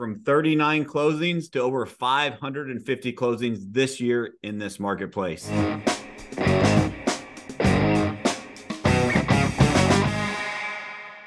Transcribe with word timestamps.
from 0.00 0.18
39 0.20 0.86
closings 0.86 1.52
to 1.52 1.60
over 1.60 1.84
550 1.84 3.12
closings 3.12 3.58
this 3.70 4.00
year 4.00 4.32
in 4.42 4.56
this 4.56 4.80
marketplace. 4.80 5.46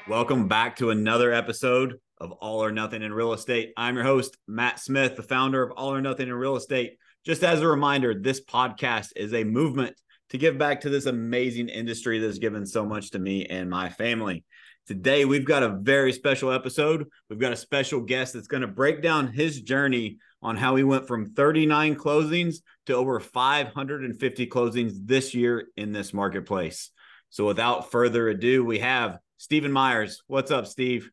Welcome 0.08 0.48
back 0.48 0.74
to 0.78 0.90
another 0.90 1.32
episode 1.32 2.00
of 2.18 2.32
All 2.32 2.64
or 2.64 2.72
Nothing 2.72 3.02
in 3.02 3.14
Real 3.14 3.32
Estate. 3.32 3.72
I'm 3.76 3.94
your 3.94 4.02
host, 4.02 4.36
Matt 4.48 4.80
Smith, 4.80 5.14
the 5.14 5.22
founder 5.22 5.62
of 5.62 5.70
All 5.76 5.94
or 5.94 6.00
Nothing 6.00 6.26
in 6.26 6.34
Real 6.34 6.56
Estate. 6.56 6.98
Just 7.24 7.44
as 7.44 7.60
a 7.60 7.68
reminder, 7.68 8.12
this 8.12 8.44
podcast 8.44 9.10
is 9.14 9.34
a 9.34 9.44
movement 9.44 9.94
to 10.30 10.38
give 10.38 10.58
back 10.58 10.80
to 10.80 10.90
this 10.90 11.06
amazing 11.06 11.68
industry 11.68 12.18
that's 12.18 12.38
given 12.38 12.66
so 12.66 12.84
much 12.84 13.12
to 13.12 13.20
me 13.20 13.46
and 13.46 13.70
my 13.70 13.88
family. 13.88 14.44
Today, 14.86 15.24
we've 15.24 15.46
got 15.46 15.62
a 15.62 15.70
very 15.70 16.12
special 16.12 16.52
episode. 16.52 17.08
We've 17.30 17.38
got 17.38 17.52
a 17.52 17.56
special 17.56 18.02
guest 18.02 18.34
that's 18.34 18.48
going 18.48 18.60
to 18.60 18.66
break 18.66 19.00
down 19.00 19.32
his 19.32 19.62
journey 19.62 20.18
on 20.42 20.58
how 20.58 20.76
he 20.76 20.84
went 20.84 21.08
from 21.08 21.32
39 21.32 21.96
closings 21.96 22.56
to 22.84 22.94
over 22.94 23.18
550 23.18 24.46
closings 24.46 24.92
this 25.06 25.34
year 25.34 25.68
in 25.78 25.92
this 25.92 26.12
marketplace. 26.12 26.90
So, 27.30 27.46
without 27.46 27.90
further 27.90 28.28
ado, 28.28 28.62
we 28.62 28.80
have 28.80 29.18
Steven 29.38 29.72
Myers. 29.72 30.22
What's 30.26 30.50
up, 30.50 30.66
Steve? 30.66 31.10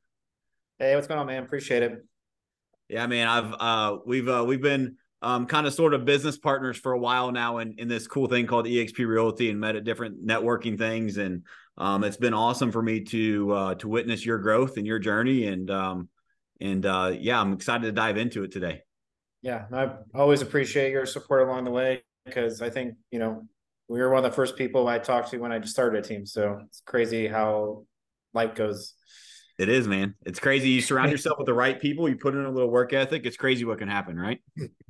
Hey, 0.77 0.95
what's 0.95 1.07
going 1.07 1.21
on, 1.21 1.27
man? 1.27 1.43
Appreciate 1.43 1.81
it. 1.81 2.05
Yeah, 2.89 3.07
man. 3.07 3.29
I've 3.29 3.53
uh, 3.57 3.97
we've 4.05 4.27
uh, 4.27 4.43
we've 4.45 4.61
been 4.61 4.97
um, 5.21 5.45
kind 5.45 5.65
of 5.65 5.73
sort 5.73 5.93
of 5.93 6.03
business 6.03 6.37
partners 6.37 6.77
for 6.77 6.91
a 6.91 6.99
while 6.99 7.31
now 7.31 7.59
in, 7.59 7.75
in 7.77 7.87
this 7.87 8.05
cool 8.05 8.27
thing 8.27 8.47
called 8.47 8.65
EXP 8.65 9.07
Realty 9.07 9.49
and 9.49 9.59
met 9.59 9.77
at 9.77 9.85
different 9.85 10.25
networking 10.25 10.77
things. 10.77 11.17
And 11.17 11.43
um, 11.77 12.03
it's 12.03 12.17
been 12.17 12.33
awesome 12.33 12.71
for 12.71 12.81
me 12.81 13.01
to 13.01 13.51
uh, 13.51 13.75
to 13.75 13.87
witness 13.87 14.25
your 14.25 14.37
growth 14.37 14.77
and 14.77 14.85
your 14.85 14.99
journey. 14.99 15.47
And 15.47 15.69
um, 15.71 16.09
and 16.59 16.85
uh, 16.85 17.13
yeah, 17.17 17.39
I'm 17.39 17.53
excited 17.53 17.83
to 17.83 17.91
dive 17.91 18.17
into 18.17 18.43
it 18.43 18.51
today. 18.51 18.81
Yeah, 19.41 19.65
I 19.73 19.91
always 20.13 20.41
appreciate 20.41 20.91
your 20.91 21.05
support 21.05 21.47
along 21.47 21.63
the 21.63 21.71
way 21.71 22.03
because 22.25 22.61
I 22.61 22.69
think 22.69 22.95
you 23.09 23.19
know 23.19 23.43
we 23.87 23.99
were 23.99 24.09
one 24.09 24.23
of 24.23 24.31
the 24.31 24.35
first 24.35 24.55
people 24.55 24.87
I 24.87 24.99
talked 24.99 25.31
to 25.31 25.37
when 25.37 25.51
I 25.51 25.59
started 25.61 26.05
a 26.05 26.07
team. 26.07 26.25
So 26.25 26.61
it's 26.67 26.81
crazy 26.85 27.27
how 27.27 27.85
life 28.33 28.55
goes. 28.55 28.93
It 29.57 29.69
is, 29.69 29.87
man. 29.87 30.15
It's 30.25 30.39
crazy. 30.39 30.69
You 30.69 30.81
surround 30.81 31.11
yourself 31.11 31.37
with 31.37 31.45
the 31.45 31.53
right 31.53 31.79
people. 31.79 32.09
You 32.09 32.15
put 32.15 32.33
in 32.33 32.45
a 32.45 32.49
little 32.49 32.69
work 32.69 32.93
ethic. 32.93 33.25
It's 33.25 33.37
crazy 33.37 33.65
what 33.65 33.79
can 33.79 33.89
happen, 33.89 34.17
right? 34.17 34.39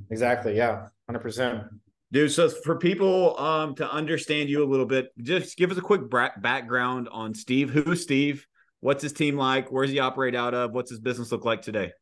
Exactly. 0.09 0.55
Yeah, 0.55 0.87
hundred 1.07 1.19
percent. 1.19 1.63
Dude, 2.11 2.31
so 2.31 2.49
for 2.49 2.77
people 2.77 3.39
um, 3.39 3.73
to 3.75 3.89
understand 3.89 4.49
you 4.49 4.63
a 4.63 4.67
little 4.67 4.85
bit, 4.85 5.11
just 5.21 5.57
give 5.57 5.71
us 5.71 5.77
a 5.77 5.81
quick 5.81 6.01
background 6.09 7.07
on 7.09 7.33
Steve. 7.33 7.69
Who's 7.69 8.03
Steve? 8.03 8.45
What's 8.81 9.01
his 9.01 9.13
team 9.13 9.37
like? 9.37 9.71
Where's 9.71 9.91
he 9.91 9.99
operate 9.99 10.35
out 10.35 10.53
of? 10.53 10.73
What's 10.73 10.89
his 10.89 10.99
business 10.99 11.31
look 11.31 11.45
like 11.45 11.61
today? 11.61 11.93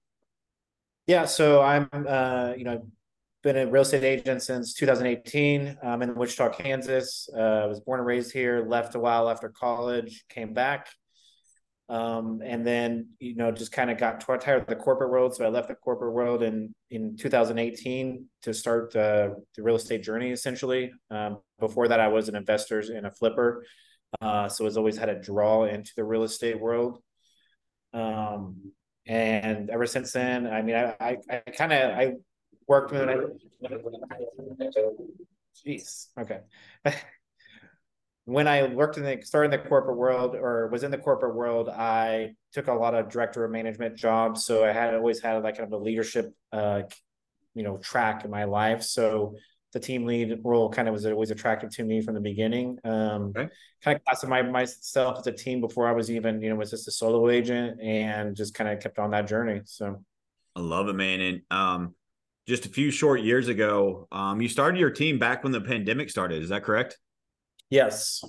Yeah, 1.06 1.26
so 1.26 1.62
I'm, 1.62 1.90
uh, 1.94 2.54
you 2.58 2.64
know, 2.64 2.88
been 3.44 3.58
a 3.58 3.68
real 3.68 3.84
estate 3.84 4.04
agent 4.04 4.42
since 4.42 4.74
2018. 4.74 5.78
I'm 5.84 6.02
in 6.02 6.16
Wichita, 6.16 6.50
Kansas. 6.50 7.30
Uh, 7.36 7.40
I 7.40 7.66
was 7.68 7.80
born 7.80 8.00
and 8.00 8.08
raised 8.08 8.34
here. 8.34 8.66
Left 8.68 8.96
a 8.96 9.00
while 9.00 9.30
after 9.30 9.50
college. 9.50 10.26
Came 10.30 10.54
back. 10.54 10.88
Um, 11.90 12.42
and 12.46 12.66
then 12.66 13.08
you 13.20 13.36
know 13.36 13.52
just 13.52 13.72
kind 13.72 13.90
of 13.90 13.98
got 13.98 14.22
tired 14.22 14.62
of 14.62 14.68
the 14.68 14.76
corporate 14.76 15.10
world, 15.10 15.36
so 15.36 15.44
I 15.44 15.50
left 15.50 15.70
the 15.70 15.76
corporate 15.76 16.14
world 16.14 16.44
in 16.44 16.74
in 16.92 17.18
2018 17.18 18.26
to 18.44 18.54
start 18.54 18.96
uh, 18.96 19.30
the 19.56 19.64
real 19.64 19.76
estate 19.76 20.04
journey. 20.04 20.30
Essentially, 20.30 20.92
um, 21.10 21.40
before 21.60 21.88
that, 21.88 22.00
I 22.00 22.08
was 22.10 22.30
an 22.30 22.36
investor 22.36 22.80
and 22.80 23.08
a 23.08 23.12
flipper, 23.12 23.66
uh, 24.22 24.48
so 24.50 24.66
has 24.66 24.78
always 24.78 24.98
had 24.98 25.10
a 25.10 25.20
draw 25.20 25.66
into 25.66 25.92
the 25.96 26.04
real 26.04 26.22
estate 26.24 26.60
world. 26.60 27.02
Um, 27.92 28.72
and 29.08 29.72
ever 29.72 29.88
since 29.88 30.12
then, 30.12 30.46
I 30.46 30.62
mean, 30.62 30.76
I 30.76 30.96
I, 31.00 31.18
I 31.48 31.52
kind 31.52 31.74
of 31.74 31.92
I 31.98 32.14
worked 32.68 32.92
with. 32.92 33.10
Jeez, 35.66 36.08
okay. 36.20 36.42
when 38.30 38.48
I 38.48 38.68
worked 38.68 38.98
in 38.98 39.04
the 39.04 39.20
started 39.24 39.52
in 39.52 39.60
the 39.60 39.68
corporate 39.68 39.98
world 39.98 40.36
or 40.36 40.68
was 40.68 40.84
in 40.84 40.92
the 40.92 41.00
corporate 41.00 41.34
world, 41.34 41.68
I 41.68 42.36
took 42.54 42.68
a 42.68 42.74
lot 42.74 42.94
of 42.94 43.10
director 43.10 43.44
of 43.44 43.52
management 43.52 43.98
jobs. 43.98 44.46
So 44.46 44.64
I 44.64 44.72
had 44.72 44.94
always 44.94 45.20
had 45.20 45.44
like 45.44 45.58
kind 45.58 45.74
of 45.74 45.74
a 45.74 45.84
leadership, 45.84 46.32
uh, 46.52 46.84
you 47.56 47.64
know, 47.64 47.78
track 47.78 48.26
in 48.26 48.30
my 48.30 48.44
life. 48.44 48.84
So 48.84 49.36
the 49.74 49.80
team 49.80 50.06
lead 50.06 50.42
role 50.44 50.70
kind 50.70 50.88
of 50.88 50.94
was 50.94 51.08
always 51.08 51.32
attractive 51.32 51.72
to 51.72 51.84
me 51.84 52.02
from 52.02 52.14
the 52.14 52.22
beginning. 52.22 52.78
Um, 52.84 53.34
okay. 53.36 53.50
Kind 53.84 53.98
of 53.98 54.06
classified 54.06 54.52
myself 54.52 55.18
as 55.20 55.28
a 55.28 55.32
team 55.32 55.60
before 55.60 55.88
I 55.88 55.92
was 55.92 56.12
even, 56.12 56.40
you 56.40 56.50
know, 56.50 56.56
was 56.56 56.70
just 56.70 56.88
a 56.88 56.92
solo 56.92 57.30
agent 57.30 57.82
and 57.82 58.36
just 58.36 58.54
kind 58.54 58.70
of 58.70 58.80
kept 58.80 59.00
on 59.00 59.10
that 59.12 59.28
journey. 59.28 59.62
So 59.66 60.04
I 60.56 60.60
love 60.60 60.88
it, 60.88 60.94
man. 60.94 61.20
And 61.20 61.42
um, 61.50 61.96
just 62.48 62.68
a 62.68 62.70
few 62.70 62.92
short 62.92 63.22
years 63.22 63.48
ago, 63.48 64.08
um, 64.12 64.40
you 64.40 64.50
started 64.50 64.80
your 64.80 64.92
team 64.92 65.18
back 65.18 65.44
when 65.44 65.52
the 65.52 65.62
pandemic 65.62 66.12
started. 66.12 66.44
Is 66.44 66.50
that 66.50 66.64
correct? 66.64 67.00
Yes. 67.70 68.24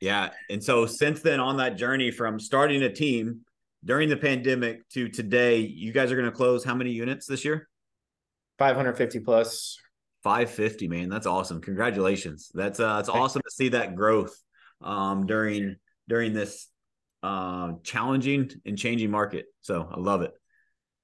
Yeah. 0.00 0.30
And 0.50 0.62
so 0.62 0.86
since 0.86 1.20
then, 1.20 1.40
on 1.40 1.56
that 1.58 1.76
journey 1.76 2.10
from 2.10 2.38
starting 2.38 2.82
a 2.82 2.92
team 2.92 3.40
during 3.84 4.08
the 4.08 4.16
pandemic 4.16 4.88
to 4.90 5.08
today, 5.08 5.58
you 5.58 5.92
guys 5.92 6.12
are 6.12 6.16
going 6.16 6.30
to 6.30 6.36
close 6.36 6.64
how 6.64 6.74
many 6.74 6.90
units 6.90 7.26
this 7.26 7.44
year? 7.44 7.68
550 8.58 9.20
plus. 9.20 9.78
550, 10.22 10.88
man. 10.88 11.08
That's 11.08 11.26
awesome. 11.26 11.60
Congratulations. 11.60 12.50
That's 12.54 12.80
uh 12.80 12.96
it's 12.98 13.10
awesome 13.10 13.42
to 13.42 13.50
see 13.50 13.70
that 13.70 13.94
growth 13.94 14.34
um 14.80 15.26
during 15.26 15.76
during 16.08 16.32
this 16.32 16.68
uh, 17.24 17.72
challenging 17.82 18.50
and 18.66 18.76
changing 18.76 19.10
market. 19.10 19.46
So 19.62 19.88
I 19.90 19.98
love 19.98 20.22
it. 20.22 20.32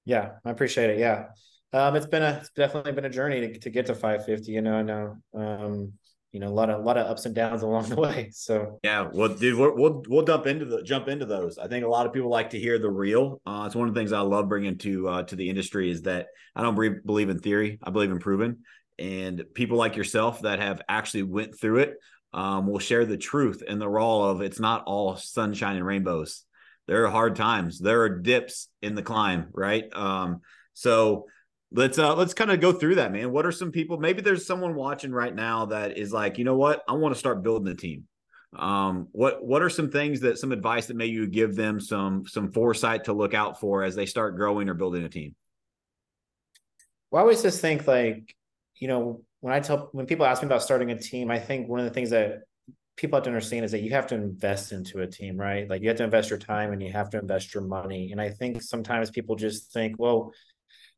Yeah, 0.05 0.33
I 0.45 0.51
appreciate 0.51 0.91
it. 0.91 0.99
Yeah. 0.99 1.29
Um, 1.73 1.97
it's 1.97 2.07
been 2.07 2.23
a 2.23 2.39
it's 2.41 2.51
definitely 2.51 2.93
been 2.93 3.07
a 3.07 3.11
journey 3.11 3.41
to, 3.41 3.59
to 3.59 3.71
get 3.71 3.87
to 3.87 3.95
550. 3.95 4.53
You 4.53 4.61
know, 4.61 4.75
I 4.75 4.83
know 4.83 5.17
um, 5.35 5.93
you 6.33 6.41
know 6.41 6.49
a 6.49 6.55
lot 6.55 6.71
of 6.71 6.81
a 6.81 6.83
lot 6.83 6.97
of 6.97 7.07
ups 7.07 7.27
and 7.27 7.35
downs 7.35 7.63
along 7.63 7.89
the 7.89 7.97
way. 7.97 8.31
So 8.33 8.79
yeah 8.83 9.09
well 9.13 9.29
dude 9.29 9.57
we 9.57 9.69
will 9.69 10.03
we'll 10.09 10.25
dump 10.25 10.47
into 10.47 10.65
the 10.65 10.83
jump 10.83 11.09
into 11.09 11.27
those. 11.27 11.59
I 11.59 11.69
think 11.69 11.85
a 11.85 11.89
lot 11.89 12.07
of 12.07 12.13
people 12.13 12.31
like 12.31 12.51
to 12.51 12.59
hear 12.59 12.79
the 12.79 12.91
real. 12.91 13.41
Uh, 13.47 13.65
it's 13.67 13.75
one 13.75 13.89
of 13.89 13.95
the 13.95 14.01
things 14.01 14.13
i 14.13 14.21
love 14.21 14.49
bringing 14.49 14.79
to 14.79 15.09
uh, 15.09 15.23
to 15.25 15.37
the 15.37 15.49
industry 15.49 15.91
is 15.91 16.03
that 16.03 16.29
i 16.55 16.63
don't 16.63 16.75
believe, 16.75 17.05
believe 17.05 17.31
in 17.31 17.39
theory. 17.39 17.79
I 17.83 17.91
believe 17.91 18.11
in 18.11 18.19
proven. 18.19 18.59
And 18.99 19.45
people 19.55 19.79
like 19.79 19.97
yourself 19.97 20.43
that 20.43 20.61
have 20.61 20.83
actually 20.89 21.23
went 21.23 21.59
through 21.59 21.79
it 21.79 21.95
um, 22.35 22.67
will 22.67 22.79
share 22.79 23.07
the 23.07 23.17
truth 23.17 23.63
and 23.67 23.81
the 23.81 23.89
raw 23.89 24.31
of 24.31 24.43
it's 24.43 24.61
not 24.61 24.85
all 24.85 25.17
sunshine 25.17 25.77
and 25.77 25.87
rainbows. 25.87 26.45
There 26.87 27.05
are 27.05 27.11
hard 27.11 27.37
times. 27.37 27.79
There 27.79 28.03
are 28.03 28.09
dips 28.09 28.69
in 28.83 28.95
the 28.95 29.03
climb 29.03 29.49
right? 29.53 29.85
Um, 29.95 30.41
so 30.75 31.27
let's 31.73 31.99
uh 31.99 32.15
let's 32.15 32.35
kind 32.35 32.51
of 32.51 32.61
go 32.61 32.73
through 32.73 32.97
that 32.97 33.13
man. 33.13 33.33
What 33.33 33.47
are 33.47 33.53
some 33.53 33.71
people 33.71 33.99
maybe 33.99 34.23
there's 34.23 34.47
someone 34.47 34.75
watching 34.75 35.13
right 35.13 35.35
now 35.35 35.67
that 35.67 35.97
is 35.97 36.13
like 36.13 36.39
you 36.39 36.45
know 36.45 36.57
what? 36.57 36.83
I 36.89 36.95
want 36.95 37.15
to 37.15 37.19
start 37.19 37.43
building 37.43 37.73
a 37.73 37.77
team. 37.77 38.05
Um 38.57 39.09
what 39.13 39.45
what 39.45 39.63
are 39.63 39.71
some 39.71 39.91
things 39.91 40.21
that 40.21 40.39
some 40.39 40.53
advice 40.53 40.87
that 40.87 40.97
maybe 40.97 41.13
you 41.13 41.27
give 41.29 41.55
them 41.55 41.81
some 41.81 42.27
some 42.27 42.51
foresight 42.53 43.05
to 43.05 43.13
look 43.13 43.35
out 43.35 43.61
for 43.61 43.85
as 43.85 43.95
they 43.95 44.07
start 44.07 44.37
growing 44.37 44.69
or 44.69 44.75
building 44.75 45.05
a 45.05 45.09
team? 45.09 45.35
Well 47.11 47.21
i 47.21 47.23
always 47.23 47.43
just 47.43 47.61
think 47.61 47.87
like 47.87 48.35
you 48.77 48.89
know 48.89 49.23
when 49.41 49.55
i 49.55 49.61
tell 49.61 49.89
when 49.93 50.07
people 50.07 50.27
ask 50.27 50.43
me 50.43 50.47
about 50.47 50.63
starting 50.63 50.91
a 50.91 50.99
team 50.99 51.31
i 51.31 51.39
think 51.39 51.69
one 51.69 51.81
of 51.81 51.85
the 51.85 51.93
things 51.93 52.11
that 52.11 52.43
people 52.97 53.17
have 53.17 53.25
to 53.25 53.31
understand 53.31 53.65
is 53.65 53.73
that 53.73 53.81
you 53.81 53.91
have 53.91 54.07
to 54.07 54.15
invest 54.15 54.73
into 54.73 55.01
a 55.01 55.07
team 55.07 55.37
right? 55.37 55.71
Like 55.71 55.81
you 55.81 55.89
have 55.89 55.97
to 55.99 56.05
invest 56.05 56.29
your 56.29 56.39
time 56.39 56.73
and 56.73 56.83
you 56.83 56.93
have 56.93 57.09
to 57.11 57.19
invest 57.19 57.55
your 57.55 57.63
money. 57.63 58.13
And 58.13 58.21
i 58.21 58.29
think 58.29 58.63
sometimes 58.63 59.11
people 59.11 59.37
just 59.37 59.73
think 59.73 59.97
well 59.99 60.33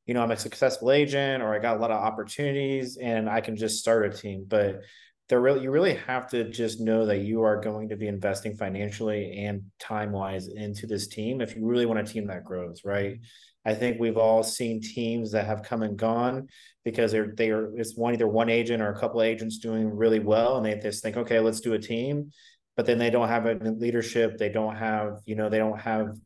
you 0.07 0.15
know, 0.15 0.23
I'm 0.23 0.31
a 0.31 0.37
successful 0.37 0.91
agent 0.91 1.43
or 1.43 1.55
I 1.55 1.59
got 1.59 1.77
a 1.77 1.81
lot 1.81 1.91
of 1.91 2.03
opportunities 2.03 2.97
and 2.97 3.29
I 3.29 3.41
can 3.41 3.57
just 3.57 3.79
start 3.79 4.07
a 4.07 4.17
team. 4.17 4.45
But 4.49 4.81
there 5.29 5.41
really 5.41 5.63
you 5.63 5.71
really 5.71 5.95
have 5.95 6.29
to 6.29 6.51
just 6.51 6.81
know 6.81 7.07
that 7.07 7.21
you 7.21 7.43
are 7.43 7.61
going 7.61 7.89
to 7.89 7.97
be 7.97 8.09
investing 8.09 8.57
financially 8.57 9.45
and 9.45 9.63
time 9.79 10.13
wise 10.13 10.49
into 10.49 10.87
this 10.87 11.07
team 11.07 11.41
if 11.41 11.57
you 11.57 11.65
really 11.65 11.87
want 11.87 12.01
a 12.01 12.05
team 12.05 12.27
that 12.27 12.45
grows, 12.45 12.83
right? 12.85 13.19
I 13.65 13.75
think 13.75 14.01
we've 14.01 14.17
all 14.17 14.43
seen 14.43 14.81
teams 14.83 15.33
that 15.33 15.47
have 15.47 15.63
come 15.63 15.83
and 15.83 15.97
gone 15.97 16.49
because 16.85 17.13
they're 17.13 17.33
they 17.37 17.51
are 17.51 17.75
it's 17.77 17.97
one 17.97 18.15
either 18.15 18.27
one 18.27 18.51
agent 18.51 18.83
or 18.83 18.91
a 18.91 18.99
couple 18.99 19.23
agents 19.23 19.59
doing 19.59 19.89
really 19.89 20.19
well 20.19 20.57
and 20.57 20.67
they 20.67 20.77
just 20.79 21.03
think, 21.03 21.17
okay, 21.17 21.39
let's 21.39 21.61
do 21.61 21.75
a 21.75 21.79
team. 21.79 22.33
But 22.77 22.87
then 22.87 22.99
they 22.99 23.11
don't 23.11 23.29
have 23.29 23.47
a 23.47 23.55
leadership, 23.55 24.39
they 24.39 24.49
don't 24.49 24.77
have, 24.77 25.21
you 25.25 25.37
know, 25.37 25.49
they 25.49 25.59
don't 25.59 25.81
have 25.81 26.17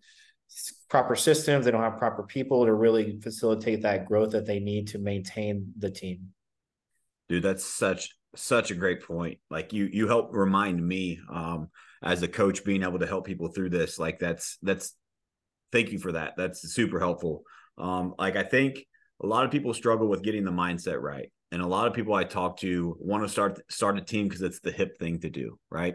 proper 0.88 1.16
systems 1.16 1.64
they 1.64 1.70
don't 1.70 1.82
have 1.82 1.98
proper 1.98 2.22
people 2.22 2.64
to 2.64 2.72
really 2.72 3.18
facilitate 3.20 3.82
that 3.82 4.06
growth 4.06 4.30
that 4.30 4.46
they 4.46 4.60
need 4.60 4.88
to 4.88 4.98
maintain 4.98 5.72
the 5.78 5.90
team. 5.90 6.28
Dude 7.28 7.42
that's 7.42 7.64
such 7.64 8.10
such 8.34 8.70
a 8.70 8.74
great 8.74 9.02
point. 9.02 9.38
Like 9.50 9.72
you 9.72 9.88
you 9.92 10.06
help 10.06 10.30
remind 10.32 10.86
me 10.86 11.20
um 11.30 11.68
as 12.02 12.22
a 12.22 12.28
coach 12.28 12.64
being 12.64 12.82
able 12.82 12.98
to 12.98 13.06
help 13.06 13.26
people 13.26 13.48
through 13.48 13.70
this 13.70 13.98
like 13.98 14.18
that's 14.18 14.58
that's 14.62 14.94
thank 15.72 15.90
you 15.90 15.98
for 15.98 16.12
that. 16.12 16.34
That's 16.36 16.72
super 16.72 17.00
helpful. 17.00 17.42
Um 17.78 18.14
like 18.18 18.36
i 18.36 18.42
think 18.42 18.84
a 19.22 19.26
lot 19.26 19.44
of 19.44 19.50
people 19.50 19.72
struggle 19.74 20.08
with 20.08 20.22
getting 20.22 20.44
the 20.44 20.50
mindset 20.50 21.00
right. 21.00 21.32
And 21.52 21.62
a 21.62 21.66
lot 21.66 21.86
of 21.86 21.94
people 21.94 22.14
i 22.14 22.24
talk 22.24 22.58
to 22.58 22.96
want 23.00 23.22
to 23.22 23.28
start 23.28 23.60
start 23.70 23.98
a 23.98 24.00
team 24.00 24.28
because 24.28 24.42
it's 24.42 24.60
the 24.60 24.72
hip 24.72 24.98
thing 24.98 25.20
to 25.20 25.30
do 25.30 25.58
right 25.70 25.94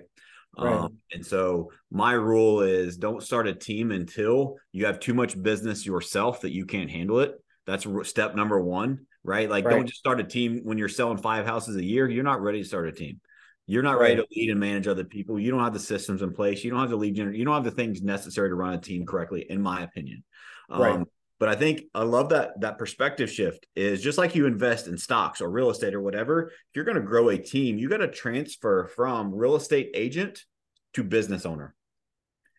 Right. 0.57 0.73
Um, 0.73 0.97
and 1.13 1.25
so 1.25 1.71
my 1.91 2.13
rule 2.13 2.61
is 2.61 2.97
don't 2.97 3.23
start 3.23 3.47
a 3.47 3.53
team 3.53 3.91
until 3.91 4.57
you 4.71 4.85
have 4.85 4.99
too 4.99 5.13
much 5.13 5.41
business 5.41 5.85
yourself 5.85 6.41
that 6.41 6.51
you 6.51 6.65
can't 6.65 6.91
handle 6.91 7.19
it. 7.19 7.35
That's 7.65 7.87
step 8.03 8.35
number 8.35 8.59
one, 8.59 9.05
right? 9.23 9.49
Like, 9.49 9.65
right. 9.65 9.75
don't 9.75 9.87
just 9.87 9.99
start 9.99 10.19
a 10.19 10.25
team 10.25 10.61
when 10.63 10.77
you're 10.77 10.89
selling 10.89 11.17
five 11.17 11.45
houses 11.45 11.77
a 11.77 11.83
year. 11.83 12.09
You're 12.09 12.23
not 12.23 12.41
ready 12.41 12.61
to 12.61 12.67
start 12.67 12.89
a 12.89 12.91
team. 12.91 13.21
You're 13.65 13.83
not 13.83 13.99
right. 13.99 14.09
ready 14.09 14.15
to 14.17 14.27
lead 14.35 14.49
and 14.49 14.59
manage 14.59 14.87
other 14.87 15.05
people. 15.05 15.39
You 15.39 15.51
don't 15.51 15.63
have 15.63 15.73
the 15.73 15.79
systems 15.79 16.21
in 16.21 16.33
place. 16.33 16.63
You 16.63 16.71
don't 16.71 16.81
have 16.81 16.89
the 16.89 16.97
lead 16.97 17.15
generate. 17.15 17.37
You 17.37 17.45
don't 17.45 17.53
have 17.53 17.63
the 17.63 17.71
things 17.71 18.01
necessary 18.01 18.49
to 18.49 18.55
run 18.55 18.73
a 18.73 18.77
team 18.77 19.05
correctly, 19.05 19.45
in 19.49 19.61
my 19.61 19.83
opinion. 19.83 20.23
Right. 20.69 21.05
But 21.41 21.49
I 21.49 21.55
think 21.55 21.85
I 21.95 22.03
love 22.03 22.29
that 22.29 22.61
that 22.61 22.77
perspective 22.77 23.27
shift 23.27 23.65
is 23.75 24.03
just 24.03 24.19
like 24.19 24.35
you 24.35 24.45
invest 24.45 24.85
in 24.85 24.95
stocks 24.95 25.41
or 25.41 25.49
real 25.49 25.71
estate 25.71 25.95
or 25.95 25.99
whatever. 25.99 26.49
If 26.49 26.75
you're 26.75 26.85
going 26.85 26.97
to 26.97 27.01
grow 27.01 27.29
a 27.29 27.37
team, 27.39 27.79
you 27.79 27.89
got 27.89 27.97
to 27.97 28.07
transfer 28.07 28.85
from 28.85 29.33
real 29.33 29.55
estate 29.55 29.89
agent 29.95 30.45
to 30.93 31.03
business 31.03 31.47
owner. 31.47 31.73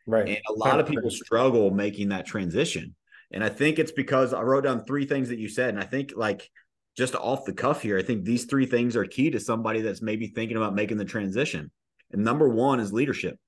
Right. 0.05 0.27
And 0.27 0.39
a 0.49 0.53
lot 0.55 0.81
of 0.81 0.89
people 0.89 1.11
struggle 1.11 1.71
making 1.71 2.09
that 2.09 2.27
transition. 2.27 2.97
And 3.31 3.45
I 3.45 3.51
think 3.51 3.79
it's 3.79 3.93
because 3.93 4.35
I 4.35 4.43
wrote 4.43 4.65
down 4.65 4.85
three 4.85 5.07
things 5.07 5.29
that 5.29 5.39
you 5.39 5.49
said. 5.49 5.69
And 5.69 5.79
I 5.79 5.85
think 5.85 6.15
like 6.17 6.51
just 6.97 7.15
off 7.15 7.45
the 7.45 7.53
cuff 7.53 7.83
here, 7.83 7.99
I 7.99 8.03
think 8.03 8.25
these 8.25 8.47
three 8.47 8.67
things 8.67 8.97
are 8.97 9.05
key 9.05 9.31
to 9.31 9.39
somebody 9.39 9.83
that's 9.83 10.03
maybe 10.03 10.27
thinking 10.27 10.57
about 10.57 10.75
making 10.75 10.97
the 10.97 11.05
transition. 11.05 11.71
And 12.11 12.25
number 12.25 12.49
one 12.49 12.81
is 12.81 12.93
leadership. 12.93 13.39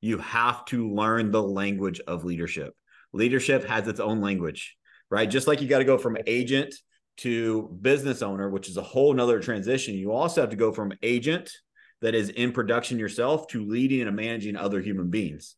You 0.00 0.18
have 0.18 0.64
to 0.66 0.92
learn 0.92 1.30
the 1.30 1.40
language 1.40 2.00
of 2.00 2.24
leadership. 2.24 2.74
Leadership 3.12 3.64
has 3.64 3.88
its 3.88 4.00
own 4.00 4.20
language, 4.20 4.76
right? 5.10 5.28
Just 5.28 5.46
like 5.46 5.60
you 5.60 5.68
got 5.68 5.78
to 5.78 5.84
go 5.84 5.98
from 5.98 6.16
agent 6.26 6.74
to 7.18 7.68
business 7.80 8.22
owner, 8.22 8.50
which 8.50 8.68
is 8.68 8.76
a 8.76 8.82
whole 8.82 9.12
nother 9.14 9.40
transition. 9.40 9.94
You 9.94 10.12
also 10.12 10.42
have 10.42 10.50
to 10.50 10.56
go 10.56 10.72
from 10.72 10.92
agent 11.02 11.50
that 12.02 12.14
is 12.14 12.28
in 12.28 12.52
production 12.52 12.98
yourself 12.98 13.46
to 13.48 13.64
leading 13.64 14.02
and 14.02 14.14
managing 14.14 14.56
other 14.56 14.80
human 14.80 15.08
beings. 15.08 15.56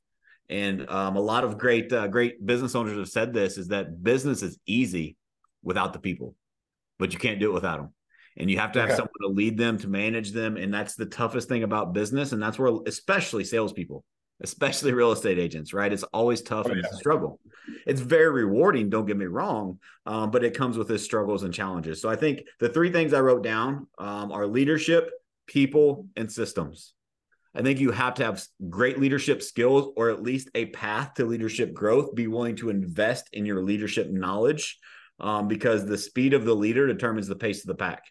And 0.48 0.88
um, 0.88 1.16
a 1.16 1.20
lot 1.20 1.44
of 1.44 1.58
great, 1.58 1.92
uh, 1.92 2.06
great 2.08 2.44
business 2.44 2.74
owners 2.74 2.96
have 2.96 3.08
said 3.08 3.32
this 3.32 3.58
is 3.58 3.68
that 3.68 4.02
business 4.02 4.42
is 4.42 4.58
easy 4.66 5.16
without 5.62 5.92
the 5.92 5.98
people, 5.98 6.36
but 6.98 7.12
you 7.12 7.18
can't 7.18 7.40
do 7.40 7.50
it 7.50 7.54
without 7.54 7.78
them. 7.78 7.92
And 8.36 8.48
you 8.48 8.58
have 8.58 8.72
to 8.72 8.80
have 8.80 8.90
okay. 8.90 8.96
someone 8.96 9.12
to 9.22 9.28
lead 9.28 9.58
them, 9.58 9.78
to 9.78 9.88
manage 9.88 10.30
them. 10.30 10.56
And 10.56 10.72
that's 10.72 10.94
the 10.94 11.06
toughest 11.06 11.48
thing 11.48 11.64
about 11.64 11.92
business. 11.92 12.30
And 12.30 12.40
that's 12.40 12.58
where, 12.58 12.72
especially 12.86 13.44
salespeople, 13.44 14.04
especially 14.42 14.92
real 14.92 15.12
estate 15.12 15.38
agents, 15.38 15.72
right? 15.72 15.92
It's 15.92 16.04
always 16.04 16.42
tough 16.42 16.66
oh, 16.68 16.70
and 16.70 16.80
it's 16.80 16.92
a 16.92 16.96
struggle. 16.96 17.40
It's 17.86 18.00
very 18.00 18.30
rewarding, 18.30 18.88
don't 18.88 19.06
get 19.06 19.16
me 19.16 19.26
wrong, 19.26 19.78
um, 20.06 20.30
but 20.30 20.44
it 20.44 20.56
comes 20.56 20.78
with 20.78 20.90
its 20.90 21.02
struggles 21.02 21.42
and 21.42 21.52
challenges. 21.52 22.00
So 22.00 22.08
I 22.08 22.16
think 22.16 22.42
the 22.60 22.68
three 22.68 22.90
things 22.90 23.12
I 23.12 23.20
wrote 23.20 23.42
down 23.42 23.86
um, 23.98 24.32
are 24.32 24.46
leadership, 24.46 25.10
people, 25.46 26.06
and 26.16 26.30
systems. 26.30 26.94
I 27.54 27.62
think 27.62 27.80
you 27.80 27.90
have 27.90 28.14
to 28.14 28.24
have 28.24 28.42
great 28.68 29.00
leadership 29.00 29.42
skills 29.42 29.92
or 29.96 30.10
at 30.10 30.22
least 30.22 30.48
a 30.54 30.66
path 30.66 31.14
to 31.14 31.24
leadership 31.24 31.74
growth. 31.74 32.14
Be 32.14 32.26
willing 32.26 32.56
to 32.56 32.70
invest 32.70 33.28
in 33.32 33.46
your 33.46 33.62
leadership 33.62 34.08
knowledge 34.10 34.78
um, 35.18 35.48
because 35.48 35.84
the 35.84 35.98
speed 35.98 36.34
of 36.34 36.44
the 36.44 36.54
leader 36.54 36.86
determines 36.86 37.26
the 37.26 37.34
pace 37.34 37.60
of 37.60 37.66
the 37.66 37.74
pack. 37.74 38.04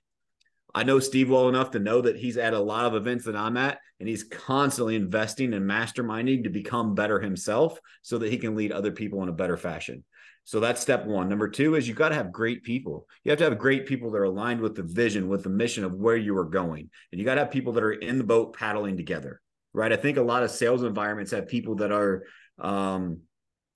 I 0.76 0.84
know 0.84 1.00
Steve 1.00 1.30
well 1.30 1.50
enough 1.50 1.72
to 1.72 1.80
know 1.80 2.02
that 2.02 2.18
he's 2.18 2.38
at 2.38 2.54
a 2.54 2.60
lot 2.60 2.86
of 2.86 2.96
events 2.96 3.26
that 3.26 3.36
I'm 3.36 3.58
at, 3.58 3.80
and 4.00 4.08
he's 4.08 4.24
constantly 4.24 4.96
investing 4.96 5.54
and 5.54 5.70
masterminding 5.70 6.44
to 6.44 6.50
become 6.50 6.94
better 6.94 7.20
himself 7.20 7.80
so 8.02 8.18
that 8.18 8.32
he 8.32 8.38
can 8.38 8.56
lead 8.56 8.72
other 8.72 8.92
people 8.92 9.24
in 9.24 9.30
a 9.30 9.34
better 9.34 9.58
fashion. 9.58 10.04
So 10.44 10.62
that's 10.62 10.80
step 10.82 11.06
one. 11.06 11.28
Number 11.28 11.50
two 11.50 11.76
is 11.76 11.88
you've 11.88 11.98
got 11.98 12.10
to 12.10 12.16
have 12.16 12.32
great 12.32 12.64
people. 12.64 13.06
You 13.24 13.32
have 13.32 13.40
to 13.40 13.46
have 13.46 13.58
great 13.58 13.86
people 13.86 14.12
that 14.12 14.18
are 14.18 14.24
aligned 14.24 14.62
with 14.62 14.76
the 14.76 14.84
vision, 14.84 15.28
with 15.28 15.44
the 15.44 15.50
mission 15.50 15.84
of 15.84 15.94
where 15.94 16.16
you 16.16 16.38
are 16.38 16.46
going. 16.46 16.90
And 17.12 17.20
you 17.20 17.26
got 17.26 17.36
to 17.36 17.42
have 17.42 17.52
people 17.52 17.74
that 17.74 17.84
are 17.84 17.92
in 17.92 18.18
the 18.18 18.24
boat 18.24 18.56
paddling 18.56 18.96
together, 18.96 19.42
right? 19.74 19.92
I 19.92 19.98
think 19.98 20.18
a 20.18 20.22
lot 20.22 20.44
of 20.44 20.52
sales 20.52 20.84
environments 20.84 21.32
have 21.32 21.50
people 21.50 21.76
that 21.76 21.92
are, 21.92 22.24
um, 22.60 23.22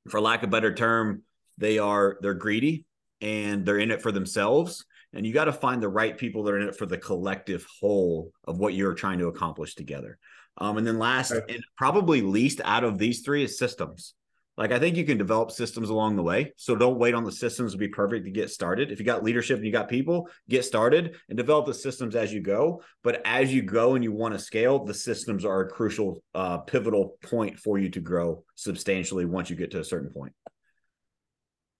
for 0.10 0.22
lack 0.22 0.44
of 0.44 0.48
a 0.50 0.52
better 0.52 0.74
term, 0.74 1.24
they 1.58 1.78
are 1.78 2.18
they're 2.22 2.34
greedy 2.34 2.86
and 3.20 3.66
they're 3.66 3.78
in 3.78 3.92
it 3.92 4.02
for 4.02 4.14
themselves. 4.14 4.86
And 5.14 5.26
you 5.26 5.34
got 5.34 5.46
to 5.46 5.54
find 5.54 5.82
the 5.82 5.90
right 5.90 6.18
people 6.18 6.44
that 6.44 6.54
are 6.54 6.60
in 6.60 6.70
it 6.70 6.78
for 6.78 6.86
the 6.86 6.98
collective 6.98 7.66
whole 7.80 8.32
of 8.46 8.60
what 8.60 8.74
you're 8.74 8.94
trying 8.94 9.20
to 9.20 9.28
accomplish 9.28 9.76
together. 9.76 10.18
Um, 10.58 10.78
and 10.78 10.86
then 10.86 11.00
last 11.00 11.32
right. 11.32 11.44
and 11.50 11.64
probably 11.78 12.22
least 12.22 12.62
out 12.64 12.84
of 12.84 12.98
these 12.98 13.22
three 13.22 13.44
is 13.44 13.58
systems 13.58 14.14
like 14.58 14.72
I 14.72 14.80
think 14.80 14.98
you 14.98 15.06
can 15.06 15.18
develop 15.18 15.50
systems 15.50 15.90
along 15.90 16.16
the 16.16 16.24
way. 16.24 16.54
So 16.58 16.76
don't 16.76 17.00
wait 17.00 17.14
on 17.14 17.24
the 17.24 17.32
systems 17.32 17.72
to 17.72 17.78
be 17.78 17.88
perfect 17.88 18.26
to 18.26 18.32
get 18.32 18.50
started. 18.50 18.92
If 18.92 19.00
you 19.00 19.06
got 19.06 19.24
leadership 19.24 19.58
and 19.58 19.66
you 19.66 19.72
got 19.72 19.90
people, 19.90 20.30
get 20.50 20.66
started 20.66 21.16
and 21.30 21.38
develop 21.38 21.66
the 21.66 21.74
systems 21.74 22.16
as 22.16 22.34
you 22.34 22.42
go. 22.42 22.84
But 23.04 23.22
as 23.26 23.54
you 23.54 23.62
go 23.62 23.96
and 23.96 24.04
you 24.04 24.12
want 24.12 24.34
to 24.34 24.40
scale, 24.40 24.84
the 24.84 24.94
systems 24.94 25.46
are 25.46 25.62
a 25.62 25.70
crucial 25.70 26.22
uh, 26.36 26.60
pivotal 26.60 27.18
point 27.24 27.60
for 27.60 27.80
you 27.80 27.90
to 27.90 28.02
grow 28.02 28.44
substantially 28.56 29.26
once 29.26 29.50
you 29.50 29.56
get 29.56 29.72
to 29.72 29.80
a 29.80 29.86
certain 29.86 30.12
point. 30.12 30.34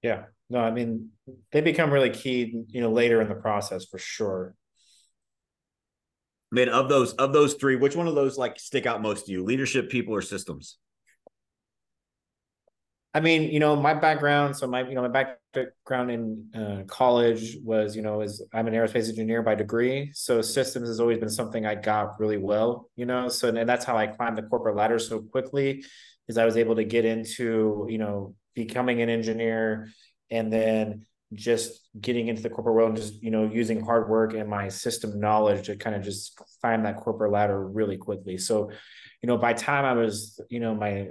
Yeah. 0.02 0.24
No, 0.50 0.60
I 0.60 0.72
mean 0.72 1.10
they 1.52 1.62
become 1.62 1.92
really 1.92 2.10
key, 2.10 2.64
you 2.68 2.82
know, 2.82 2.92
later 2.92 3.22
in 3.22 3.30
the 3.30 3.36
process 3.36 3.86
for 3.86 3.98
sure. 3.98 4.56
I 6.52 6.56
mean, 6.56 6.70
of 6.70 6.90
those 6.90 7.14
of 7.14 7.32
those 7.32 7.54
three, 7.54 7.78
which 7.78 7.96
one 7.96 8.08
of 8.08 8.16
those 8.16 8.38
like 8.38 8.60
stick 8.60 8.86
out 8.86 9.02
most 9.02 9.26
to 9.28 9.32
you? 9.32 9.44
Leadership, 9.44 9.90
people, 9.90 10.14
or 10.14 10.22
systems? 10.22 10.78
I 13.14 13.20
mean, 13.20 13.44
you 13.44 13.60
know, 13.60 13.76
my 13.76 13.94
background, 13.94 14.56
so 14.56 14.68
my, 14.68 14.88
you 14.88 14.96
know, 14.96 15.02
my 15.02 15.10
background 15.54 16.12
in 16.12 16.50
uh, 16.56 16.84
college 16.88 17.58
was, 17.62 17.94
you 17.94 18.02
know, 18.02 18.22
is 18.22 18.42
I'm 18.54 18.68
an 18.68 18.74
aerospace 18.74 19.10
engineer 19.10 19.42
by 19.42 19.54
degree. 19.54 20.12
So 20.14 20.42
systems 20.42 20.88
has 20.88 21.02
always 21.02 21.18
been 21.18 21.30
something 21.30 21.66
I 21.66 21.76
got 21.76 22.20
really 22.22 22.38
well, 22.38 22.90
you 22.96 23.06
know, 23.06 23.28
so, 23.28 23.50
and 23.50 23.68
that's 23.68 23.84
how 23.84 23.98
I 23.98 24.08
climbed 24.08 24.38
the 24.38 24.44
corporate 24.44 24.78
ladder 24.78 24.98
so 24.98 25.20
quickly 25.20 25.84
is 26.30 26.38
I 26.38 26.46
was 26.46 26.56
able 26.56 26.76
to 26.76 26.86
get 26.86 27.04
into, 27.04 27.86
you 27.90 27.98
know, 27.98 28.34
becoming 28.54 29.02
an 29.02 29.10
engineer 29.10 29.90
and 30.30 30.52
then 30.52 31.06
just 31.34 31.88
getting 32.00 32.28
into 32.28 32.42
the 32.42 32.50
corporate 32.50 32.76
world 32.76 32.90
and 32.90 32.98
just, 32.98 33.22
you 33.24 33.32
know, 33.32 33.50
using 33.52 33.80
hard 33.84 34.10
work 34.10 34.34
and 34.34 34.50
my 34.50 34.68
system 34.68 35.20
knowledge 35.20 35.68
to 35.68 35.76
kind 35.76 35.96
of 35.96 36.04
just 36.04 36.40
climb 36.62 36.84
that 36.84 36.98
corporate 36.98 37.32
ladder 37.32 37.66
really 37.66 37.98
quickly. 37.98 38.38
So, 38.38 38.70
you 39.22 39.28
know, 39.28 39.38
by 39.38 39.54
time 39.54 39.86
I 39.86 39.94
was, 39.94 40.40
you 40.50 40.60
know, 40.60 40.76
my 40.76 41.08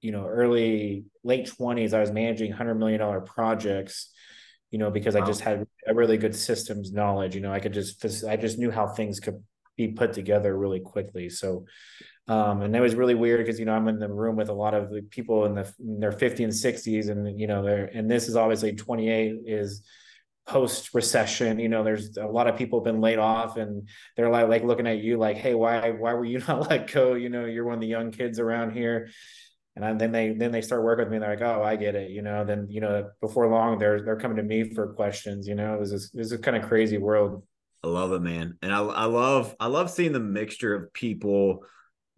you 0.00 0.12
know 0.12 0.26
early 0.26 1.04
late 1.24 1.46
20s 1.46 1.92
i 1.92 2.00
was 2.00 2.10
managing 2.10 2.50
100 2.50 2.74
million 2.74 3.00
dollar 3.00 3.20
projects 3.20 4.12
you 4.70 4.78
know 4.78 4.90
because 4.90 5.14
wow. 5.14 5.22
i 5.22 5.26
just 5.26 5.40
had 5.40 5.66
a 5.86 5.94
really 5.94 6.16
good 6.16 6.34
systems 6.34 6.92
knowledge 6.92 7.34
you 7.34 7.40
know 7.40 7.52
i 7.52 7.60
could 7.60 7.72
just 7.72 8.24
i 8.24 8.36
just 8.36 8.58
knew 8.58 8.70
how 8.70 8.86
things 8.86 9.20
could 9.20 9.42
be 9.76 9.88
put 9.88 10.12
together 10.12 10.56
really 10.56 10.80
quickly 10.80 11.28
so 11.28 11.64
um, 12.30 12.62
and 12.62 12.76
it 12.76 12.80
was 12.80 12.94
really 12.94 13.16
weird 13.16 13.44
because 13.44 13.58
you 13.58 13.66
know 13.66 13.74
I'm 13.74 13.88
in 13.88 13.98
the 13.98 14.08
room 14.08 14.36
with 14.36 14.50
a 14.50 14.54
lot 14.54 14.72
of 14.72 14.88
the 14.88 15.02
people 15.02 15.46
in, 15.46 15.56
the, 15.56 15.74
in 15.80 15.98
their 15.98 16.12
50 16.12 16.44
and 16.44 16.52
60s, 16.52 17.10
and 17.10 17.40
you 17.40 17.48
know 17.48 17.64
they're 17.64 17.86
and 17.86 18.08
this 18.08 18.28
is 18.28 18.36
obviously 18.36 18.72
28 18.72 19.40
is 19.46 19.82
post 20.46 20.94
recession. 20.94 21.58
You 21.58 21.68
know, 21.68 21.82
there's 21.82 22.16
a 22.18 22.26
lot 22.26 22.46
of 22.46 22.56
people 22.56 22.78
have 22.78 22.84
been 22.84 23.00
laid 23.00 23.18
off, 23.18 23.56
and 23.56 23.88
they're 24.16 24.30
like 24.30 24.48
like 24.48 24.62
looking 24.62 24.86
at 24.86 24.98
you 24.98 25.16
like, 25.16 25.38
hey, 25.38 25.54
why 25.54 25.90
why 25.90 26.14
were 26.14 26.24
you 26.24 26.38
not 26.48 26.70
let 26.70 26.92
go? 26.92 27.14
You 27.14 27.30
know, 27.30 27.46
you're 27.46 27.64
one 27.64 27.74
of 27.74 27.80
the 27.80 27.88
young 27.88 28.12
kids 28.12 28.38
around 28.38 28.74
here, 28.74 29.08
and 29.74 29.98
then 30.00 30.12
they 30.12 30.30
then 30.30 30.52
they 30.52 30.62
start 30.62 30.84
working 30.84 31.06
with 31.06 31.10
me. 31.10 31.16
And 31.16 31.24
they're 31.24 31.36
like, 31.36 31.42
"Oh, 31.42 31.64
I 31.64 31.74
get 31.74 31.96
it," 31.96 32.12
you 32.12 32.22
know. 32.22 32.44
Then 32.44 32.68
you 32.70 32.80
know, 32.80 33.10
before 33.20 33.48
long, 33.48 33.80
they're 33.80 34.02
they're 34.02 34.20
coming 34.20 34.36
to 34.36 34.44
me 34.44 34.72
for 34.72 34.92
questions. 34.92 35.48
You 35.48 35.56
know, 35.56 35.80
this 35.80 35.90
is 35.90 36.12
this 36.14 36.30
is 36.30 36.40
kind 36.40 36.56
of 36.56 36.68
crazy 36.68 36.96
world. 36.96 37.42
I 37.82 37.88
love 37.88 38.12
it, 38.12 38.20
man, 38.20 38.56
and 38.62 38.72
I 38.72 38.78
I 38.84 39.04
love 39.06 39.56
I 39.58 39.66
love 39.66 39.90
seeing 39.90 40.12
the 40.12 40.20
mixture 40.20 40.76
of 40.76 40.92
people 40.92 41.64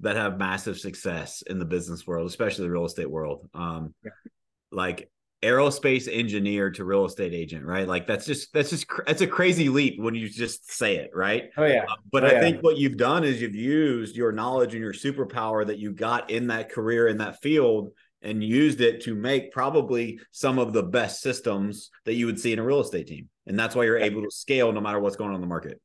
that 0.02 0.16
have 0.16 0.38
massive 0.38 0.78
success 0.78 1.42
in 1.42 1.58
the 1.58 1.64
business 1.64 2.06
world, 2.06 2.28
especially 2.28 2.64
the 2.64 2.70
real 2.70 2.84
estate 2.84 3.10
world. 3.10 3.48
Um, 3.54 3.94
yeah. 4.04 4.10
like 4.70 5.10
aerospace 5.42 6.08
engineer 6.10 6.70
to 6.70 6.84
real 6.84 7.04
estate 7.04 7.34
agent, 7.34 7.64
right? 7.64 7.88
Like 7.88 8.06
that's 8.06 8.24
just 8.24 8.52
that's 8.52 8.70
just 8.70 8.86
that's 9.06 9.22
a 9.22 9.26
crazy 9.26 9.68
leap 9.68 9.98
when 9.98 10.14
you 10.14 10.28
just 10.28 10.70
say 10.70 10.96
it, 10.96 11.10
right? 11.14 11.50
Oh 11.56 11.64
yeah. 11.64 11.84
Uh, 11.88 11.96
but 12.10 12.24
oh, 12.24 12.28
I 12.28 12.32
yeah. 12.32 12.40
think 12.40 12.62
what 12.62 12.76
you've 12.76 12.96
done 12.96 13.24
is 13.24 13.40
you've 13.40 13.54
used 13.54 14.16
your 14.16 14.32
knowledge 14.32 14.74
and 14.74 14.82
your 14.82 14.92
superpower 14.92 15.66
that 15.66 15.78
you 15.78 15.92
got 15.92 16.30
in 16.30 16.46
that 16.48 16.70
career 16.70 17.08
in 17.08 17.18
that 17.18 17.40
field 17.42 17.90
and 18.22 18.42
used 18.42 18.80
it 18.80 19.02
to 19.02 19.16
make 19.16 19.50
probably 19.50 20.20
some 20.30 20.58
of 20.58 20.72
the 20.72 20.82
best 20.82 21.20
systems 21.20 21.90
that 22.04 22.14
you 22.14 22.26
would 22.26 22.38
see 22.38 22.52
in 22.52 22.60
a 22.60 22.64
real 22.64 22.80
estate 22.80 23.08
team. 23.08 23.28
And 23.46 23.58
that's 23.58 23.74
why 23.74 23.84
you're 23.84 23.98
able 23.98 24.22
to 24.22 24.30
scale 24.30 24.72
no 24.72 24.80
matter 24.80 25.00
what's 25.00 25.16
going 25.16 25.30
on 25.30 25.34
in 25.34 25.40
the 25.40 25.48
market. 25.48 25.80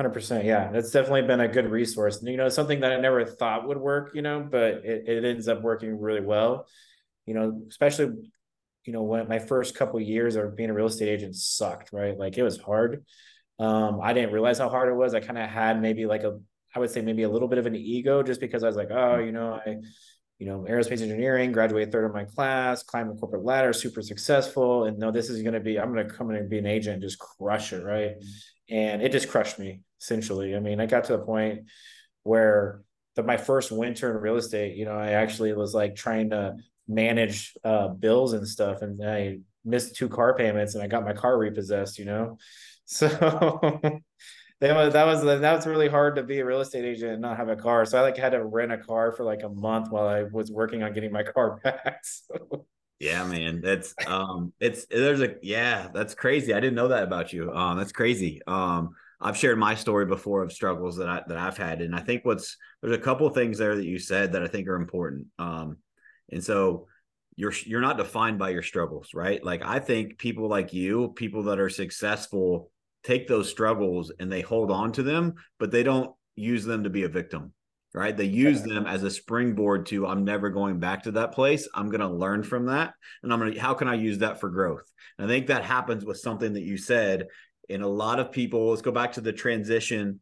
100% 0.00 0.44
yeah 0.44 0.70
that's 0.70 0.90
definitely 0.90 1.22
been 1.22 1.40
a 1.40 1.48
good 1.48 1.70
resource 1.70 2.20
you 2.22 2.36
know 2.36 2.50
something 2.50 2.80
that 2.80 2.92
i 2.92 3.00
never 3.00 3.24
thought 3.24 3.66
would 3.66 3.78
work 3.78 4.10
you 4.14 4.20
know 4.20 4.40
but 4.40 4.84
it, 4.84 5.08
it 5.08 5.24
ends 5.24 5.48
up 5.48 5.62
working 5.62 5.98
really 5.98 6.20
well 6.20 6.66
you 7.24 7.32
know 7.32 7.62
especially 7.68 8.12
you 8.86 8.92
know, 8.92 9.02
when 9.02 9.28
my 9.28 9.38
first 9.38 9.74
couple 9.74 9.98
of 9.98 10.06
years 10.06 10.36
of 10.36 10.56
being 10.56 10.70
a 10.70 10.74
real 10.74 10.86
estate 10.86 11.08
agent 11.08 11.34
sucked, 11.34 11.92
right? 11.92 12.16
Like 12.16 12.38
it 12.38 12.42
was 12.42 12.58
hard. 12.58 13.04
Um, 13.58 14.00
I 14.02 14.12
didn't 14.12 14.32
realize 14.32 14.58
how 14.58 14.68
hard 14.68 14.88
it 14.88 14.94
was. 14.94 15.14
I 15.14 15.20
kind 15.20 15.38
of 15.38 15.48
had 15.48 15.80
maybe 15.80 16.06
like 16.06 16.22
a, 16.22 16.38
I 16.74 16.78
would 16.78 16.90
say 16.90 17.00
maybe 17.00 17.24
a 17.24 17.28
little 17.28 17.48
bit 17.48 17.58
of 17.58 17.66
an 17.66 17.74
ego 17.74 18.22
just 18.22 18.40
because 18.40 18.62
I 18.62 18.66
was 18.68 18.76
like, 18.76 18.90
oh, 18.90 19.18
you 19.18 19.32
know, 19.32 19.60
I, 19.66 19.76
you 20.38 20.46
know, 20.46 20.66
aerospace 20.68 21.00
engineering, 21.02 21.50
graduated 21.50 21.90
third 21.90 22.04
of 22.04 22.12
my 22.12 22.24
class, 22.24 22.82
climbed 22.82 23.10
the 23.10 23.14
corporate 23.18 23.44
ladder, 23.44 23.72
super 23.72 24.02
successful. 24.02 24.84
And 24.84 24.98
no, 24.98 25.10
this 25.10 25.30
is 25.30 25.42
going 25.42 25.54
to 25.54 25.60
be, 25.60 25.80
I'm 25.80 25.92
going 25.92 26.06
to 26.06 26.14
come 26.14 26.30
in 26.30 26.36
and 26.36 26.50
be 26.50 26.58
an 26.58 26.66
agent 26.66 26.94
and 26.94 27.02
just 27.02 27.18
crush 27.18 27.72
it. 27.72 27.82
Right. 27.82 28.12
And 28.68 29.02
it 29.02 29.10
just 29.10 29.30
crushed 29.30 29.58
me 29.58 29.80
essentially. 30.00 30.56
I 30.56 30.60
mean, 30.60 30.80
I 30.80 30.86
got 30.86 31.04
to 31.04 31.16
the 31.16 31.24
point 31.24 31.62
where 32.22 32.82
the, 33.14 33.22
my 33.22 33.36
first 33.36 33.72
winter 33.72 34.10
in 34.10 34.22
real 34.22 34.36
estate, 34.36 34.76
you 34.76 34.84
know, 34.84 34.96
I 34.96 35.12
actually 35.12 35.52
was 35.52 35.74
like 35.74 35.96
trying 35.96 36.30
to 36.30 36.56
manage 36.88 37.54
uh, 37.64 37.88
bills 37.88 38.32
and 38.32 38.46
stuff. 38.46 38.82
And 38.82 39.02
I 39.04 39.38
missed 39.64 39.96
two 39.96 40.08
car 40.08 40.36
payments 40.36 40.74
and 40.74 40.84
I 40.84 40.86
got 40.86 41.04
my 41.04 41.12
car 41.12 41.36
repossessed, 41.36 41.98
you 41.98 42.04
know? 42.04 42.38
So 42.88 43.08
that 44.60 44.74
was 44.74 44.92
that 44.92 45.06
was 45.06 45.24
that 45.24 45.56
was 45.56 45.66
really 45.66 45.88
hard 45.88 46.16
to 46.16 46.22
be 46.22 46.38
a 46.38 46.44
real 46.44 46.60
estate 46.60 46.84
agent 46.84 47.12
and 47.12 47.20
not 47.20 47.36
have 47.36 47.48
a 47.48 47.56
car. 47.56 47.84
So 47.84 47.98
I 47.98 48.02
like 48.02 48.16
had 48.16 48.30
to 48.30 48.44
rent 48.44 48.72
a 48.72 48.78
car 48.78 49.12
for 49.12 49.24
like 49.24 49.42
a 49.42 49.48
month 49.48 49.90
while 49.90 50.06
I 50.06 50.22
was 50.22 50.50
working 50.50 50.82
on 50.82 50.92
getting 50.92 51.12
my 51.12 51.24
car 51.24 51.58
back. 51.64 52.04
So. 52.04 52.66
Yeah, 52.98 53.24
man. 53.24 53.60
That's 53.60 53.94
um 54.06 54.52
it's 54.58 54.86
there's 54.86 55.20
a 55.20 55.34
yeah, 55.42 55.88
that's 55.92 56.14
crazy. 56.14 56.54
I 56.54 56.60
didn't 56.60 56.76
know 56.76 56.88
that 56.88 57.02
about 57.02 57.32
you. 57.32 57.52
Um 57.52 57.76
that's 57.76 57.92
crazy. 57.92 58.40
Um 58.46 58.94
I've 59.20 59.36
shared 59.36 59.58
my 59.58 59.74
story 59.74 60.06
before 60.06 60.42
of 60.42 60.52
struggles 60.52 60.96
that 60.96 61.08
I 61.08 61.22
that 61.28 61.38
I've 61.38 61.56
had. 61.56 61.80
And 61.80 61.94
I 61.94 62.00
think 62.00 62.24
what's 62.24 62.56
there's 62.82 62.96
a 62.96 63.00
couple 63.00 63.28
things 63.30 63.58
there 63.58 63.74
that 63.74 63.86
you 63.86 63.98
said 63.98 64.32
that 64.32 64.42
I 64.42 64.48
think 64.48 64.68
are 64.68 64.76
important. 64.76 65.26
Um 65.38 65.78
and 66.30 66.42
so 66.42 66.86
you're 67.36 67.52
you're 67.64 67.80
not 67.80 67.98
defined 67.98 68.38
by 68.38 68.50
your 68.50 68.62
struggles, 68.62 69.10
right? 69.14 69.42
Like 69.44 69.64
I 69.64 69.78
think 69.78 70.18
people 70.18 70.48
like 70.48 70.72
you, 70.72 71.12
people 71.16 71.44
that 71.44 71.58
are 71.58 71.70
successful 71.70 72.70
take 73.04 73.28
those 73.28 73.48
struggles 73.48 74.12
and 74.18 74.30
they 74.30 74.40
hold 74.40 74.70
on 74.70 74.92
to 74.92 75.02
them, 75.02 75.34
but 75.58 75.70
they 75.70 75.82
don't 75.82 76.14
use 76.34 76.64
them 76.64 76.84
to 76.84 76.90
be 76.90 77.04
a 77.04 77.08
victim 77.08 77.52
right? 77.96 78.14
They 78.14 78.24
use 78.24 78.60
them 78.62 78.86
as 78.86 79.02
a 79.02 79.10
springboard 79.10 79.86
to 79.86 80.06
I'm 80.06 80.22
never 80.22 80.50
going 80.50 80.78
back 80.78 81.04
to 81.04 81.12
that 81.12 81.32
place. 81.32 81.66
I'm 81.74 81.88
going 81.88 82.02
to 82.02 82.08
learn 82.08 82.42
from 82.42 82.66
that. 82.66 82.92
And 83.22 83.32
I'm 83.32 83.38
going 83.38 83.54
to, 83.54 83.58
how 83.58 83.72
can 83.72 83.88
I 83.88 83.94
use 83.94 84.18
that 84.18 84.38
for 84.38 84.50
growth? 84.50 84.84
And 85.18 85.26
I 85.26 85.34
think 85.34 85.46
that 85.46 85.64
happens 85.64 86.04
with 86.04 86.18
something 86.18 86.52
that 86.52 86.62
you 86.62 86.76
said. 86.76 87.26
In 87.68 87.82
a 87.82 87.88
lot 87.88 88.20
of 88.20 88.32
people, 88.32 88.70
let's 88.70 88.82
go 88.82 88.92
back 88.92 89.12
to 89.12 89.20
the 89.20 89.32
transition 89.32 90.20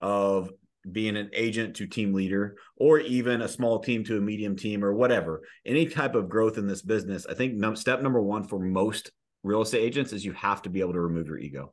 of 0.00 0.50
being 0.90 1.16
an 1.16 1.30
agent 1.34 1.76
to 1.76 1.86
team 1.86 2.14
leader 2.14 2.56
or 2.76 2.98
even 2.98 3.42
a 3.42 3.48
small 3.48 3.80
team 3.80 4.02
to 4.04 4.16
a 4.16 4.20
medium 4.20 4.56
team 4.56 4.82
or 4.84 4.94
whatever. 4.94 5.42
Any 5.66 5.86
type 5.86 6.14
of 6.14 6.28
growth 6.28 6.56
in 6.56 6.66
this 6.66 6.82
business 6.82 7.26
i 7.28 7.34
think 7.34 7.76
step 7.76 8.00
number 8.00 8.20
one 8.20 8.44
for 8.44 8.58
most 8.58 9.10
real 9.42 9.62
estate 9.62 9.80
agents 9.80 10.12
is 10.12 10.24
you 10.24 10.32
have 10.32 10.62
to 10.62 10.70
be 10.70 10.80
able 10.80 10.92
to 10.92 11.00
remove 11.00 11.26
your 11.26 11.38
ego. 11.38 11.72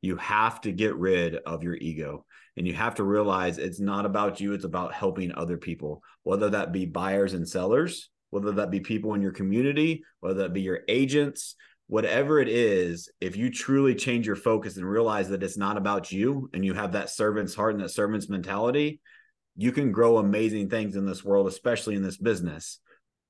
You 0.00 0.16
have 0.16 0.60
to 0.62 0.72
get 0.72 0.94
rid 0.96 1.36
of 1.36 1.62
your 1.62 1.74
ego. 1.74 2.24
And 2.56 2.66
you 2.66 2.74
have 2.74 2.94
to 2.96 3.04
realize 3.04 3.58
it's 3.58 3.80
not 3.80 4.06
about 4.06 4.40
you, 4.40 4.54
it's 4.54 4.64
about 4.64 4.94
helping 4.94 5.32
other 5.32 5.58
people, 5.58 6.02
whether 6.22 6.48
that 6.50 6.72
be 6.72 6.86
buyers 6.86 7.34
and 7.34 7.46
sellers, 7.46 8.08
whether 8.30 8.52
that 8.52 8.70
be 8.70 8.80
people 8.80 9.12
in 9.14 9.20
your 9.20 9.32
community, 9.32 10.04
whether 10.20 10.42
that 10.42 10.54
be 10.54 10.62
your 10.62 10.80
agents, 10.88 11.54
whatever 11.88 12.40
it 12.40 12.48
is, 12.48 13.08
if 13.20 13.36
you 13.36 13.50
truly 13.50 13.94
change 13.94 14.26
your 14.26 14.36
focus 14.36 14.76
and 14.76 14.88
realize 14.88 15.28
that 15.28 15.42
it's 15.42 15.56
not 15.56 15.76
about 15.76 16.10
you 16.10 16.50
and 16.52 16.64
you 16.64 16.74
have 16.74 16.92
that 16.92 17.10
servant's 17.10 17.54
heart 17.54 17.74
and 17.74 17.82
that 17.82 17.90
servant's 17.90 18.28
mentality, 18.28 19.00
you 19.56 19.72
can 19.72 19.92
grow 19.92 20.18
amazing 20.18 20.68
things 20.68 20.96
in 20.96 21.06
this 21.06 21.24
world, 21.24 21.46
especially 21.46 21.94
in 21.94 22.02
this 22.02 22.16
business. 22.16 22.80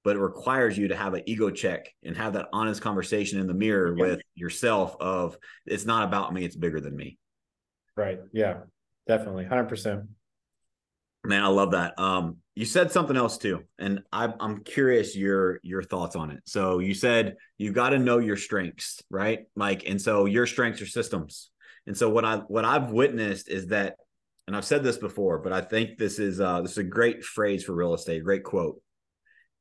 But 0.04 0.16
it 0.16 0.20
requires 0.20 0.78
you 0.78 0.88
to 0.88 0.96
have 0.96 1.14
an 1.14 1.22
ego 1.26 1.50
check 1.50 1.92
and 2.04 2.16
have 2.16 2.34
that 2.34 2.48
honest 2.52 2.80
conversation 2.80 3.40
in 3.40 3.46
the 3.46 3.54
mirror 3.54 3.92
with 3.92 4.20
yourself 4.34 4.96
of 5.00 5.36
it's 5.66 5.84
not 5.84 6.04
about 6.04 6.32
me, 6.32 6.44
it's 6.44 6.56
bigger 6.56 6.80
than 6.80 6.94
me. 6.94 7.18
Right. 7.96 8.20
Yeah. 8.32 8.58
Definitely, 9.06 9.44
hundred 9.44 9.68
percent. 9.68 10.04
Man, 11.24 11.42
I 11.42 11.48
love 11.48 11.72
that. 11.72 11.98
Um, 11.98 12.38
you 12.56 12.64
said 12.64 12.90
something 12.90 13.18
else 13.18 13.36
too, 13.36 13.64
and 13.78 14.00
I, 14.10 14.32
I'm 14.40 14.64
curious 14.64 15.14
your 15.14 15.60
your 15.62 15.82
thoughts 15.82 16.16
on 16.16 16.30
it. 16.30 16.40
So 16.46 16.78
you 16.78 16.94
said 16.94 17.36
you 17.58 17.70
got 17.70 17.90
to 17.90 17.98
know 17.98 18.16
your 18.18 18.38
strengths, 18.38 19.02
right? 19.10 19.40
Like, 19.54 19.86
and 19.86 20.00
so 20.00 20.24
your 20.24 20.46
strengths 20.46 20.80
are 20.80 20.86
systems. 20.86 21.50
And 21.86 21.94
so 21.96 22.08
what 22.08 22.24
I 22.24 22.38
what 22.38 22.64
I've 22.64 22.90
witnessed 22.90 23.50
is 23.50 23.66
that, 23.68 23.96
and 24.46 24.56
I've 24.56 24.64
said 24.64 24.82
this 24.82 24.96
before, 24.96 25.38
but 25.38 25.52
I 25.52 25.60
think 25.60 25.98
this 25.98 26.18
is 26.18 26.40
uh, 26.40 26.62
this 26.62 26.72
is 26.72 26.78
a 26.78 26.84
great 26.84 27.22
phrase 27.22 27.62
for 27.62 27.74
real 27.74 27.92
estate, 27.92 28.24
great 28.24 28.42
quote. 28.42 28.80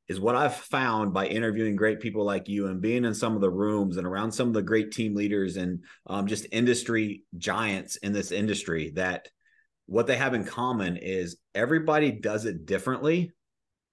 Is 0.08 0.20
what 0.20 0.36
I've 0.36 0.56
found 0.56 1.14
by 1.14 1.28
interviewing 1.28 1.75
great 1.75 2.00
people 2.00 2.24
like 2.24 2.48
you 2.48 2.68
and 2.68 2.80
being 2.80 3.04
in 3.04 3.14
some 3.14 3.36
of 3.36 3.42
the 3.42 3.50
rooms 3.50 3.98
and 3.98 4.08
around 4.08 4.32
some 4.32 4.48
of 4.48 4.54
the 4.54 4.62
great 4.62 4.92
team 4.92 5.16
leaders 5.16 5.58
and 5.58 5.84
um, 6.08 6.28
just 6.28 6.46
industry 6.52 7.24
giants 7.38 7.98
in 7.98 8.14
this 8.14 8.32
industry 8.32 8.94
that 8.96 9.28
what 9.88 10.08
they 10.08 10.18
have 10.18 10.34
in 10.34 10.46
common 10.46 10.98
is 10.98 11.38
everybody 11.54 12.12
does 12.12 12.46
it 12.46 12.65
differently, 12.65 13.32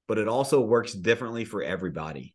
but 0.08 0.18
it 0.18 0.28
also 0.28 0.60
works 0.60 0.92
differently 0.92 1.44
for 1.44 1.62
everybody. 1.62 2.34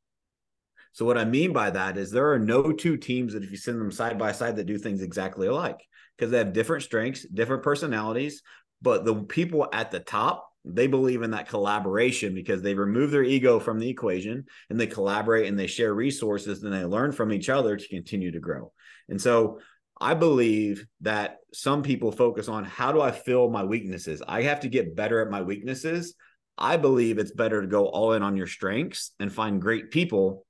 So 0.93 1.05
what 1.05 1.17
I 1.17 1.25
mean 1.25 1.53
by 1.53 1.69
that 1.71 1.97
is 1.97 2.09
there 2.09 2.31
are 2.33 2.39
no 2.39 2.71
two 2.71 2.97
teams 2.97 3.33
that 3.33 3.43
if 3.43 3.51
you 3.51 3.57
send 3.57 3.79
them 3.79 3.91
side 3.91 4.17
by 4.17 4.31
side 4.31 4.55
that 4.55 4.65
do 4.65 4.77
things 4.77 5.01
exactly 5.01 5.47
alike 5.47 5.79
because 6.17 6.31
they 6.31 6.39
have 6.39 6.53
different 6.53 6.83
strengths, 6.83 7.23
different 7.27 7.63
personalities, 7.63 8.41
but 8.81 9.05
the 9.05 9.15
people 9.15 9.67
at 9.71 9.91
the 9.91 9.99
top, 9.99 10.49
they 10.65 10.87
believe 10.87 11.21
in 11.21 11.31
that 11.31 11.47
collaboration 11.47 12.33
because 12.33 12.61
they 12.61 12.73
remove 12.73 13.11
their 13.11 13.23
ego 13.23 13.59
from 13.59 13.79
the 13.79 13.89
equation 13.89 14.45
and 14.69 14.79
they 14.79 14.87
collaborate 14.87 15.47
and 15.47 15.57
they 15.57 15.67
share 15.67 15.93
resources 15.93 16.63
and 16.63 16.73
they 16.73 16.83
learn 16.83 17.11
from 17.11 17.31
each 17.31 17.49
other 17.49 17.77
to 17.77 17.87
continue 17.87 18.31
to 18.31 18.39
grow. 18.39 18.71
And 19.07 19.21
so 19.21 19.59
I 19.99 20.13
believe 20.13 20.85
that 21.01 21.37
some 21.53 21.81
people 21.81 22.11
focus 22.11 22.47
on 22.47 22.63
how 22.63 22.91
do 22.91 23.01
I 23.01 23.11
fill 23.11 23.49
my 23.49 23.63
weaknesses? 23.63 24.21
I 24.27 24.43
have 24.43 24.61
to 24.61 24.69
get 24.69 24.95
better 24.95 25.21
at 25.21 25.31
my 25.31 25.41
weaknesses. 25.41 26.15
I 26.57 26.77
believe 26.77 27.17
it's 27.17 27.31
better 27.31 27.61
to 27.61 27.67
go 27.67 27.87
all 27.87 28.13
in 28.13 28.23
on 28.23 28.35
your 28.35 28.47
strengths 28.47 29.11
and 29.19 29.31
find 29.31 29.61
great 29.61 29.91
people 29.91 30.45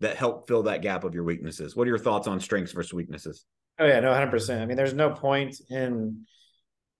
that 0.00 0.16
help 0.16 0.48
fill 0.48 0.64
that 0.64 0.82
gap 0.82 1.04
of 1.04 1.14
your 1.14 1.24
weaknesses. 1.24 1.76
What 1.76 1.86
are 1.86 1.90
your 1.90 1.98
thoughts 1.98 2.26
on 2.26 2.40
strengths 2.40 2.72
versus 2.72 2.92
weaknesses? 2.92 3.44
Oh 3.78 3.86
yeah, 3.86 4.00
no, 4.00 4.10
100%. 4.12 4.60
I 4.60 4.66
mean, 4.66 4.76
there's 4.76 4.94
no 4.94 5.10
point 5.10 5.56
in 5.70 6.26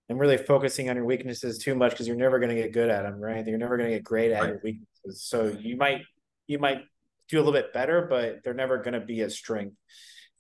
in 0.09 0.19
really 0.19 0.37
focusing 0.37 0.91
on 0.91 0.97
your 0.97 1.05
weaknesses 1.05 1.59
too 1.59 1.75
much 1.75 1.93
because 1.93 2.07
you're 2.07 2.17
never 2.17 2.39
going 2.39 2.55
to 2.55 2.61
get 2.61 2.73
good 2.73 2.91
at 2.91 3.03
them, 3.03 3.21
right? 3.21 3.47
You're 3.47 3.59
never 3.59 3.77
going 3.77 3.91
to 3.91 3.97
get 3.97 4.05
great 4.05 4.31
at 4.31 4.41
right. 4.41 4.49
your 4.49 4.61
weaknesses. 4.63 5.25
So 5.25 5.57
you 5.59 5.77
might 5.77 6.03
you 6.47 6.59
might 6.59 6.83
do 7.29 7.39
a 7.39 7.43
little 7.43 7.53
bit 7.53 7.73
better, 7.73 8.07
but 8.09 8.43
they're 8.43 8.55
never 8.55 8.79
going 8.79 8.95
to 8.95 9.01
be 9.01 9.21
a 9.23 9.31
strength. 9.31 9.77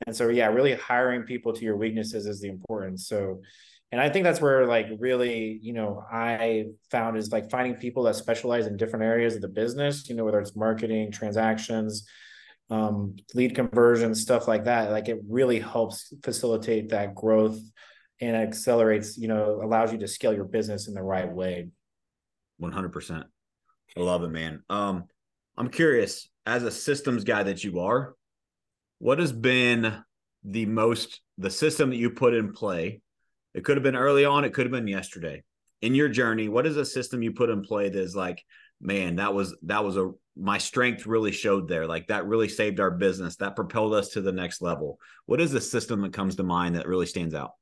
And 0.06 0.16
so, 0.16 0.28
yeah, 0.28 0.46
really 0.46 0.74
hiring 0.74 1.22
people 1.22 1.52
to 1.52 1.64
your 1.64 1.76
weaknesses 1.76 2.26
is 2.26 2.40
the 2.40 2.48
importance. 2.48 3.06
So, 3.06 3.42
and 3.90 4.00
I 4.00 4.08
think 4.08 4.24
that's 4.24 4.40
where 4.40 4.66
like 4.66 4.86
really, 4.98 5.58
you 5.62 5.72
know, 5.72 6.02
I 6.10 6.66
found 6.90 7.16
is 7.16 7.30
like 7.30 7.50
finding 7.50 7.74
people 7.74 8.04
that 8.04 8.16
specialize 8.16 8.66
in 8.66 8.76
different 8.76 9.04
areas 9.04 9.34
of 9.34 9.42
the 9.42 9.48
business, 9.48 10.08
you 10.08 10.16
know, 10.16 10.24
whether 10.24 10.40
it's 10.40 10.56
marketing, 10.56 11.12
transactions, 11.12 12.06
um, 12.70 13.16
lead 13.34 13.54
conversion, 13.54 14.14
stuff 14.14 14.48
like 14.48 14.64
that. 14.64 14.90
Like 14.90 15.08
it 15.08 15.20
really 15.28 15.60
helps 15.60 16.12
facilitate 16.22 16.88
that 16.88 17.14
growth 17.14 17.60
and 18.20 18.34
accelerates, 18.34 19.18
you 19.18 19.28
know, 19.28 19.60
allows 19.62 19.92
you 19.92 19.98
to 19.98 20.08
scale 20.08 20.32
your 20.32 20.46
business 20.46 20.88
in 20.88 20.94
the 20.94 21.02
right 21.02 21.30
way. 21.30 21.68
100%. 22.62 23.24
I 23.94 24.00
love 24.00 24.22
it, 24.22 24.30
man. 24.30 24.62
Um, 24.70 25.04
I'm 25.58 25.68
curious 25.68 26.30
as 26.46 26.62
a 26.62 26.70
systems 26.70 27.24
guy 27.24 27.42
that 27.42 27.62
you 27.62 27.80
are, 27.80 28.14
what 29.02 29.18
has 29.18 29.32
been 29.32 29.96
the 30.44 30.64
most 30.64 31.22
the 31.36 31.50
system 31.50 31.90
that 31.90 31.96
you 31.96 32.08
put 32.08 32.34
in 32.34 32.52
play 32.52 33.00
it 33.52 33.64
could 33.64 33.76
have 33.76 33.82
been 33.82 33.96
early 33.96 34.24
on 34.24 34.44
it 34.44 34.54
could 34.54 34.64
have 34.64 34.72
been 34.72 34.86
yesterday 34.86 35.42
in 35.80 35.92
your 35.92 36.08
journey 36.08 36.48
what 36.48 36.68
is 36.68 36.76
a 36.76 36.84
system 36.84 37.20
you 37.20 37.32
put 37.32 37.50
in 37.50 37.62
play 37.62 37.88
that 37.88 37.98
is 37.98 38.14
like 38.14 38.44
man 38.80 39.16
that 39.16 39.34
was 39.34 39.56
that 39.64 39.84
was 39.84 39.96
a 39.96 40.12
my 40.36 40.56
strength 40.56 41.04
really 41.04 41.32
showed 41.32 41.66
there 41.66 41.84
like 41.84 42.06
that 42.06 42.26
really 42.26 42.48
saved 42.48 42.78
our 42.78 42.92
business 42.92 43.34
that 43.34 43.56
propelled 43.56 43.92
us 43.92 44.10
to 44.10 44.20
the 44.20 44.30
next 44.30 44.62
level 44.62 45.00
what 45.26 45.40
is 45.40 45.50
the 45.50 45.60
system 45.60 46.00
that 46.02 46.12
comes 46.12 46.36
to 46.36 46.44
mind 46.44 46.76
that 46.76 46.86
really 46.86 47.06
stands 47.06 47.34
out 47.34 47.52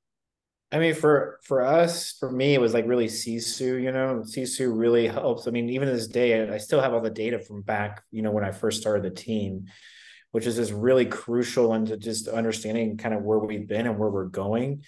I 0.73 0.79
mean, 0.79 0.95
for 0.95 1.41
for 1.43 1.63
us, 1.63 2.13
for 2.13 2.31
me, 2.31 2.55
it 2.55 2.61
was 2.61 2.75
like 2.75 2.87
really 2.87 3.09
Sisu. 3.09 3.83
You 3.83 3.91
know, 3.91 4.23
Sisu 4.25 4.71
really 4.73 5.09
helps. 5.09 5.49
I 5.49 5.51
mean, 5.51 5.69
even 5.69 5.89
this 5.89 6.07
day, 6.07 6.49
I 6.49 6.59
still 6.59 6.81
have 6.81 6.95
all 6.95 7.01
the 7.01 7.11
data 7.11 7.41
from 7.41 7.63
back. 7.63 8.05
You 8.13 8.23
know, 8.23 8.31
when 8.31 8.45
I 8.45 8.53
first 8.53 8.81
started 8.81 9.03
the 9.03 9.11
team, 9.11 9.67
which 10.33 10.47
is 10.47 10.57
just 10.57 10.73
really 10.73 11.07
crucial 11.07 11.75
into 11.75 11.97
just 11.97 12.29
understanding 12.29 12.97
kind 12.97 13.15
of 13.15 13.23
where 13.23 13.39
we've 13.39 13.67
been 13.69 13.87
and 13.87 13.99
where 13.99 14.11
we're 14.11 14.27
going. 14.27 14.85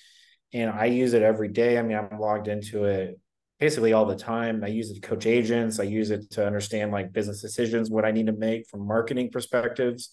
And 0.53 0.71
I 0.71 0.87
use 0.87 1.15
it 1.15 1.23
every 1.23 1.49
day. 1.49 1.79
I 1.79 1.83
mean, 1.83 1.97
I'm 1.97 2.19
logged 2.19 2.49
into 2.49 2.85
it 2.85 3.19
basically 3.59 3.93
all 3.93 4.07
the 4.07 4.17
time. 4.17 4.63
I 4.65 4.69
use 4.69 4.91
it 4.91 4.95
to 4.95 5.01
coach 5.01 5.25
agents. 5.25 5.79
I 5.79 5.85
use 5.85 6.11
it 6.11 6.31
to 6.33 6.47
understand 6.47 6.91
like 6.91 7.13
business 7.13 7.41
decisions, 7.41 7.91
what 7.91 8.05
I 8.05 8.11
need 8.11 8.27
to 8.27 8.33
make 8.33 8.69
from 8.69 8.87
marketing 8.87 9.31
perspectives. 9.31 10.11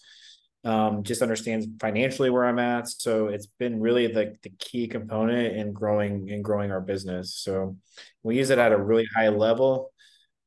Um, 0.65 1.03
just 1.03 1.21
understands 1.21 1.65
financially 1.79 2.29
where 2.29 2.45
I'm 2.45 2.59
at. 2.59 2.89
So 2.89 3.27
it's 3.27 3.48
been 3.48 3.79
really 3.79 4.07
the, 4.07 4.36
the 4.43 4.51
key 4.59 4.88
component 4.88 5.55
in 5.55 5.71
growing 5.71 6.27
in 6.27 6.41
growing 6.41 6.69
our 6.71 6.81
business. 6.81 7.33
So 7.33 7.77
we 8.24 8.38
use 8.38 8.50
it 8.50 8.59
at 8.59 8.74
a 8.74 8.77
really 8.77 9.07
high 9.15 9.29
level. 9.29 9.93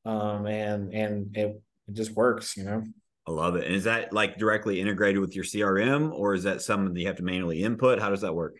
Um, 0.05 0.45
and 0.45 0.93
and 0.93 1.35
it, 1.35 1.61
it 1.87 1.93
just 1.93 2.11
works, 2.11 2.55
you 2.55 2.63
know. 2.63 2.83
I 3.25 3.31
love 3.31 3.55
it. 3.55 3.65
And 3.65 3.73
is 3.73 3.85
that 3.85 4.11
like 4.11 4.37
directly 4.37 4.81
integrated 4.81 5.21
with 5.21 5.35
your 5.35 5.45
CRM 5.45 6.11
or 6.11 6.33
is 6.33 6.43
that 6.43 6.61
something 6.61 6.93
that 6.93 6.99
you 6.99 7.07
have 7.07 7.17
to 7.17 7.23
manually 7.23 7.63
input? 7.63 7.99
How 7.99 8.09
does 8.09 8.21
that 8.21 8.35
work? 8.35 8.59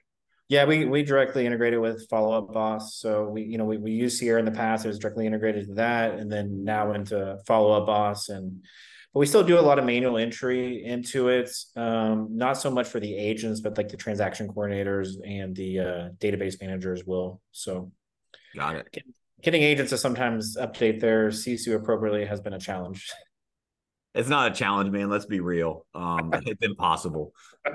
Yeah, 0.50 0.66
we 0.66 0.86
we 0.86 1.04
directly 1.04 1.46
integrated 1.46 1.80
with 1.80 2.08
Follow 2.10 2.38
Up 2.38 2.54
Boss. 2.54 2.96
So 2.96 3.28
we, 3.28 3.44
you 3.44 3.58
know, 3.58 3.66
we, 3.66 3.78
we 3.78 3.92
used 3.92 4.18
Sierra 4.18 4.40
in 4.40 4.46
the 4.46 4.52
past, 4.52 4.86
it 4.86 4.90
was 4.90 5.00
directly 5.00 5.26
integrated 5.26 5.68
to 5.68 5.74
that, 5.76 6.16
and 6.16 6.32
then 6.32 6.64
now 6.64 6.94
into 6.94 7.40
Follow 7.48 7.72
Up 7.72 7.88
Boss. 7.88 8.30
And 8.30 8.64
but 9.14 9.20
we 9.20 9.26
still 9.26 9.44
do 9.44 9.60
a 9.60 9.62
lot 9.62 9.80
of 9.80 9.86
manual 9.86 10.18
entry 10.18 10.84
into 10.84 11.30
it. 11.30 11.50
Um, 11.76 12.30
not 12.32 12.58
so 12.58 12.70
much 12.70 12.88
for 12.88 13.00
the 13.00 13.16
agents, 13.16 13.62
but 13.62 13.78
like 13.78 13.90
the 13.90 13.98
transaction 13.98 14.48
coordinators 14.48 15.16
and 15.26 15.56
the 15.56 15.80
uh, 15.80 16.10
database 16.20 16.60
managers 16.62 17.06
will. 17.06 17.42
So 17.52 17.92
got 18.56 18.76
it. 18.76 19.04
Getting 19.42 19.62
agents 19.64 19.92
to 19.92 19.98
sometimes 19.98 20.58
update 20.58 21.00
their 21.00 21.30
Sisu 21.30 21.76
appropriately 21.76 22.26
has 22.26 22.42
been 22.42 22.54
a 22.54 22.60
challenge. 22.60 23.12
it's 24.14 24.30
not 24.30 24.52
a 24.52 24.54
challenge, 24.54 24.92
man. 24.92 25.10
Let's 25.10 25.26
be 25.26 25.40
real. 25.40 25.86
Um, 25.94 26.32
it's 26.46 26.66
impossible. 26.66 27.34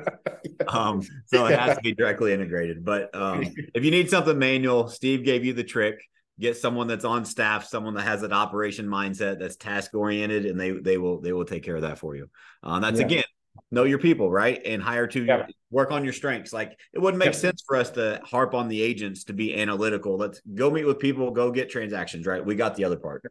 Um, 0.67 1.03
so 1.27 1.47
it 1.47 1.59
has 1.59 1.77
to 1.77 1.83
be 1.83 1.95
directly 1.95 2.33
integrated. 2.33 2.85
But 2.85 3.15
um, 3.15 3.43
if 3.75 3.85
you 3.85 3.91
need 3.91 4.11
something 4.11 4.39
manual, 4.39 4.89
Steve 4.89 5.25
gave 5.25 5.45
you 5.45 5.53
the 5.53 5.65
trick. 5.65 6.01
Get 6.39 6.57
someone 6.57 6.87
that's 6.87 7.05
on 7.05 7.25
staff, 7.25 7.65
someone 7.65 7.95
that 7.95 8.03
has 8.03 8.23
an 8.23 8.33
operation 8.33 8.87
mindset, 8.87 9.39
that's 9.39 9.57
task 9.57 9.95
oriented, 9.95 10.47
and 10.47 10.61
they 10.61 10.73
they 10.73 10.99
will 10.99 11.21
they 11.21 11.33
will 11.33 11.45
take 11.45 11.63
care 11.63 11.77
of 11.77 11.83
that 11.83 11.99
for 11.99 12.17
you. 12.17 12.29
Um, 12.63 12.83
that's 12.83 13.01
yeah. 13.01 13.07
again 13.07 13.25
know 13.71 13.85
your 13.85 13.99
people, 13.99 14.31
right? 14.31 14.61
And 14.65 14.83
hire 14.83 15.07
to 15.09 15.25
yeah. 15.25 15.47
work 15.71 15.91
on 15.91 16.05
your 16.05 16.13
strengths. 16.13 16.53
Like 16.53 16.79
it 16.93 16.99
wouldn't 16.99 17.19
make 17.19 17.33
yeah. 17.33 17.39
sense 17.39 17.63
for 17.67 17.77
us 17.77 17.91
to 17.91 18.21
harp 18.25 18.55
on 18.55 18.69
the 18.69 18.81
agents 18.81 19.25
to 19.25 19.33
be 19.33 19.55
analytical. 19.55 20.17
Let's 20.17 20.41
go 20.55 20.71
meet 20.71 20.87
with 20.87 20.99
people, 20.99 21.31
go 21.31 21.51
get 21.51 21.71
transactions, 21.71 22.27
right? 22.27 22.45
We 22.45 22.55
got 22.55 22.77
the 22.77 22.85
other 22.85 22.97
part. 22.97 23.23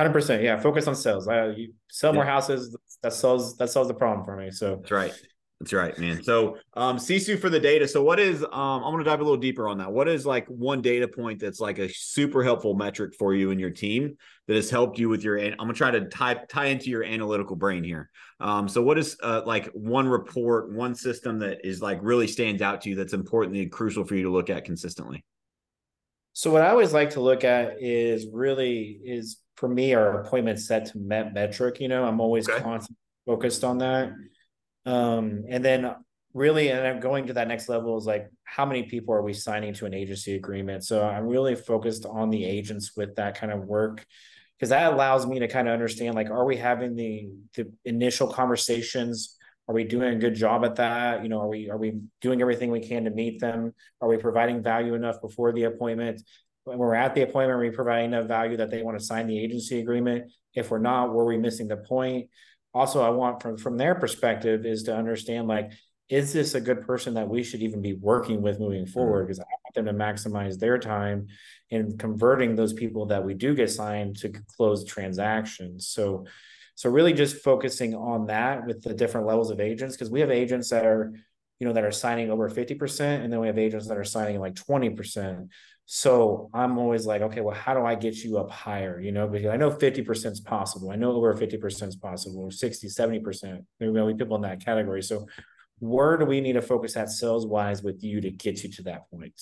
Hundred 0.00 0.14
percent, 0.14 0.42
yeah. 0.42 0.58
Focus 0.58 0.86
on 0.86 0.96
sales. 0.96 1.28
I, 1.28 1.48
you 1.48 1.74
sell 1.90 2.14
more 2.14 2.24
houses. 2.24 2.74
That 3.02 3.12
solves 3.12 3.54
that 3.58 3.68
solves 3.68 3.86
the 3.86 3.92
problem 3.92 4.24
for 4.24 4.34
me. 4.34 4.50
So 4.50 4.76
that's 4.76 4.90
right. 4.90 5.12
That's 5.60 5.74
right, 5.74 5.98
man. 5.98 6.22
So 6.22 6.56
um 6.72 6.96
Sisu 6.96 7.38
for 7.38 7.50
the 7.50 7.60
data. 7.60 7.86
So 7.86 8.02
what 8.02 8.18
is 8.18 8.42
um 8.42 8.50
I'm 8.82 8.92
gonna 8.94 9.04
dive 9.04 9.20
a 9.20 9.22
little 9.22 9.36
deeper 9.36 9.68
on 9.68 9.76
that. 9.76 9.92
What 9.92 10.08
is 10.08 10.24
like 10.24 10.46
one 10.46 10.80
data 10.80 11.06
point 11.06 11.38
that's 11.38 11.60
like 11.60 11.78
a 11.78 11.90
super 11.92 12.42
helpful 12.42 12.72
metric 12.72 13.12
for 13.18 13.34
you 13.34 13.50
and 13.50 13.60
your 13.60 13.68
team 13.68 14.16
that 14.46 14.56
has 14.56 14.70
helped 14.70 14.98
you 14.98 15.10
with 15.10 15.22
your 15.22 15.38
I'm 15.38 15.54
gonna 15.58 15.74
try 15.74 15.90
to 15.90 16.06
tie 16.06 16.46
tie 16.48 16.68
into 16.68 16.88
your 16.88 17.04
analytical 17.04 17.56
brain 17.56 17.84
here. 17.84 18.08
Um 18.40 18.70
so 18.70 18.80
what 18.80 18.96
is 18.96 19.18
uh 19.22 19.42
like 19.44 19.66
one 19.74 20.08
report, 20.08 20.72
one 20.72 20.94
system 20.94 21.40
that 21.40 21.58
is 21.62 21.82
like 21.82 21.98
really 22.00 22.26
stands 22.26 22.62
out 22.62 22.80
to 22.80 22.88
you 22.88 22.94
that's 22.94 23.12
important 23.12 23.54
and 23.54 23.70
crucial 23.70 24.06
for 24.06 24.14
you 24.14 24.22
to 24.22 24.30
look 24.30 24.48
at 24.48 24.64
consistently? 24.64 25.26
So 26.32 26.50
what 26.50 26.62
I 26.62 26.70
always 26.70 26.94
like 26.94 27.10
to 27.10 27.20
look 27.20 27.44
at 27.44 27.82
is 27.82 28.26
really 28.32 28.98
is 29.04 29.40
for 29.60 29.68
me 29.68 29.94
our 29.94 30.22
appointment 30.22 30.58
set 30.58 30.86
to 30.86 30.98
met 30.98 31.34
metric. 31.34 31.80
You 31.80 31.88
know, 31.88 32.04
I'm 32.04 32.18
always 32.18 32.48
okay. 32.48 32.62
constantly 32.62 32.96
focused 33.26 33.62
on 33.62 33.78
that. 33.78 34.10
Um, 34.86 35.44
and 35.48 35.62
then 35.62 35.94
really, 36.32 36.70
and 36.70 36.86
I'm 36.86 36.98
going 36.98 37.26
to 37.26 37.34
that 37.34 37.46
next 37.46 37.68
level 37.68 37.98
is 37.98 38.06
like 38.06 38.30
how 38.44 38.64
many 38.64 38.84
people 38.84 39.14
are 39.14 39.22
we 39.22 39.34
signing 39.34 39.74
to 39.74 39.84
an 39.84 39.92
agency 39.92 40.34
agreement? 40.34 40.84
So 40.84 41.06
I'm 41.06 41.26
really 41.26 41.54
focused 41.54 42.06
on 42.06 42.30
the 42.30 42.42
agents 42.42 42.96
with 42.96 43.16
that 43.16 43.38
kind 43.38 43.52
of 43.52 43.60
work 43.66 44.06
because 44.56 44.70
that 44.70 44.94
allows 44.94 45.26
me 45.26 45.38
to 45.40 45.48
kind 45.48 45.68
of 45.68 45.74
understand 45.74 46.14
like 46.14 46.30
are 46.30 46.46
we 46.46 46.56
having 46.56 46.96
the 46.96 47.28
the 47.54 47.70
initial 47.84 48.28
conversations 48.28 49.36
are 49.68 49.74
we 49.74 49.84
doing 49.84 50.14
a 50.14 50.18
good 50.18 50.34
job 50.34 50.66
at 50.66 50.76
that 50.76 51.22
you 51.22 51.30
know 51.30 51.40
are 51.40 51.48
we 51.48 51.70
are 51.70 51.78
we 51.78 51.98
doing 52.20 52.42
everything 52.42 52.70
we 52.70 52.80
can 52.80 53.04
to 53.04 53.10
meet 53.10 53.40
them 53.40 53.72
are 54.02 54.08
we 54.08 54.18
providing 54.18 54.62
value 54.62 54.92
enough 54.92 55.18
before 55.22 55.52
the 55.54 55.64
appointment 55.64 56.20
when 56.70 56.78
we're 56.78 56.94
at 56.94 57.14
the 57.14 57.22
appointment 57.22 57.50
are 57.50 57.58
we 57.58 57.70
providing 57.70 58.12
enough 58.12 58.26
value 58.26 58.56
that 58.56 58.70
they 58.70 58.82
want 58.82 58.98
to 58.98 59.04
sign 59.04 59.26
the 59.26 59.38
agency 59.38 59.80
agreement. 59.80 60.30
If 60.54 60.70
we're 60.70 60.78
not 60.78 61.12
were 61.12 61.24
we 61.24 61.36
missing 61.36 61.68
the 61.68 61.76
point? 61.76 62.28
Also 62.72 63.02
i 63.02 63.10
want 63.10 63.42
from 63.42 63.56
from 63.56 63.76
their 63.76 63.94
perspective 63.94 64.64
is 64.64 64.84
to 64.84 64.96
understand 64.96 65.48
like 65.48 65.72
is 66.08 66.32
this 66.32 66.54
a 66.54 66.60
good 66.60 66.82
person 66.82 67.14
that 67.14 67.28
we 67.28 67.42
should 67.44 67.62
even 67.62 67.80
be 67.80 67.94
working 67.94 68.42
with 68.42 68.58
moving 68.58 68.86
forward? 68.86 69.26
Because 69.26 69.38
mm-hmm. 69.38 69.50
i 69.50 69.56
want 69.64 69.74
them 69.74 69.86
to 69.86 70.04
maximize 70.04 70.58
their 70.58 70.78
time 70.78 71.28
in 71.70 71.96
converting 71.98 72.56
those 72.56 72.72
people 72.72 73.06
that 73.06 73.24
we 73.24 73.34
do 73.34 73.54
get 73.54 73.70
signed 73.70 74.16
to 74.18 74.32
close 74.56 74.84
transactions. 74.84 75.88
So 75.88 76.26
so 76.74 76.88
really 76.88 77.12
just 77.12 77.42
focusing 77.44 77.94
on 77.94 78.26
that 78.28 78.66
with 78.66 78.82
the 78.82 78.94
different 78.94 79.26
levels 79.26 79.50
of 79.50 79.60
agents 79.60 79.96
because 79.96 80.10
we 80.10 80.20
have 80.20 80.30
agents 80.30 80.70
that 80.70 80.86
are 80.86 81.12
you 81.58 81.66
know 81.66 81.74
that 81.74 81.84
are 81.84 81.92
signing 81.92 82.30
over 82.30 82.48
50% 82.48 83.00
and 83.00 83.32
then 83.32 83.38
we 83.38 83.46
have 83.46 83.58
agents 83.58 83.86
that 83.88 83.98
are 83.98 84.04
signing 84.04 84.40
like 84.40 84.54
20% 84.54 85.48
so 85.92 86.48
i'm 86.54 86.78
always 86.78 87.04
like 87.04 87.20
okay 87.20 87.40
well 87.40 87.52
how 87.52 87.74
do 87.74 87.84
i 87.84 87.96
get 87.96 88.14
you 88.22 88.38
up 88.38 88.48
higher? 88.48 89.00
You 89.00 89.10
know 89.10 89.26
because 89.26 89.48
i 89.48 89.56
know 89.56 89.72
50% 89.72 90.30
is 90.30 90.38
possible. 90.38 90.92
I 90.92 90.94
know 90.94 91.10
over 91.10 91.34
50% 91.34 91.88
is 91.88 91.96
possible 91.96 92.42
or 92.42 92.52
60 92.52 92.86
70% 92.86 93.64
there 93.80 93.90
will 93.90 94.06
be 94.06 94.14
people 94.14 94.36
in 94.36 94.42
that 94.42 94.64
category. 94.64 95.02
So 95.02 95.26
where 95.80 96.16
do 96.16 96.26
we 96.26 96.40
need 96.40 96.52
to 96.52 96.62
focus 96.62 96.94
that 96.94 97.10
sales 97.10 97.44
wise 97.44 97.82
with 97.82 98.04
you 98.04 98.20
to 98.20 98.30
get 98.30 98.62
you 98.62 98.70
to 98.70 98.82
that 98.84 99.10
point? 99.10 99.34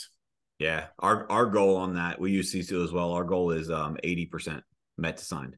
Yeah 0.59 0.87
our 0.99 1.31
our 1.31 1.45
goal 1.45 1.77
on 1.77 1.97
that 1.97 2.19
we 2.19 2.31
use 2.31 2.51
Sisu 2.55 2.83
as 2.83 2.93
well. 2.93 3.13
Our 3.13 3.25
goal 3.25 3.51
is 3.51 3.71
um 3.71 3.99
80% 4.03 4.63
met 4.97 5.19
to 5.19 5.25
signed. 5.27 5.55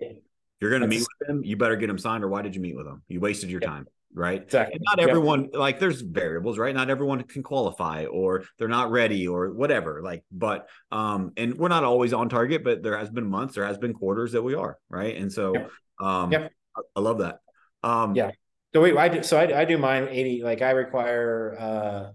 You're 0.61 0.71
going 0.71 0.83
to 0.83 0.89
meet 0.89 1.07
with 1.21 1.29
them, 1.29 1.45
you 1.45 1.57
better 1.57 1.77
get 1.77 1.87
them 1.87 1.99
signed, 1.99 2.25
or 2.25 2.29
why 2.29 2.43
did 2.43 2.55
you 2.57 2.61
meet 2.61 2.77
with 2.77 2.85
them? 2.85 3.03
You 3.09 3.21
wasted 3.21 3.49
your 3.49 3.61
time, 3.61 3.87
right? 4.15 4.43
Exactly. 4.43 4.77
And 4.77 4.85
not 4.85 5.01
everyone, 5.01 5.51
like, 5.53 5.79
there's 5.79 6.01
variables, 6.01 6.59
right? 6.59 6.75
Not 6.75 6.91
everyone 6.91 7.23
can 7.23 7.43
qualify, 7.43 8.07
or 8.07 8.45
they're 8.59 8.69
not 8.69 8.91
ready, 8.91 9.29
or 9.29 9.53
whatever. 9.53 10.03
Like, 10.03 10.25
but, 10.31 10.69
um, 10.91 11.33
and 11.37 11.55
we're 11.57 11.69
not 11.69 11.85
always 11.85 12.13
on 12.13 12.29
target, 12.29 12.65
but 12.65 12.83
there 12.83 12.99
has 12.99 13.11
been 13.11 13.29
months, 13.29 13.55
there 13.55 13.67
has 13.67 13.79
been 13.79 13.93
quarters 13.93 14.33
that 14.33 14.43
we 14.43 14.55
are, 14.55 14.79
right? 14.89 15.17
And 15.17 15.33
so, 15.33 15.55
um, 16.01 16.33
yep. 16.33 16.53
I, 16.77 16.81
I 16.97 17.01
love 17.01 17.19
that. 17.19 17.41
Um, 17.83 18.15
yeah. 18.15 18.31
So 18.75 18.81
wait, 18.81 18.97
I 18.97 19.09
do, 19.09 19.23
so 19.23 19.39
I, 19.39 19.61
I 19.61 19.65
do 19.65 19.79
mine 19.79 20.09
80, 20.09 20.43
like, 20.43 20.63
I 20.63 20.71
require, 20.71 21.57
uh, 21.59 22.11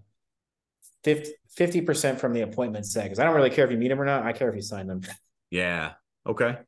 50 1.56 1.80
percent 1.82 2.20
from 2.20 2.32
the 2.32 2.42
appointment 2.42 2.86
set 2.86 3.04
because 3.04 3.18
I 3.18 3.24
don't 3.24 3.34
really 3.34 3.50
care 3.50 3.64
if 3.64 3.70
you 3.70 3.78
meet 3.78 3.88
them 3.88 4.00
or 4.00 4.04
not. 4.04 4.24
I 4.24 4.32
care 4.32 4.48
if 4.48 4.56
you 4.56 4.62
sign 4.62 4.86
them. 4.86 5.02
Yeah. 5.50 5.92
Okay. 6.26 6.58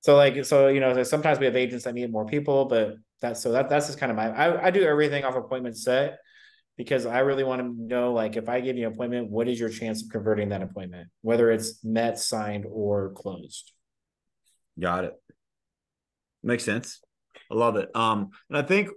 So 0.00 0.16
like 0.16 0.44
so 0.44 0.68
you 0.68 0.80
know 0.80 1.02
sometimes 1.02 1.38
we 1.38 1.46
have 1.46 1.56
agents 1.56 1.84
that 1.84 1.94
need 1.94 2.10
more 2.10 2.26
people, 2.26 2.66
but 2.66 2.96
so 3.32 3.52
that 3.52 3.68
that's 3.68 3.86
just 3.86 3.98
kind 3.98 4.10
of 4.10 4.16
my 4.16 4.28
I, 4.30 4.66
I 4.66 4.70
do 4.70 4.82
everything 4.82 5.24
off 5.24 5.34
appointment 5.34 5.76
set 5.76 6.18
because 6.76 7.06
I 7.06 7.20
really 7.20 7.44
want 7.44 7.62
to 7.62 7.68
know 7.68 8.12
like 8.12 8.36
if 8.36 8.48
I 8.48 8.60
give 8.60 8.76
you 8.76 8.86
an 8.86 8.92
appointment, 8.92 9.30
what 9.30 9.48
is 9.48 9.58
your 9.58 9.68
chance 9.68 10.02
of 10.02 10.10
converting 10.10 10.50
that 10.50 10.62
appointment, 10.62 11.08
whether 11.22 11.50
it's 11.50 11.84
met, 11.84 12.18
signed, 12.18 12.66
or 12.68 13.12
closed. 13.12 13.72
Got 14.78 15.04
it. 15.04 15.14
Makes 16.42 16.64
sense. 16.64 17.00
I 17.50 17.54
love 17.54 17.76
it. 17.76 17.94
Um, 17.94 18.30
and 18.48 18.58
I 18.58 18.62
think 18.62 18.90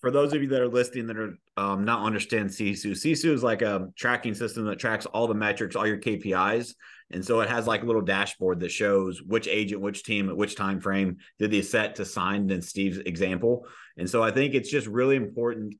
for 0.00 0.10
those 0.10 0.32
of 0.32 0.42
you 0.42 0.48
that 0.48 0.60
are 0.60 0.68
listening 0.68 1.06
that 1.08 1.16
are 1.16 1.38
um, 1.56 1.84
not 1.84 2.04
understand 2.04 2.50
Sisu, 2.50 2.92
Sisu 2.92 3.32
is 3.32 3.42
like 3.42 3.62
a 3.62 3.88
tracking 3.96 4.34
system 4.34 4.64
that 4.66 4.78
tracks 4.78 5.06
all 5.06 5.26
the 5.26 5.34
metrics, 5.34 5.74
all 5.74 5.86
your 5.86 5.98
KPIs, 5.98 6.74
and 7.10 7.24
so 7.24 7.40
it 7.40 7.48
has 7.48 7.66
like 7.66 7.82
a 7.82 7.86
little 7.86 8.02
dashboard 8.02 8.60
that 8.60 8.70
shows 8.70 9.22
which 9.22 9.48
agent, 9.48 9.80
which 9.80 10.04
team, 10.04 10.28
at 10.28 10.36
which 10.36 10.56
time 10.56 10.80
frame 10.80 11.18
did 11.38 11.50
the 11.50 11.62
set 11.62 11.94
to 11.96 12.04
signed 12.04 12.50
in 12.50 12.60
Steve's 12.60 12.98
example. 12.98 13.66
And 13.96 14.08
so 14.08 14.22
I 14.22 14.30
think 14.30 14.54
it's 14.54 14.70
just 14.70 14.86
really 14.86 15.16
important, 15.16 15.74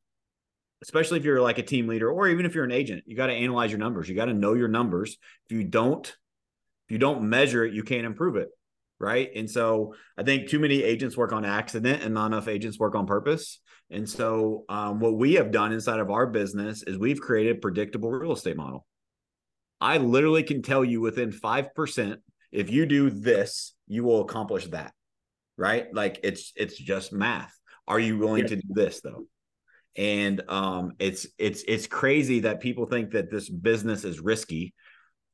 especially 0.83 1.19
if 1.19 1.25
you're 1.25 1.43
like 1.43 1.59
a 1.59 1.63
team 1.63 1.87
leader 1.87 2.11
or 2.11 2.29
even 2.29 2.47
if 2.47 2.55
you're 2.55 2.65
an 2.65 2.73
agent, 2.73 3.05
you 3.07 3.15
got 3.15 3.27
to 3.27 3.35
analyze 3.35 3.71
your 3.71 3.79
numbers. 3.79 4.09
You 4.09 4.15
got 4.15 4.27
to 4.27 4.35
know 4.35 4.55
your 4.55 4.69
numbers. 4.69 5.19
If 5.51 5.57
you 5.57 5.65
don't, 5.65 6.07
if 6.07 6.93
you 6.93 6.99
don't 6.99 7.29
measure 7.29 7.65
it, 7.65 7.75
you 7.75 7.83
can't 7.83 8.07
improve 8.07 8.37
it. 8.37 8.49
Right. 8.99 9.31
And 9.37 9.49
so 9.49 9.95
I 10.17 10.25
think 10.25 10.49
too 10.49 10.59
many 10.59 10.83
agents 10.83 11.17
work 11.17 11.33
on 11.33 11.45
accident 11.45 12.03
and 12.03 12.15
not 12.15 12.27
enough 12.27 12.49
agents 12.49 12.81
work 12.81 12.97
on 12.97 13.07
purpose. 13.07 13.61
And 13.91 14.09
so 14.09 14.65
um, 14.69 15.01
what 15.01 15.17
we 15.17 15.35
have 15.35 15.51
done 15.51 15.73
inside 15.73 16.01
of 16.01 16.11
our 16.11 16.27
business 16.27 16.83
is 16.83 16.99
we've 16.99 17.21
created 17.21 17.57
a 17.57 17.61
predictable 17.61 18.11
real 18.11 18.33
estate 18.33 18.57
model. 18.57 18.87
I 19.81 19.99
literally 19.99 20.43
can 20.43 20.63
tell 20.63 20.85
you 20.85 21.01
within 21.01 21.33
5%, 21.33 22.17
if 22.53 22.71
you 22.71 22.87
do 22.87 23.11
this, 23.11 23.75
you 23.87 24.05
will 24.05 24.23
accomplish 24.23 24.67
that. 24.69 24.93
Right? 25.57 25.93
Like 25.93 26.21
it's 26.23 26.53
it's 26.55 26.79
just 26.79 27.13
math. 27.13 27.53
Are 27.89 27.99
you 27.99 28.17
willing 28.17 28.43
yeah. 28.43 28.49
to 28.49 28.57
do 28.57 28.69
this 28.71 29.01
though? 29.01 29.25
And 29.97 30.41
um 30.49 30.93
it's 31.01 31.27
it's 31.37 31.65
it's 31.67 31.89
crazy 31.89 32.41
that 32.41 32.61
people 32.61 32.87
think 32.87 33.11
that 33.13 33.29
this 33.29 33.49
business 33.49 34.05
is 34.05 34.21
risky. 34.21 34.73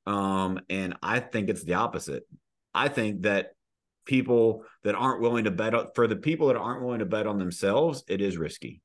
Um 0.07 0.61
and 0.71 0.97
I 1.03 1.21
think 1.21 1.51
it's 1.51 1.63
the 1.65 1.75
opposite. 1.75 2.23
I 2.73 2.89
think 2.89 3.23
that 3.23 3.54
people 4.05 4.65
that 4.83 4.95
aren't 4.95 5.21
willing 5.21 5.45
to 5.45 5.51
bet 5.51 5.75
on, 5.75 5.89
for 5.95 6.07
the 6.07 6.17
people 6.17 6.49
that 6.49 6.57
aren't 6.57 6.83
willing 6.83 7.01
to 7.01 7.07
bet 7.07 7.27
on 7.27 7.39
themselves, 7.39 8.05
it 8.09 8.21
is 8.21 8.37
risky. 8.37 8.81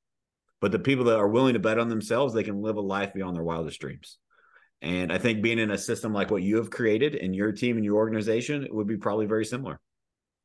But 0.62 0.72
the 0.72 0.80
people 0.80 1.06
that 1.06 1.18
are 1.18 1.28
willing 1.28 1.54
to 1.54 1.60
bet 1.60 1.80
on 1.80 1.90
themselves, 1.90 2.34
they 2.34 2.44
can 2.44 2.62
live 2.62 2.78
a 2.78 2.82
life 2.82 3.14
beyond 3.14 3.36
their 3.36 3.44
wildest 3.44 3.80
dreams. 3.80 4.18
And 4.82 5.12
I 5.12 5.18
think 5.18 5.42
being 5.42 5.60
in 5.60 5.72
a 5.72 5.78
system 5.78 6.14
like 6.14 6.32
what 6.32 6.44
you 6.44 6.58
have 6.58 6.70
created 6.70 7.16
in 7.16 7.34
your 7.34 7.52
team 7.52 7.76
and 7.76 7.86
your 7.86 7.98
organization 7.98 8.68
would 8.72 8.88
be 8.88 8.98
probably 8.98 9.26
very 9.26 9.46
similar. 9.46 9.80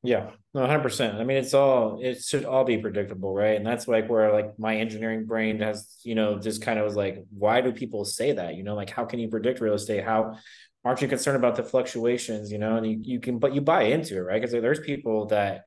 Yeah, 0.04 0.32
no, 0.52 0.66
100%. 0.66 1.14
I 1.14 1.24
mean, 1.24 1.38
it's 1.38 1.54
all, 1.54 1.98
it 2.02 2.22
should 2.22 2.44
all 2.44 2.64
be 2.64 2.76
predictable, 2.76 3.34
right? 3.34 3.56
And 3.56 3.66
that's 3.66 3.88
like 3.88 4.06
where 4.10 4.30
like 4.34 4.58
my 4.58 4.76
engineering 4.76 5.24
brain 5.24 5.60
has, 5.60 5.96
you 6.02 6.14
know, 6.14 6.38
just 6.38 6.60
kind 6.60 6.78
of 6.78 6.84
was 6.84 6.94
like, 6.94 7.24
why 7.30 7.62
do 7.62 7.72
people 7.72 8.04
say 8.04 8.32
that? 8.32 8.54
You 8.54 8.64
know, 8.64 8.74
like 8.74 8.90
how 8.90 9.06
can 9.06 9.18
you 9.18 9.28
predict 9.28 9.60
real 9.60 9.72
estate? 9.72 10.04
How 10.04 10.36
aren't 10.84 11.00
you 11.00 11.08
concerned 11.08 11.38
about 11.38 11.56
the 11.56 11.62
fluctuations, 11.62 12.52
you 12.52 12.58
know? 12.58 12.76
And 12.76 12.86
you, 12.86 12.98
you 13.02 13.18
can, 13.18 13.38
but 13.38 13.54
you 13.54 13.62
buy 13.62 13.84
into 13.84 14.18
it, 14.18 14.20
right? 14.20 14.42
Because 14.42 14.52
there's 14.52 14.80
people 14.80 15.26
that 15.28 15.62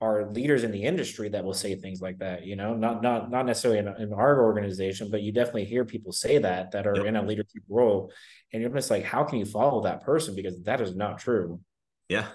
are 0.00 0.30
leaders 0.32 0.64
in 0.64 0.72
the 0.72 0.82
industry 0.82 1.28
that 1.28 1.44
will 1.44 1.54
say 1.54 1.74
things 1.76 2.00
like 2.00 2.18
that 2.18 2.44
you 2.44 2.56
know 2.56 2.74
not 2.74 3.00
not 3.00 3.30
not 3.30 3.46
necessarily 3.46 3.78
in, 3.78 3.88
in 4.02 4.12
our 4.12 4.42
organization 4.42 5.08
but 5.08 5.22
you 5.22 5.32
definitely 5.32 5.64
hear 5.64 5.84
people 5.84 6.12
say 6.12 6.38
that 6.38 6.72
that 6.72 6.86
are 6.86 6.96
yep. 6.96 7.06
in 7.06 7.16
a 7.16 7.22
leadership 7.22 7.62
role 7.68 8.12
and 8.52 8.60
you're 8.60 8.70
just 8.70 8.90
like 8.90 9.04
how 9.04 9.22
can 9.22 9.38
you 9.38 9.46
follow 9.46 9.82
that 9.82 10.02
person 10.02 10.34
because 10.34 10.60
that 10.64 10.80
is 10.80 10.96
not 10.96 11.18
true 11.18 11.60
yeah 12.08 12.26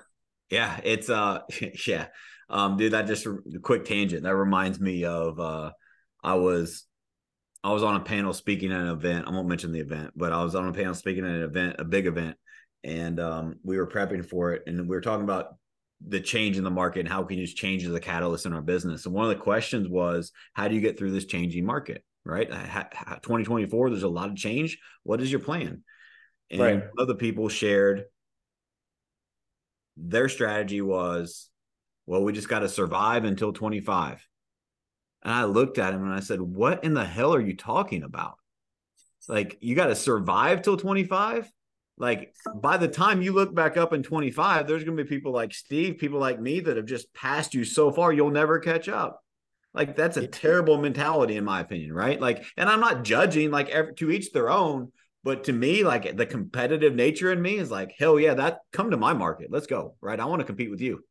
yeah 0.50 0.80
it's 0.84 1.10
uh 1.10 1.42
yeah 1.88 2.08
um 2.50 2.78
dude 2.78 2.94
that 2.94 3.08
just 3.08 3.26
a 3.26 3.38
quick 3.62 3.86
tangent 3.86 4.24
that 4.24 4.36
reminds 4.36 4.80
me 4.80 5.04
of 5.06 5.40
uh 5.40 5.72
i 6.24 6.34
was 6.34 6.86
i 7.64 7.72
was 7.72 7.84
on 7.84 7.96
a 7.96 8.04
panel 8.04 8.34
speaking 8.34 8.72
at 8.72 8.82
an 8.82 8.90
event 8.90 9.28
i 9.28 9.32
won't 9.32 9.48
mention 9.48 9.72
the 9.72 9.80
event 9.80 10.12
but 10.16 10.32
i 10.32 10.44
was 10.44 10.56
on 10.56 10.68
a 10.68 10.74
panel 10.74 10.94
speaking 10.94 11.26
at 11.26 11.32
an 11.32 11.44
event 11.44 11.76
a 11.80 11.84
big 11.84 12.08
event 12.08 12.36
and 12.84 13.20
um 13.20 13.56
we 13.64 13.78
were 13.78 13.88
prepping 13.88 14.26
for 14.26 14.54
it 14.54 14.64
and 14.68 14.80
we 14.82 14.96
were 14.96 15.02
talking 15.02 15.24
about 15.24 15.56
the 16.06 16.20
change 16.20 16.58
in 16.58 16.64
the 16.64 16.70
market 16.70 17.02
and 17.02 17.10
how 17.10 17.22
we 17.22 17.28
can 17.28 17.38
use 17.38 17.54
change 17.54 17.86
as 17.86 17.94
a 17.94 18.00
catalyst 18.00 18.46
in 18.46 18.54
our 18.54 18.62
business. 18.62 19.06
And 19.06 19.14
one 19.14 19.26
of 19.26 19.30
the 19.30 19.44
questions 19.44 19.88
was, 19.88 20.32
how 20.54 20.68
do 20.68 20.76
you 20.76 20.82
get 20.82 20.98
through 20.98 21.12
this 21.12 21.26
changing 21.26 21.66
market? 21.66 22.04
Right, 22.26 22.50
2024. 22.50 23.90
There's 23.90 24.04
a 24.04 24.08
lot 24.08 24.30
of 24.30 24.36
change. 24.36 24.78
What 25.04 25.22
is 25.22 25.32
your 25.32 25.40
plan? 25.40 25.84
And 26.52 26.62
right. 26.62 26.84
other 26.98 27.16
people 27.16 27.50
shared 27.50 28.04
their 30.00 30.30
strategy 30.30 30.82
was, 30.82 31.50
well, 32.06 32.24
we 32.24 32.34
just 32.34 32.50
got 32.50 32.60
to 32.60 32.70
survive 32.70 33.26
until 33.26 33.54
25. 33.54 34.26
And 35.24 35.34
I 35.34 35.44
looked 35.44 35.78
at 35.78 35.94
him 35.94 36.04
and 36.04 36.14
I 36.14 36.22
said, 36.22 36.42
What 36.42 36.84
in 36.84 36.94
the 36.94 37.06
hell 37.06 37.36
are 37.36 37.42
you 37.42 37.56
talking 37.56 38.04
about? 38.04 38.36
Like, 39.28 39.58
you 39.62 39.76
got 39.76 39.88
to 39.88 39.96
survive 39.96 40.62
till 40.62 40.78
25? 40.78 41.52
Like, 41.98 42.34
by 42.56 42.78
the 42.78 42.88
time 42.88 43.22
you 43.22 43.34
look 43.34 43.54
back 43.54 43.76
up 43.76 43.94
in 43.94 44.02
25, 44.02 44.66
there's 44.66 44.86
going 44.86 44.98
to 44.98 45.04
be 45.04 45.10
people 45.10 45.34
like 45.34 45.54
Steve, 45.54 45.98
people 45.98 46.20
like 46.20 46.40
me 46.40 46.62
that 46.62 46.78
have 46.78 46.86
just 46.86 47.14
passed 47.14 47.54
you 47.54 47.66
so 47.66 47.92
far, 47.92 48.14
you'll 48.14 48.32
never 48.32 48.58
catch 48.60 48.88
up. 48.88 49.22
Like, 49.74 49.96
that's 49.96 50.18
a 50.18 50.26
terrible 50.26 50.78
mentality, 50.78 51.36
in 51.36 51.44
my 51.44 51.60
opinion, 51.60 51.94
right? 51.94 52.20
Like, 52.20 52.46
and 52.58 52.70
I'm 52.70 52.80
not 52.80 53.04
judging, 53.04 53.52
like, 53.52 53.70
every, 53.70 53.94
to 53.96 54.10
each 54.10 54.32
their 54.32 54.50
own. 54.50 54.92
But 55.24 55.46
to 55.46 55.54
me, 55.54 55.84
like 55.84 56.16
the 56.16 56.26
competitive 56.26 56.96
nature 56.96 57.32
in 57.32 57.42
me 57.42 57.58
is 57.58 57.70
like, 57.70 57.94
hell 58.00 58.20
yeah, 58.20 58.36
that 58.36 58.60
come 58.72 58.92
to 58.92 58.98
my 58.98 59.14
market. 59.14 59.48
Let's 59.52 59.68
go. 59.68 59.96
Right. 60.02 60.20
I 60.20 60.26
want 60.26 60.40
to 60.40 60.46
compete 60.46 60.72
with 60.72 60.82
you. 60.82 61.04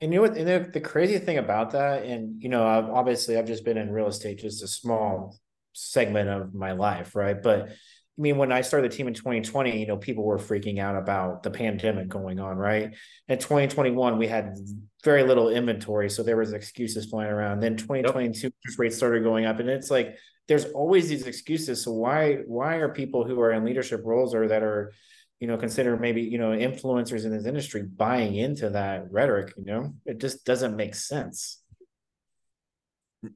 And 0.00 0.12
you 0.12 0.18
know 0.18 0.28
what? 0.28 0.36
And 0.36 0.48
the, 0.48 0.70
the 0.72 0.80
crazy 0.80 1.18
thing 1.18 1.38
about 1.38 1.70
that, 1.70 2.04
and 2.04 2.42
you 2.42 2.48
know, 2.48 2.66
I've, 2.66 2.90
obviously, 2.90 3.38
I've 3.38 3.46
just 3.46 3.64
been 3.64 3.78
in 3.78 3.90
real 3.90 4.08
estate 4.08 4.40
just 4.40 4.62
a 4.62 4.68
small 4.68 5.38
segment 5.72 6.28
of 6.28 6.52
my 6.52 6.72
life, 6.72 7.14
right? 7.14 7.40
But 7.40 7.68
I 8.16 8.20
mean, 8.20 8.36
when 8.36 8.52
I 8.52 8.60
started 8.60 8.90
the 8.90 8.96
team 8.96 9.08
in 9.08 9.14
2020, 9.14 9.78
you 9.78 9.86
know, 9.86 9.96
people 9.96 10.24
were 10.24 10.38
freaking 10.38 10.78
out 10.78 10.96
about 10.96 11.42
the 11.42 11.50
pandemic 11.50 12.08
going 12.08 12.38
on, 12.38 12.56
right? 12.56 12.94
In 13.28 13.38
2021, 13.38 14.18
we 14.18 14.28
had 14.28 14.56
very 15.02 15.24
little 15.24 15.48
inventory, 15.48 16.10
so 16.10 16.22
there 16.22 16.36
was 16.36 16.52
excuses 16.52 17.06
flying 17.06 17.30
around. 17.30 17.60
Then 17.60 17.76
2022 17.76 18.46
yep. 18.46 18.52
rates 18.78 18.96
started 18.96 19.24
going 19.24 19.46
up, 19.46 19.58
and 19.58 19.68
it's 19.68 19.90
like 19.90 20.16
there's 20.48 20.66
always 20.66 21.08
these 21.08 21.26
excuses. 21.26 21.82
So 21.82 21.92
why 21.92 22.38
why 22.46 22.76
are 22.76 22.88
people 22.88 23.24
who 23.24 23.40
are 23.40 23.52
in 23.52 23.64
leadership 23.64 24.02
roles 24.04 24.34
or 24.34 24.48
that 24.48 24.62
are 24.62 24.92
you 25.40 25.48
know, 25.48 25.58
consider 25.58 25.96
maybe, 25.98 26.22
you 26.22 26.38
know, 26.38 26.52
influencers 26.52 27.24
in 27.24 27.30
this 27.30 27.44
industry 27.44 27.82
buying 27.82 28.34
into 28.34 28.70
that 28.70 29.10
rhetoric, 29.10 29.52
you 29.58 29.64
know, 29.66 29.94
it 30.06 30.18
just 30.18 30.44
doesn't 30.46 30.74
make 30.74 30.94
sense. 30.94 31.60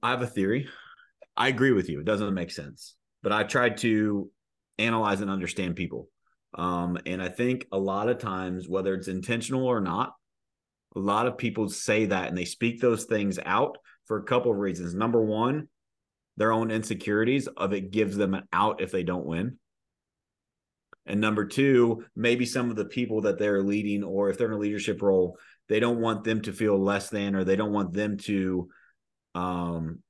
I 0.02 0.10
have 0.10 0.22
a 0.22 0.26
theory. 0.26 0.68
I 1.36 1.48
agree 1.48 1.72
with 1.72 1.90
you. 1.90 2.00
It 2.00 2.06
doesn't 2.06 2.32
make 2.32 2.50
sense, 2.50 2.94
but 3.22 3.32
I 3.32 3.42
tried 3.42 3.76
to 3.78 4.30
analyze 4.78 5.20
and 5.20 5.30
understand 5.30 5.76
people. 5.76 6.08
Um, 6.54 6.98
and 7.04 7.22
I 7.22 7.28
think 7.28 7.66
a 7.72 7.78
lot 7.78 8.08
of 8.08 8.18
times, 8.18 8.68
whether 8.68 8.94
it's 8.94 9.08
intentional 9.08 9.66
or 9.66 9.80
not, 9.80 10.14
a 10.96 11.00
lot 11.00 11.26
of 11.26 11.36
people 11.36 11.68
say 11.68 12.06
that 12.06 12.28
and 12.28 12.38
they 12.38 12.46
speak 12.46 12.80
those 12.80 13.04
things 13.04 13.38
out 13.44 13.76
for 14.06 14.16
a 14.16 14.24
couple 14.24 14.50
of 14.50 14.56
reasons. 14.56 14.94
Number 14.94 15.22
one, 15.22 15.68
their 16.38 16.52
own 16.52 16.70
insecurities 16.70 17.48
of 17.48 17.72
it 17.72 17.90
gives 17.90 18.16
them 18.16 18.32
an 18.32 18.44
out 18.52 18.80
if 18.80 18.92
they 18.92 19.02
don't 19.02 19.26
win. 19.26 19.58
And 21.04 21.20
number 21.20 21.46
two, 21.46 22.04
maybe 22.14 22.46
some 22.46 22.70
of 22.70 22.76
the 22.76 22.84
people 22.84 23.22
that 23.22 23.38
they're 23.38 23.62
leading, 23.62 24.04
or 24.04 24.30
if 24.30 24.38
they're 24.38 24.48
in 24.48 24.54
a 24.54 24.58
leadership 24.58 25.02
role, 25.02 25.36
they 25.68 25.80
don't 25.80 26.00
want 26.00 26.22
them 26.22 26.40
to 26.42 26.52
feel 26.52 26.78
less 26.78 27.10
than, 27.10 27.34
or 27.34 27.44
they 27.44 27.56
don't 27.56 27.72
want 27.72 27.92
them 27.92 28.18
to, 28.18 28.68
um, 29.34 30.02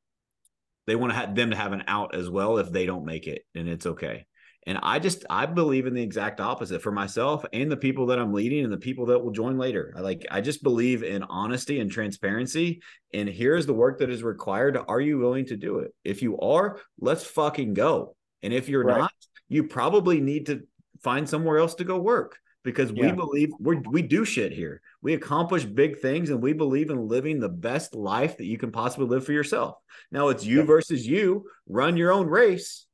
they 0.86 0.96
want 0.96 1.12
to 1.12 1.18
have 1.18 1.34
them 1.34 1.50
to 1.50 1.56
have 1.56 1.72
an 1.72 1.84
out 1.88 2.14
as 2.14 2.28
well 2.28 2.58
if 2.58 2.70
they 2.70 2.84
don't 2.84 3.04
make 3.04 3.26
it, 3.26 3.42
and 3.54 3.68
it's 3.68 3.86
okay. 3.86 4.26
And 4.68 4.78
I 4.82 4.98
just 4.98 5.24
I 5.30 5.46
believe 5.46 5.86
in 5.86 5.94
the 5.94 6.02
exact 6.02 6.42
opposite 6.42 6.82
for 6.82 6.92
myself 6.92 7.42
and 7.54 7.72
the 7.72 7.76
people 7.76 8.04
that 8.06 8.18
I'm 8.18 8.34
leading 8.34 8.64
and 8.64 8.72
the 8.72 8.76
people 8.76 9.06
that 9.06 9.18
will 9.18 9.30
join 9.30 9.56
later. 9.56 9.94
I 9.96 10.00
like 10.00 10.26
I 10.30 10.42
just 10.42 10.62
believe 10.62 11.02
in 11.02 11.22
honesty 11.22 11.80
and 11.80 11.90
transparency. 11.90 12.82
And 13.14 13.30
here's 13.30 13.64
the 13.64 13.72
work 13.72 13.98
that 14.00 14.10
is 14.10 14.22
required. 14.22 14.76
Are 14.86 15.00
you 15.00 15.16
willing 15.16 15.46
to 15.46 15.56
do 15.56 15.78
it? 15.78 15.94
If 16.04 16.20
you 16.20 16.38
are, 16.40 16.80
let's 17.00 17.24
fucking 17.24 17.72
go. 17.72 18.14
And 18.42 18.52
if 18.52 18.68
you're 18.68 18.84
right. 18.84 18.98
not, 18.98 19.12
you 19.48 19.64
probably 19.64 20.20
need 20.20 20.44
to 20.46 20.64
find 21.02 21.26
somewhere 21.26 21.56
else 21.56 21.76
to 21.76 21.84
go 21.84 21.98
work 21.98 22.36
because 22.62 22.90
yeah. 22.90 23.06
we 23.06 23.12
believe 23.12 23.50
we 23.58 23.76
we 23.76 24.02
do 24.02 24.26
shit 24.26 24.52
here. 24.52 24.82
We 25.00 25.14
accomplish 25.14 25.64
big 25.64 26.00
things 26.00 26.28
and 26.28 26.42
we 26.42 26.52
believe 26.52 26.90
in 26.90 27.08
living 27.08 27.40
the 27.40 27.48
best 27.48 27.94
life 27.94 28.36
that 28.36 28.44
you 28.44 28.58
can 28.58 28.70
possibly 28.70 29.06
live 29.06 29.24
for 29.24 29.32
yourself. 29.32 29.76
Now 30.12 30.28
it's 30.28 30.44
you 30.44 30.58
yeah. 30.58 30.66
versus 30.66 31.06
you. 31.06 31.46
Run 31.66 31.96
your 31.96 32.12
own 32.12 32.26
race, 32.26 32.86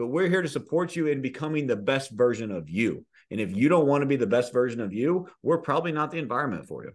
but 0.00 0.06
we're 0.06 0.30
here 0.30 0.40
to 0.40 0.48
support 0.48 0.96
you 0.96 1.08
in 1.08 1.20
becoming 1.20 1.66
the 1.66 1.76
best 1.76 2.10
version 2.10 2.50
of 2.50 2.70
you. 2.70 3.04
And 3.30 3.38
if 3.38 3.54
you 3.54 3.68
don't 3.68 3.86
want 3.86 4.00
to 4.00 4.06
be 4.06 4.16
the 4.16 4.26
best 4.26 4.50
version 4.50 4.80
of 4.80 4.94
you, 4.94 5.28
we're 5.42 5.58
probably 5.58 5.92
not 5.92 6.10
the 6.10 6.16
environment 6.16 6.66
for 6.66 6.84
you. 6.84 6.92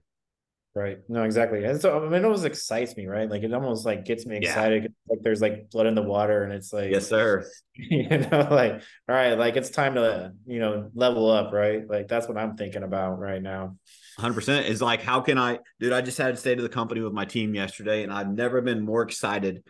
Right. 0.74 0.98
No, 1.08 1.24
exactly. 1.24 1.64
And 1.64 1.80
so 1.80 1.98
I 1.98 2.04
mean, 2.04 2.14
it 2.16 2.26
almost 2.26 2.44
excites 2.44 2.98
me, 2.98 3.06
right? 3.06 3.30
Like 3.30 3.44
it 3.44 3.54
almost 3.54 3.86
like 3.86 4.06
gets 4.06 4.26
me 4.26 4.38
excited. 4.38 4.84
Yeah. 4.84 4.90
Like 5.08 5.20
there's 5.22 5.40
like 5.40 5.70
blood 5.70 5.86
in 5.86 5.94
the 5.94 6.02
water, 6.02 6.44
and 6.44 6.52
it's 6.52 6.74
like, 6.74 6.92
yes, 6.92 7.08
sir. 7.08 7.46
You 7.78 8.08
know, 8.08 8.48
like 8.52 8.82
all 9.08 9.16
right, 9.16 9.38
like 9.38 9.56
it's 9.56 9.70
time 9.70 9.96
to 9.96 10.34
you 10.46 10.60
know 10.60 10.90
level 10.94 11.30
up, 11.30 11.54
right? 11.54 11.88
Like 11.88 12.08
that's 12.08 12.28
what 12.28 12.38
I'm 12.38 12.58
thinking 12.58 12.84
about 12.84 13.20
right 13.20 13.42
now. 13.42 13.78
100% 14.20 14.68
is 14.68 14.82
like, 14.82 15.02
how 15.02 15.22
can 15.22 15.38
I, 15.38 15.60
dude? 15.80 15.94
I 15.94 16.02
just 16.02 16.18
had 16.18 16.36
to 16.36 16.38
stay 16.38 16.56
to 16.56 16.62
the 16.62 16.70
company 16.70 17.02
with 17.02 17.14
my 17.14 17.26
team 17.26 17.54
yesterday, 17.54 18.04
and 18.04 18.12
I've 18.12 18.30
never 18.30 18.62
been 18.62 18.82
more 18.82 19.02
excited. 19.02 19.64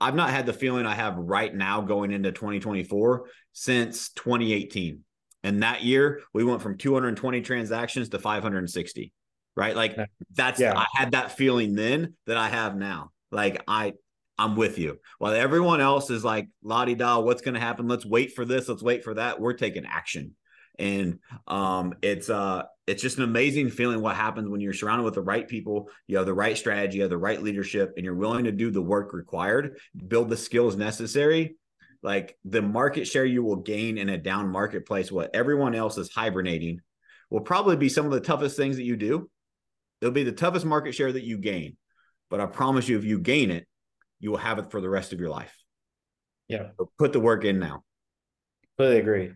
I've 0.00 0.14
not 0.14 0.30
had 0.30 0.46
the 0.46 0.52
feeling 0.52 0.86
I 0.86 0.94
have 0.94 1.16
right 1.16 1.54
now 1.54 1.80
going 1.80 2.10
into 2.10 2.32
2024 2.32 3.26
since 3.52 4.10
2018. 4.10 5.04
And 5.42 5.62
that 5.62 5.82
year, 5.82 6.20
we 6.34 6.44
went 6.44 6.62
from 6.62 6.76
220 6.76 7.40
transactions 7.42 8.08
to 8.10 8.18
560 8.18 9.12
right? 9.56 9.76
Like 9.76 9.96
that's 10.34 10.60
yeah. 10.60 10.76
I 10.76 10.86
had 10.94 11.12
that 11.12 11.36
feeling 11.36 11.74
then 11.74 12.14
that 12.26 12.36
I 12.36 12.48
have 12.48 12.76
now. 12.76 13.10
Like 13.30 13.62
I 13.68 13.92
I'm 14.38 14.56
with 14.56 14.78
you. 14.78 14.98
While 15.18 15.34
everyone 15.34 15.80
else 15.80 16.08
is 16.08 16.24
like 16.24 16.48
la 16.62 16.84
di 16.86 16.94
da, 16.94 17.18
what's 17.18 17.42
going 17.42 17.54
to 17.54 17.60
happen? 17.60 17.86
Let's 17.86 18.06
wait 18.06 18.32
for 18.32 18.44
this. 18.44 18.68
Let's 18.68 18.82
wait 18.82 19.04
for 19.04 19.14
that. 19.14 19.38
We're 19.38 19.52
taking 19.52 19.84
action, 19.84 20.34
and 20.80 21.18
um, 21.46 21.94
it's 22.02 22.28
uh, 22.28 22.64
it's 22.86 23.02
just 23.02 23.18
an 23.18 23.24
amazing 23.24 23.70
feeling 23.70 24.00
what 24.00 24.16
happens 24.16 24.48
when 24.48 24.60
you're 24.60 24.72
surrounded 24.72 25.04
with 25.04 25.14
the 25.14 25.22
right 25.22 25.46
people. 25.46 25.88
You 26.08 26.16
have 26.16 26.26
the 26.26 26.34
right 26.34 26.58
strategy, 26.58 26.96
you 26.96 27.02
have 27.02 27.10
the 27.10 27.18
right 27.18 27.40
leadership, 27.40 27.92
and 27.96 28.04
you're 28.04 28.14
willing 28.14 28.44
to 28.44 28.52
do 28.52 28.70
the 28.70 28.82
work 28.82 29.12
required, 29.12 29.78
build 30.08 30.28
the 30.28 30.36
skills 30.36 30.76
necessary. 30.76 31.56
Like 32.02 32.36
the 32.44 32.62
market 32.62 33.06
share 33.06 33.26
you 33.26 33.44
will 33.44 33.56
gain 33.56 33.98
in 33.98 34.08
a 34.08 34.18
down 34.18 34.48
marketplace, 34.48 35.12
what 35.12 35.30
everyone 35.34 35.74
else 35.74 35.98
is 35.98 36.10
hibernating, 36.10 36.80
will 37.28 37.42
probably 37.42 37.76
be 37.76 37.90
some 37.90 38.06
of 38.06 38.12
the 38.12 38.20
toughest 38.20 38.56
things 38.56 38.76
that 38.76 38.84
you 38.84 38.96
do 38.96 39.30
It'll 40.00 40.12
be 40.12 40.24
the 40.24 40.32
toughest 40.32 40.64
market 40.64 40.94
share 40.94 41.12
that 41.12 41.24
you 41.24 41.38
gain. 41.38 41.76
But 42.30 42.40
I 42.40 42.46
promise 42.46 42.88
you, 42.88 42.96
if 42.98 43.04
you 43.04 43.18
gain 43.18 43.50
it, 43.50 43.66
you 44.18 44.30
will 44.30 44.38
have 44.38 44.58
it 44.58 44.70
for 44.70 44.80
the 44.80 44.88
rest 44.88 45.12
of 45.12 45.20
your 45.20 45.30
life. 45.30 45.54
Yeah. 46.48 46.70
So 46.78 46.90
put 46.98 47.12
the 47.12 47.20
work 47.20 47.44
in 47.44 47.58
now. 47.58 47.84
Completely 48.76 49.00
agree. 49.00 49.32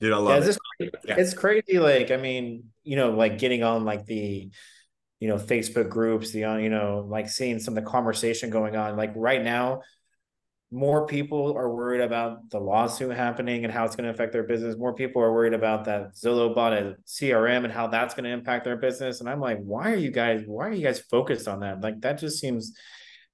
Dude, 0.00 0.12
I 0.12 0.16
love 0.16 0.42
yeah, 0.42 0.50
it. 0.50 0.58
It's, 0.78 0.96
yeah. 1.04 1.14
it's 1.18 1.34
crazy. 1.34 1.78
Like, 1.78 2.10
I 2.10 2.16
mean, 2.16 2.64
you 2.84 2.96
know, 2.96 3.10
like 3.10 3.38
getting 3.38 3.62
on 3.62 3.84
like 3.84 4.06
the, 4.06 4.50
you 5.18 5.28
know, 5.28 5.36
Facebook 5.36 5.90
groups, 5.90 6.30
the, 6.30 6.44
uh, 6.44 6.56
you 6.56 6.70
know, 6.70 7.06
like 7.06 7.28
seeing 7.28 7.58
some 7.58 7.76
of 7.76 7.84
the 7.84 7.90
conversation 7.90 8.48
going 8.48 8.76
on. 8.76 8.96
Like 8.96 9.12
right 9.14 9.42
now, 9.42 9.82
more 10.72 11.06
people 11.06 11.56
are 11.56 11.68
worried 11.68 12.00
about 12.00 12.48
the 12.50 12.60
lawsuit 12.60 13.14
happening 13.14 13.64
and 13.64 13.72
how 13.72 13.84
it's 13.84 13.96
going 13.96 14.04
to 14.04 14.10
affect 14.10 14.32
their 14.32 14.44
business. 14.44 14.76
More 14.78 14.94
people 14.94 15.20
are 15.20 15.32
worried 15.32 15.52
about 15.52 15.84
that 15.86 16.14
Zillow 16.14 16.54
bought 16.54 16.72
a 16.72 16.96
CRM 17.06 17.64
and 17.64 17.72
how 17.72 17.88
that's 17.88 18.14
going 18.14 18.24
to 18.24 18.30
impact 18.30 18.64
their 18.64 18.76
business. 18.76 19.20
And 19.20 19.28
I'm 19.28 19.40
like, 19.40 19.58
why 19.58 19.92
are 19.92 19.96
you 19.96 20.12
guys, 20.12 20.44
why 20.46 20.68
are 20.68 20.72
you 20.72 20.84
guys 20.84 21.00
focused 21.00 21.48
on 21.48 21.60
that? 21.60 21.80
Like 21.80 22.00
that 22.02 22.18
just 22.18 22.38
seems 22.38 22.72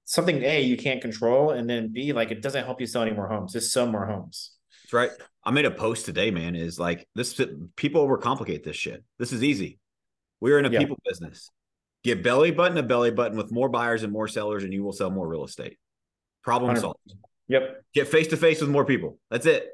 something 0.03 0.41
A, 0.43 0.61
you 0.61 0.77
can't 0.77 0.99
control. 0.99 1.51
And 1.51 1.69
then 1.69 1.93
B, 1.93 2.11
like 2.11 2.31
it 2.31 2.41
doesn't 2.41 2.65
help 2.65 2.81
you 2.81 2.87
sell 2.87 3.03
any 3.03 3.11
more 3.11 3.27
homes. 3.27 3.53
Just 3.53 3.71
sell 3.71 3.85
more 3.85 4.07
homes. 4.07 4.51
That's 4.83 4.93
right. 4.93 5.11
I 5.47 5.51
made 5.51 5.63
a 5.63 5.71
post 5.71 6.05
today, 6.05 6.29
man, 6.29 6.57
is 6.57 6.77
like 6.77 7.07
this 7.15 7.39
people 7.77 8.05
overcomplicate 8.05 8.65
this 8.65 8.75
shit. 8.75 9.01
This 9.17 9.31
is 9.31 9.45
easy. 9.45 9.79
We're 10.41 10.59
in 10.59 10.65
a 10.65 10.69
yeah. 10.69 10.79
people 10.79 10.99
business. 11.05 11.49
Get 12.03 12.21
belly 12.21 12.51
button 12.51 12.75
to 12.75 12.83
belly 12.83 13.11
button 13.11 13.37
with 13.37 13.49
more 13.49 13.69
buyers 13.69 14.03
and 14.03 14.11
more 14.11 14.27
sellers, 14.27 14.65
and 14.65 14.73
you 14.73 14.83
will 14.83 14.91
sell 14.91 15.09
more 15.09 15.25
real 15.25 15.45
estate. 15.45 15.77
Problem 16.43 16.67
100. 16.67 16.81
solved. 16.81 16.99
Yep. 17.47 17.81
Get 17.93 18.09
face 18.09 18.27
to 18.27 18.37
face 18.37 18.59
with 18.59 18.69
more 18.69 18.83
people. 18.83 19.19
That's 19.31 19.45
it. 19.45 19.69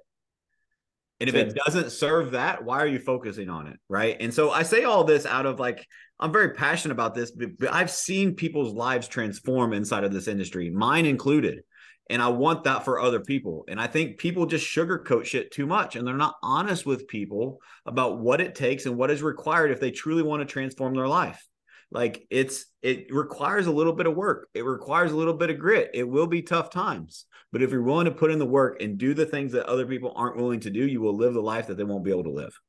And 1.19 1.27
if 1.27 1.35
it 1.35 1.55
doesn't 1.55 1.91
serve 1.91 2.31
that, 2.31 2.63
why 2.63 2.77
are 2.77 2.87
you 2.87 2.99
focusing 2.99 3.49
on 3.49 3.65
it? 3.65 3.79
Right. 3.89 4.17
And 4.19 4.31
so 4.31 4.51
I 4.51 4.61
say 4.61 4.83
all 4.83 5.03
this 5.03 5.25
out 5.25 5.47
of 5.47 5.59
like, 5.59 5.87
I'm 6.19 6.31
very 6.31 6.53
passionate 6.53 6.93
about 6.93 7.15
this, 7.15 7.31
but 7.31 7.49
I've 7.71 7.89
seen 7.89 8.35
people's 8.35 8.73
lives 8.73 9.07
transform 9.07 9.73
inside 9.73 10.03
of 10.03 10.13
this 10.13 10.27
industry, 10.27 10.69
mine 10.69 11.07
included. 11.07 11.61
And 12.09 12.21
I 12.21 12.27
want 12.27 12.65
that 12.65 12.83
for 12.83 12.99
other 12.99 13.21
people. 13.21 13.63
And 13.67 13.79
I 13.79 13.87
think 13.87 14.17
people 14.17 14.45
just 14.45 14.67
sugarcoat 14.67 15.25
shit 15.25 15.51
too 15.51 15.65
much 15.65 15.95
and 15.95 16.05
they're 16.05 16.15
not 16.15 16.35
honest 16.43 16.85
with 16.85 17.07
people 17.07 17.59
about 17.85 18.19
what 18.19 18.41
it 18.41 18.55
takes 18.55 18.85
and 18.85 18.97
what 18.97 19.09
is 19.09 19.23
required 19.23 19.71
if 19.71 19.79
they 19.79 19.91
truly 19.91 20.21
want 20.21 20.41
to 20.41 20.45
transform 20.45 20.93
their 20.93 21.07
life. 21.07 21.45
Like 21.91 22.25
it's 22.29 22.65
it 22.81 23.13
requires 23.13 23.67
a 23.67 23.71
little 23.71 23.93
bit 23.93 24.07
of 24.07 24.15
work. 24.15 24.49
It 24.53 24.65
requires 24.65 25.11
a 25.11 25.15
little 25.15 25.35
bit 25.35 25.51
of 25.51 25.59
grit. 25.59 25.91
It 25.93 26.07
will 26.07 26.27
be 26.27 26.41
tough 26.41 26.71
times. 26.71 27.25
But 27.51 27.61
if 27.61 27.71
you're 27.71 27.83
willing 27.83 28.05
to 28.05 28.11
put 28.11 28.31
in 28.31 28.39
the 28.39 28.45
work 28.45 28.81
and 28.81 28.97
do 28.97 29.13
the 29.13 29.27
things 29.27 29.51
that 29.51 29.67
other 29.67 29.85
people 29.85 30.11
aren't 30.15 30.37
willing 30.37 30.59
to 30.61 30.71
do 30.71 30.85
you 30.85 31.01
will 31.01 31.15
live 31.15 31.33
the 31.33 31.41
life 31.41 31.67
that 31.67 31.77
they 31.77 31.83
won't 31.83 32.03
be 32.03 32.11
able 32.11 32.23
to 32.23 32.31
live. 32.31 32.59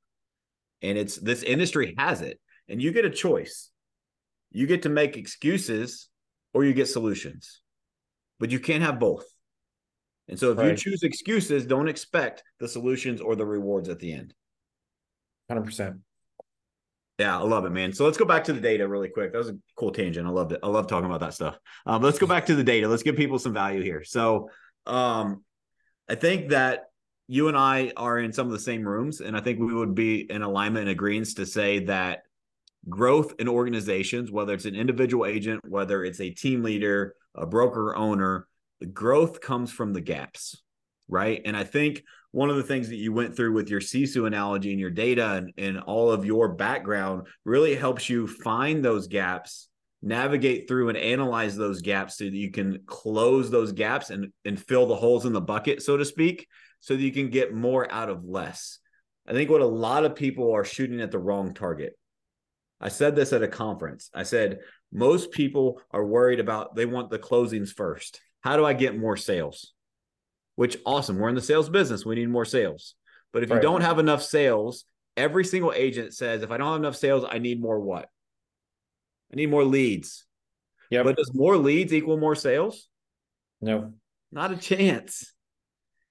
And 0.83 0.99
it's 0.99 1.17
this 1.17 1.43
industry 1.43 1.95
has 1.99 2.21
it. 2.21 2.39
And 2.69 2.81
you 2.81 2.93
get 2.93 3.07
a 3.07 3.11
choice. 3.11 3.71
You 4.53 4.67
get 4.67 4.83
to 4.83 4.89
make 4.89 5.17
excuses 5.17 6.09
or 6.53 6.65
you 6.65 6.73
get 6.73 6.89
solutions, 6.89 7.61
but 8.41 8.51
you 8.51 8.61
can't 8.61 8.83
have 8.83 8.99
both. 8.99 9.25
And 10.29 10.39
so 10.39 10.53
if 10.53 10.59
right. 10.59 10.71
you 10.71 10.77
choose 10.77 11.03
excuses, 11.03 11.67
don't 11.67 11.89
expect 11.89 12.43
the 12.59 12.69
solutions 12.69 13.21
or 13.21 13.37
the 13.37 13.45
rewards 13.45 13.89
at 13.89 13.99
the 13.99 14.13
end. 14.13 14.35
100%. 15.51 16.01
Yeah, 17.19 17.39
I 17.39 17.43
love 17.43 17.65
it, 17.65 17.71
man. 17.71 17.93
So 17.93 18.05
let's 18.05 18.19
go 18.19 18.25
back 18.25 18.45
to 18.45 18.53
the 18.53 18.61
data 18.61 18.89
really 18.89 19.09
quick. 19.09 19.33
That 19.33 19.39
was 19.39 19.51
a 19.51 19.57
cool 19.77 19.93
tangent. 19.93 20.27
I 20.27 20.31
loved 20.31 20.53
it. 20.53 20.61
I 20.63 20.69
love 20.69 20.89
talking 20.89 21.07
about 21.07 21.21
that 21.21 21.35
stuff. 21.35 21.59
Um, 21.87 22.03
let's 22.03 22.19
go 22.19 22.27
back 22.27 22.47
to 22.47 22.57
the 22.57 22.65
data. 22.65 22.89
Let's 22.89 23.05
give 23.05 23.17
people 23.17 23.39
some 23.39 23.55
value 23.55 23.83
here. 23.83 24.03
So 24.03 24.51
um, 24.87 25.45
I 26.09 26.17
think 26.17 26.49
that 26.49 26.87
you 27.29 27.49
and 27.49 27.57
I 27.57 27.93
are 27.97 28.19
in 28.19 28.33
some 28.33 28.47
of 28.47 28.53
the 28.53 28.59
same 28.59 28.83
rooms, 28.83 29.21
and 29.21 29.37
I 29.37 29.41
think 29.41 29.61
we 29.61 29.73
would 29.73 29.95
be 29.95 30.29
in 30.31 30.43
alignment 30.43 30.83
and 30.83 30.91
agreement 30.91 31.37
to 31.37 31.47
say 31.47 31.81
that 31.85 32.23
growth 32.89 33.35
in 33.39 33.49
organizations, 33.49 34.31
whether 34.31 34.55
it's 34.55 34.65
an 34.65 34.75
individual 34.75 35.27
agent, 35.27 35.61
whether 35.69 36.05
it's 36.05 36.21
a 36.21 36.31
team 36.31 36.63
leader, 36.63 37.15
a 37.35 37.47
broker 37.47 37.95
owner, 37.97 38.47
the 38.81 38.87
growth 38.87 39.41
comes 39.41 39.73
from 39.73 39.93
the 39.93 40.01
gaps, 40.01 40.63
right? 41.09 41.41
And 41.45 41.57
I 41.57 41.65
think 41.65 42.03
one 42.33 42.51
of 42.51 42.57
the 42.57 42.63
things 42.63 42.89
that 42.89 42.97
you 42.97 43.13
went 43.13 43.37
through 43.37 43.53
with 43.53 43.71
your 43.71 43.81
Sisu 43.81 44.27
analogy 44.27 44.73
and 44.73 44.81
your 44.81 44.91
data 44.91 45.35
and, 45.35 45.53
and 45.57 45.81
all 45.81 46.11
of 46.11 46.25
your 46.25 46.49
background 46.49 47.29
really 47.45 47.75
helps 47.77 48.11
you 48.11 48.27
find 48.27 48.85
those 48.85 49.07
gaps, 49.07 49.69
navigate 50.03 50.67
through 50.67 50.89
and 50.89 50.99
analyze 50.99 51.57
those 51.57 51.81
gaps 51.81 52.19
so 52.19 52.25
that 52.25 52.35
you 52.35 52.51
can 52.51 52.81
close 52.87 53.51
those 53.51 53.73
gaps 53.73 54.11
and, 54.11 54.33
and 54.45 54.61
fill 54.61 54.87
the 54.87 54.97
holes 54.97 55.27
in 55.27 55.33
the 55.33 55.41
bucket, 55.41 55.83
so 55.83 55.97
to 55.97 56.05
speak, 56.05 56.49
so 56.81 56.95
that 56.97 57.03
you 57.03 57.13
can 57.13 57.31
get 57.31 57.55
more 57.55 57.91
out 57.91 58.11
of 58.11 58.25
less. 58.25 58.81
I 59.27 59.33
think 59.33 59.49
what 59.49 59.63
a 59.63 59.67
lot 59.67 60.05
of 60.05 60.17
people 60.17 60.53
are 60.53 60.65
shooting 60.65 61.01
at 61.01 61.11
the 61.11 61.19
wrong 61.19 61.55
target. 61.55 61.97
I 62.85 62.89
said 62.89 63.17
this 63.17 63.33
at 63.33 63.43
a 63.43 63.49
conference. 63.49 64.11
I 64.15 64.23
said, 64.23 64.61
most 64.93 65.33
people 65.33 65.81
are 65.91 66.05
worried 66.05 66.39
about, 66.39 66.77
they 66.77 66.87
want 66.87 67.11
the 67.11 67.19
closings 67.19 67.71
first. 67.71 68.21
How 68.43 68.57
do 68.57 68.65
I 68.65 68.75
get 68.75 68.97
more 68.97 69.17
sales? 69.17 69.75
which 70.57 70.77
awesome. 70.87 71.19
We're 71.19 71.29
in 71.29 71.35
the 71.35 71.41
sales 71.41 71.69
business. 71.69 72.07
We 72.07 72.15
need 72.15 72.29
more 72.29 72.45
sales. 72.45 72.95
But 73.33 73.43
if 73.43 73.51
right. 73.51 73.57
you 73.57 73.63
don't 73.63 73.81
have 73.81 73.99
enough 73.99 74.23
sales, 74.23 74.85
every 75.17 75.45
single 75.45 75.73
agent 75.73 76.15
says, 76.15 76.43
if 76.43 76.51
I 76.51 76.57
don't 76.57 76.73
have 76.73 76.81
enough 76.81 76.97
sales, 76.97 77.25
I 77.29 77.39
need 77.39 77.61
more 77.61 77.81
what? 77.81 78.09
I 79.33 79.37
need 79.37 79.51
more 79.51 79.65
leads. 79.65 80.25
Yeah. 80.91 81.03
But 81.03 81.17
does 81.17 81.33
more 81.35 81.57
leads 81.57 81.93
equal 81.93 82.19
more 82.19 82.37
sales? 82.37 82.89
No. 83.61 83.95
Not 84.31 84.53
a 84.53 84.57
chance. 84.57 85.33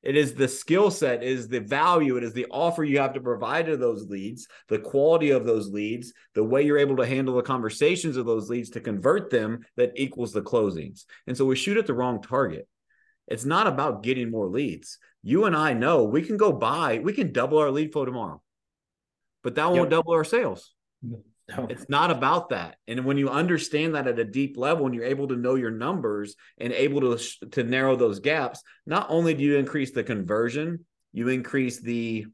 It 0.04 0.18
is 0.18 0.34
the 0.34 0.50
skill 0.50 0.92
set, 0.92 1.24
is 1.24 1.48
the 1.48 1.62
value, 1.62 2.18
it 2.18 2.24
is 2.24 2.34
the 2.34 2.48
offer 2.52 2.84
you 2.84 3.00
have 3.00 3.14
to 3.14 3.22
provide 3.22 3.68
to 3.68 3.78
those 3.78 4.10
leads, 4.10 4.48
the 4.68 4.80
quality 4.80 5.30
of 5.30 5.46
those 5.46 5.70
leads, 5.70 6.14
the 6.36 6.44
way 6.44 6.62
you're 6.64 6.78
able 6.78 6.98
to 6.98 7.06
handle 7.06 7.36
the 7.36 7.42
conversations 7.42 8.18
of 8.18 8.26
those 8.26 8.50
leads 8.50 8.70
to 8.72 8.82
convert 8.82 9.30
them 9.30 9.66
that 9.78 9.94
equals 9.96 10.34
the 10.34 10.42
closings. 10.42 11.06
And 11.26 11.38
so 11.38 11.46
we 11.46 11.56
shoot 11.56 11.78
at 11.78 11.88
the 11.88 11.94
wrong 11.94 12.22
target. 12.22 12.68
It's 13.28 13.46
not 13.46 13.66
about 13.66 14.04
getting 14.04 14.30
more 14.30 14.48
leads. 14.48 14.98
You 15.22 15.46
and 15.46 15.56
I 15.56 15.72
know 15.72 16.04
we 16.04 16.22
can 16.22 16.36
go 16.36 16.52
buy, 16.52 17.00
we 17.00 17.14
can 17.14 17.32
double 17.32 17.60
our 17.60 17.72
lead 17.72 17.94
flow 17.94 18.04
tomorrow, 18.04 18.42
but 19.42 19.56
that 19.56 19.68
won't 19.68 19.84
yep. 19.84 19.90
double 19.90 20.14
our 20.14 20.26
sales. 20.26 20.74
Mm-hmm. 21.06 21.22
No. 21.50 21.68
It's 21.70 21.90
not 21.90 22.10
about 22.10 22.50
that. 22.50 22.78
And 22.88 23.04
when 23.04 23.18
you 23.18 23.30
understand 23.30 23.96
that 23.96 24.08
at 24.08 24.18
a 24.18 24.24
deep 24.24 24.56
level 24.56 24.86
and 24.86 24.96
you're 24.96 25.04
able 25.04 25.28
to 25.28 25.36
know 25.36 25.56
your 25.56 25.72
numbers 25.72 26.36
and 26.58 26.72
able 26.72 27.02
to 27.02 27.50
to 27.52 27.64
narrow 27.64 27.98
those 27.98 28.20
gaps, 28.20 28.64
not 28.86 29.08
only 29.10 29.34
do 29.34 29.44
you 29.44 29.58
increase 29.58 29.92
the 29.92 30.04
conversion, 30.04 30.86
you 31.12 31.28
increase 31.28 31.82
the 31.82 32.28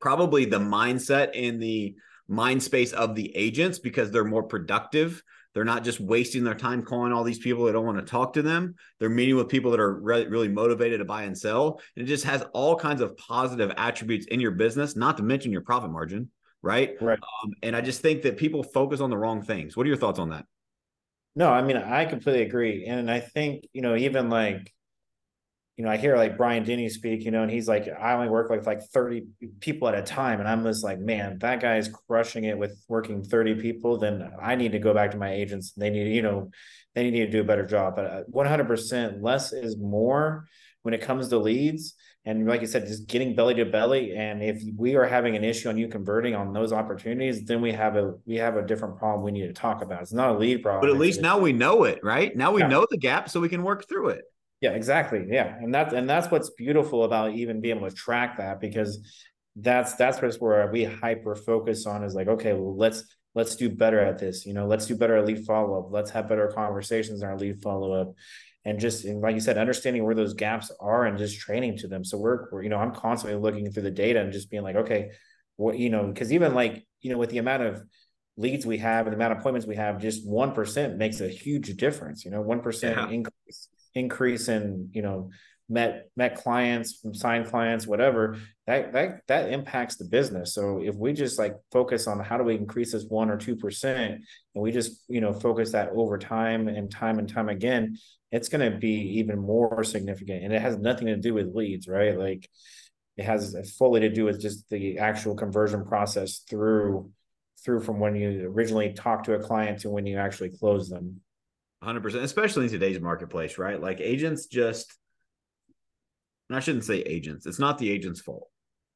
probably 0.00 0.46
the 0.46 0.58
mindset 0.58 1.34
in 1.34 1.58
the 1.58 1.96
mind 2.28 2.62
space 2.62 2.92
of 2.92 3.14
the 3.14 3.34
agents 3.36 3.78
because 3.78 4.10
they're 4.10 4.24
more 4.24 4.42
productive 4.42 5.22
they're 5.54 5.64
not 5.64 5.82
just 5.82 5.98
wasting 5.98 6.44
their 6.44 6.54
time 6.54 6.82
calling 6.82 7.12
all 7.12 7.24
these 7.24 7.40
people 7.40 7.64
that 7.64 7.72
don't 7.72 7.84
want 7.84 7.98
to 7.98 8.04
talk 8.04 8.34
to 8.34 8.42
them. 8.42 8.76
They're 9.00 9.08
meeting 9.08 9.34
with 9.34 9.48
people 9.48 9.72
that 9.72 9.80
are 9.80 9.92
re- 9.92 10.26
really 10.26 10.46
motivated 10.46 11.00
to 11.00 11.04
buy 11.04 11.24
and 11.24 11.36
sell. 11.36 11.80
And 11.96 12.06
it 12.06 12.08
just 12.08 12.24
has 12.26 12.44
all 12.52 12.76
kinds 12.76 13.00
of 13.00 13.16
positive 13.16 13.72
attributes 13.76 14.26
in 14.26 14.38
your 14.38 14.52
business, 14.52 14.94
not 14.94 15.16
to 15.16 15.22
mention 15.22 15.50
your 15.50 15.62
profit 15.62 15.90
margin. 15.90 16.30
Right. 16.62 16.96
Right. 17.00 17.18
Um, 17.44 17.54
and 17.62 17.76
I 17.76 17.80
just 17.80 18.02
think 18.02 18.22
that 18.22 18.36
people 18.36 18.62
focus 18.62 19.00
on 19.00 19.10
the 19.10 19.16
wrong 19.18 19.42
things. 19.42 19.76
What 19.76 19.84
are 19.84 19.88
your 19.88 19.96
thoughts 19.96 20.18
on 20.18 20.30
that? 20.30 20.44
No, 21.36 21.50
I 21.50 21.62
mean, 21.62 21.76
I 21.76 22.04
completely 22.04 22.42
agree. 22.42 22.84
And 22.86 23.10
I 23.10 23.20
think, 23.20 23.68
you 23.72 23.80
know, 23.80 23.94
even 23.94 24.28
like, 24.28 24.72
you 25.76 25.84
know, 25.84 25.90
I 25.90 25.96
hear 25.96 26.16
like 26.16 26.36
Brian 26.36 26.64
Denny 26.64 26.88
speak, 26.88 27.24
you 27.24 27.30
know, 27.30 27.42
and 27.44 27.50
he's 27.50 27.68
like, 27.68 27.86
I 27.88 28.14
only 28.14 28.28
work 28.28 28.50
with 28.50 28.66
like 28.66 28.82
30 28.82 29.26
people 29.60 29.86
at 29.86 29.94
a 29.94 30.02
time. 30.02 30.40
And 30.40 30.48
I'm 30.48 30.64
just 30.64 30.82
like, 30.82 30.98
man, 30.98 31.38
that 31.38 31.60
guy 31.60 31.76
is 31.76 31.88
crushing 32.08 32.42
it 32.42 32.58
with 32.58 32.76
working 32.88 33.22
30 33.22 33.54
people. 33.54 33.98
Then 33.98 34.32
I 34.42 34.56
need 34.56 34.72
to 34.72 34.80
go 34.80 34.92
back 34.92 35.12
to 35.12 35.16
my 35.16 35.32
agents. 35.32 35.70
They 35.76 35.90
need, 35.90 36.12
you 36.12 36.22
know, 36.22 36.50
they 36.96 37.08
need 37.08 37.26
to 37.26 37.30
do 37.30 37.42
a 37.42 37.44
better 37.44 37.64
job. 37.64 37.94
But 37.94 38.28
100% 38.32 39.14
uh, 39.14 39.16
less 39.20 39.52
is 39.52 39.76
more 39.76 40.48
when 40.82 40.94
it 40.94 41.02
comes 41.02 41.28
to 41.28 41.38
leads. 41.38 41.94
And 42.28 42.46
like 42.46 42.60
you 42.60 42.66
said, 42.66 42.86
just 42.86 43.06
getting 43.06 43.34
belly 43.34 43.54
to 43.54 43.64
belly. 43.64 44.14
And 44.14 44.42
if 44.42 44.62
we 44.76 44.96
are 44.96 45.06
having 45.06 45.34
an 45.34 45.44
issue 45.44 45.70
on 45.70 45.78
you 45.78 45.88
converting 45.88 46.34
on 46.34 46.52
those 46.52 46.74
opportunities, 46.74 47.46
then 47.46 47.62
we 47.62 47.72
have 47.72 47.96
a 47.96 48.16
we 48.26 48.36
have 48.36 48.58
a 48.58 48.66
different 48.66 48.98
problem 48.98 49.24
we 49.24 49.32
need 49.32 49.46
to 49.46 49.54
talk 49.54 49.80
about. 49.80 50.02
It's 50.02 50.12
not 50.12 50.36
a 50.36 50.38
lead 50.38 50.62
problem. 50.62 50.82
But 50.82 50.94
at 50.94 51.00
least 51.00 51.22
now 51.22 51.38
we 51.38 51.54
know 51.54 51.84
it, 51.84 52.00
right? 52.02 52.36
Now 52.36 52.52
we 52.52 52.60
yeah. 52.60 52.68
know 52.68 52.86
the 52.90 52.98
gap, 52.98 53.30
so 53.30 53.40
we 53.40 53.48
can 53.48 53.62
work 53.62 53.88
through 53.88 54.10
it. 54.10 54.24
Yeah, 54.60 54.72
exactly. 54.72 55.24
Yeah. 55.30 55.56
And 55.58 55.74
that's 55.74 55.94
and 55.94 56.08
that's 56.08 56.30
what's 56.30 56.50
beautiful 56.50 57.04
about 57.04 57.32
even 57.32 57.62
being 57.62 57.78
able 57.78 57.88
to 57.88 57.96
track 57.96 58.36
that 58.36 58.60
because 58.60 59.00
that's 59.56 59.94
that's 59.94 60.20
where 60.38 60.70
we 60.70 60.84
hyper 60.84 61.34
focus 61.34 61.86
on 61.86 62.04
is 62.04 62.14
like, 62.14 62.28
okay, 62.28 62.52
well, 62.52 62.76
let's 62.76 63.04
let's 63.34 63.56
do 63.56 63.70
better 63.70 64.00
at 64.00 64.18
this. 64.18 64.44
You 64.44 64.52
know, 64.52 64.66
let's 64.66 64.84
do 64.84 64.96
better 64.96 65.16
at 65.16 65.24
lead 65.24 65.46
follow-up. 65.46 65.86
Let's 65.90 66.10
have 66.10 66.28
better 66.28 66.48
conversations 66.48 67.22
in 67.22 67.28
our 67.28 67.38
lead 67.38 67.62
follow-up. 67.62 68.14
And 68.68 68.78
just 68.78 69.04
and 69.04 69.20
like 69.20 69.34
you 69.34 69.40
said, 69.40 69.56
understanding 69.56 70.04
where 70.04 70.14
those 70.14 70.34
gaps 70.34 70.70
are 70.78 71.06
and 71.06 71.16
just 71.16 71.40
training 71.40 71.78
to 71.78 71.88
them. 71.88 72.04
So 72.04 72.18
we're, 72.18 72.50
we're 72.50 72.62
you 72.62 72.68
know, 72.68 72.76
I'm 72.76 72.92
constantly 72.92 73.40
looking 73.40 73.70
through 73.70 73.84
the 73.84 73.90
data 73.90 74.20
and 74.20 74.32
just 74.32 74.50
being 74.50 74.62
like, 74.62 74.76
okay, 74.76 75.10
what 75.56 75.78
you 75.78 75.90
know, 75.90 76.06
because 76.06 76.32
even 76.32 76.54
like, 76.54 76.86
you 77.00 77.10
know, 77.10 77.18
with 77.18 77.30
the 77.30 77.38
amount 77.38 77.62
of 77.62 77.82
leads 78.36 78.66
we 78.66 78.78
have 78.78 79.06
and 79.06 79.12
the 79.12 79.16
amount 79.16 79.32
of 79.32 79.38
appointments 79.38 79.66
we 79.66 79.76
have, 79.76 80.00
just 80.00 80.28
one 80.28 80.52
percent 80.52 80.98
makes 80.98 81.20
a 81.20 81.28
huge 81.28 81.76
difference. 81.76 82.24
You 82.24 82.30
know, 82.30 82.42
one 82.42 82.60
yeah. 82.82 83.08
increase 83.08 83.68
increase 83.94 84.48
in 84.48 84.90
you 84.92 85.02
know 85.02 85.30
met 85.68 86.08
met 86.16 86.34
clients 86.36 87.04
signed 87.12 87.46
clients 87.46 87.86
whatever 87.86 88.38
that 88.66 88.92
that 88.92 89.20
that 89.28 89.52
impacts 89.52 89.96
the 89.96 90.04
business. 90.04 90.54
So 90.54 90.82
if 90.82 90.94
we 90.94 91.12
just 91.12 91.38
like 91.38 91.56
focus 91.72 92.06
on 92.06 92.20
how 92.20 92.38
do 92.38 92.44
we 92.44 92.54
increase 92.54 92.92
this 92.92 93.04
one 93.04 93.30
or 93.30 93.36
two 93.36 93.56
percent 93.56 94.22
and 94.54 94.62
we 94.62 94.72
just 94.72 95.04
you 95.08 95.20
know 95.20 95.32
focus 95.32 95.72
that 95.72 95.90
over 95.90 96.18
time 96.18 96.68
and 96.68 96.90
time 96.90 97.18
and 97.18 97.28
time 97.28 97.48
again 97.48 97.98
it's 98.30 98.48
going 98.48 98.70
to 98.70 98.78
be 98.78 99.18
even 99.18 99.38
more 99.38 99.82
significant. 99.84 100.44
And 100.44 100.52
it 100.52 100.60
has 100.60 100.76
nothing 100.76 101.06
to 101.06 101.16
do 101.16 101.34
with 101.34 101.54
leads 101.54 101.88
right? 101.88 102.18
Like 102.18 102.48
it 103.16 103.24
has 103.24 103.74
fully 103.78 104.00
to 104.00 104.10
do 104.10 104.24
with 104.24 104.40
just 104.40 104.68
the 104.70 104.98
actual 104.98 105.34
conversion 105.34 105.84
process 105.84 106.40
through 106.48 107.10
through 107.64 107.80
from 107.80 107.98
when 107.98 108.14
you 108.14 108.48
originally 108.54 108.92
talk 108.92 109.24
to 109.24 109.34
a 109.34 109.40
client 109.40 109.80
to 109.80 109.90
when 109.90 110.06
you 110.06 110.16
actually 110.16 110.50
close 110.50 110.88
them. 110.88 111.20
100%, 111.82 112.22
especially 112.22 112.64
in 112.64 112.70
today's 112.70 113.00
marketplace, 113.00 113.58
right? 113.58 113.80
Like 113.80 114.00
agents 114.00 114.46
just, 114.46 114.96
and 116.48 116.56
I 116.56 116.60
shouldn't 116.60 116.84
say 116.84 116.98
agents, 117.00 117.46
it's 117.46 117.58
not 117.58 117.78
the 117.78 117.90
agent's 117.90 118.20
fault. 118.20 118.48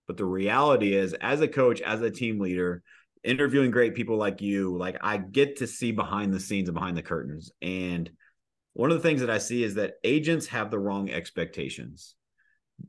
But 0.06 0.16
the 0.16 0.24
reality 0.24 0.94
is, 0.94 1.14
as 1.14 1.40
a 1.40 1.48
coach, 1.48 1.80
as 1.80 2.00
a 2.02 2.10
team 2.10 2.40
leader, 2.40 2.82
interviewing 3.22 3.70
great 3.70 3.94
people 3.94 4.16
like 4.16 4.40
you, 4.40 4.76
like 4.76 4.96
I 5.00 5.16
get 5.16 5.58
to 5.58 5.66
see 5.66 5.92
behind 5.92 6.32
the 6.32 6.40
scenes 6.40 6.68
and 6.68 6.74
behind 6.74 6.96
the 6.96 7.02
curtains. 7.02 7.52
And 7.62 8.10
one 8.72 8.90
of 8.90 8.96
the 8.96 9.08
things 9.08 9.20
that 9.20 9.30
I 9.30 9.38
see 9.38 9.62
is 9.62 9.74
that 9.76 9.94
agents 10.02 10.46
have 10.48 10.70
the 10.70 10.78
wrong 10.78 11.10
expectations. 11.10 12.16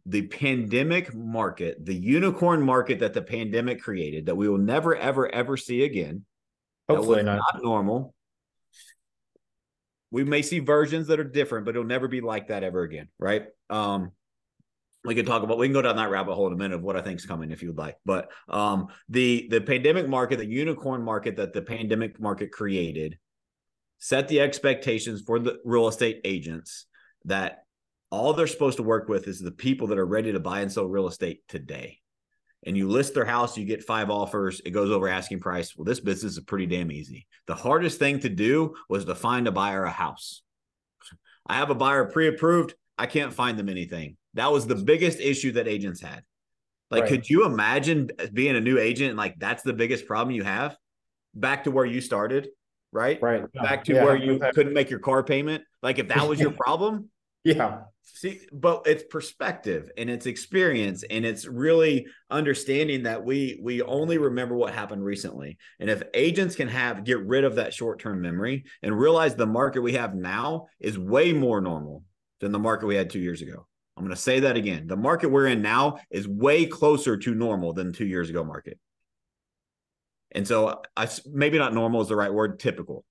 The 0.08 0.24
pandemic 0.24 1.14
market, 1.14 1.86
the 1.86 1.94
unicorn 1.94 2.64
market 2.64 3.00
that 3.00 3.14
the 3.14 3.22
pandemic 3.22 3.82
created, 3.82 4.26
that 4.26 4.36
we 4.36 4.50
will 4.50 4.58
never, 4.58 4.96
ever, 4.96 5.34
ever 5.34 5.56
see 5.56 5.84
again. 5.84 6.26
Hopefully 6.90 7.22
not. 7.22 7.42
not 7.54 7.64
normal 7.64 8.16
we 10.14 10.24
may 10.24 10.44
see 10.44 10.60
versions 10.60 11.08
that 11.08 11.20
are 11.20 11.24
different, 11.24 11.66
but 11.66 11.72
it'll 11.72 11.88
never 11.88 12.08
be 12.08 12.22
like 12.22 12.50
that 12.50 12.64
ever 12.64 12.84
again, 12.84 13.08
right? 13.18 13.48
Um, 13.72 14.12
we 15.06 15.16
can 15.16 15.26
talk 15.26 15.44
about 15.44 15.58
we 15.58 15.68
can 15.68 15.74
go 15.74 15.82
down 15.82 15.98
that 15.98 16.10
rabbit 16.10 16.34
hole 16.34 16.48
in 16.48 16.54
a 16.54 16.58
minute 16.58 16.76
of 16.76 16.84
what 16.84 16.96
I 16.96 17.02
think 17.02 17.20
is 17.20 17.26
coming 17.26 17.52
if 17.52 17.62
you'd 17.62 17.78
like. 17.78 17.98
But 18.06 18.32
um, 18.48 18.88
the 19.10 19.48
the 19.50 19.62
pandemic 19.62 20.08
market, 20.08 20.38
the 20.38 20.46
unicorn 20.46 21.04
market 21.04 21.36
that 21.38 21.54
the 21.54 21.62
pandemic 21.62 22.20
market 22.20 22.52
created, 22.52 23.18
set 24.00 24.28
the 24.28 24.40
expectations 24.40 25.22
for 25.26 25.40
the 25.40 25.60
real 25.66 25.88
estate 25.88 26.22
agents 26.24 26.86
that 27.26 27.64
all 28.12 28.34
they're 28.34 28.48
supposed 28.48 28.78
to 28.78 28.84
work 28.84 29.10
with 29.10 29.28
is 29.28 29.40
the 29.40 29.52
people 29.52 29.88
that 29.88 29.98
are 29.98 30.06
ready 30.06 30.32
to 30.32 30.40
buy 30.40 30.62
and 30.62 30.72
sell 30.72 30.86
real 30.86 31.08
estate 31.08 31.42
today 31.48 32.00
and 32.66 32.78
you 32.78 32.88
list 32.88 33.14
their 33.14 33.26
house, 33.26 33.58
you 33.58 33.66
get 33.66 33.84
five 33.84 34.10
offers, 34.10 34.62
it 34.66 34.72
goes 34.72 34.92
over 34.92 35.08
asking 35.08 35.40
price. 35.40 35.76
Well, 35.76 35.86
this 35.86 36.00
business 36.00 36.34
is 36.34 36.44
pretty 36.44 36.66
damn 36.66 36.92
easy. 36.92 37.28
The 37.48 37.56
hardest 37.56 38.00
thing 38.00 38.20
to 38.20 38.30
do 38.30 38.76
was 38.90 39.06
to 39.06 39.16
find 39.16 39.48
a 39.48 39.52
buyer 39.52 39.84
a 39.84 39.92
house. 39.92 40.42
I 41.46 41.56
have 41.56 41.70
a 41.70 41.76
buyer 41.76 42.06
pre 42.06 42.28
approved. 42.28 42.74
I 42.98 43.06
can't 43.06 43.34
find 43.34 43.58
them 43.58 43.70
anything. 43.70 44.18
That 44.36 44.52
was 44.52 44.68
the 44.68 44.76
biggest 44.76 45.20
issue 45.20 45.54
that 45.54 45.68
agents 45.68 46.02
had. 46.02 46.24
Like, 46.90 47.04
right. 47.04 47.10
could 47.10 47.30
you 47.30 47.46
imagine 47.46 48.12
being 48.34 48.56
a 48.56 48.62
new 48.62 48.78
agent? 48.78 49.10
And 49.10 49.18
like, 49.18 49.36
that's 49.40 49.64
the 49.64 49.74
biggest 49.74 50.06
problem 50.06 50.36
you 50.36 50.44
have? 50.44 50.78
Back 51.34 51.64
to 51.64 51.72
where 51.72 51.86
you 51.86 52.02
started. 52.02 52.50
right? 52.92 53.22
Right. 53.22 53.52
Back 53.54 53.84
to 53.86 53.96
yeah. 53.96 54.04
where 54.04 54.16
you 54.16 54.40
couldn't 54.54 54.74
make 54.74 54.90
your 54.90 55.00
car 55.00 55.24
payment. 55.24 55.64
Like 55.82 56.00
if 56.00 56.08
that 56.10 56.28
was 56.28 56.40
your 56.40 56.52
problem, 56.66 57.10
yeah. 57.44 57.82
See, 58.04 58.42
but 58.52 58.84
it's 58.86 59.04
perspective 59.04 59.90
and 59.98 60.10
it's 60.10 60.26
experience 60.26 61.04
and 61.10 61.26
it's 61.26 61.46
really 61.46 62.08
understanding 62.30 63.04
that 63.04 63.24
we 63.24 63.60
we 63.62 63.82
only 63.82 64.18
remember 64.18 64.56
what 64.56 64.74
happened 64.74 65.04
recently. 65.04 65.58
And 65.80 65.90
if 65.90 66.04
agents 66.14 66.56
can 66.56 66.68
have 66.68 67.04
get 67.04 67.26
rid 67.26 67.44
of 67.44 67.56
that 67.56 67.74
short-term 67.74 68.22
memory 68.22 68.66
and 68.82 68.98
realize 68.98 69.36
the 69.36 69.46
market 69.46 69.82
we 69.82 69.94
have 69.94 70.16
now 70.16 70.68
is 70.80 70.98
way 70.98 71.34
more 71.34 71.60
normal 71.60 72.04
than 72.40 72.52
the 72.52 72.60
market 72.60 72.88
we 72.88 72.96
had 72.96 73.10
2 73.10 73.20
years 73.20 73.42
ago. 73.42 73.66
I'm 73.96 74.04
going 74.04 74.16
to 74.16 74.22
say 74.22 74.40
that 74.42 74.58
again. 74.58 74.88
The 74.88 74.98
market 74.98 75.30
we're 75.30 75.48
in 75.48 75.62
now 75.62 76.00
is 76.10 76.28
way 76.28 76.66
closer 76.66 77.16
to 77.18 77.36
normal 77.36 77.74
than 77.74 77.94
2 77.94 78.06
years 78.06 78.30
ago 78.30 78.44
market. 78.44 78.80
And 80.32 80.48
so 80.48 80.82
I 80.98 81.08
maybe 81.32 81.60
not 81.60 81.74
normal 81.74 82.02
is 82.02 82.08
the 82.08 82.16
right 82.16 82.34
word, 82.34 82.60
typical 82.60 83.06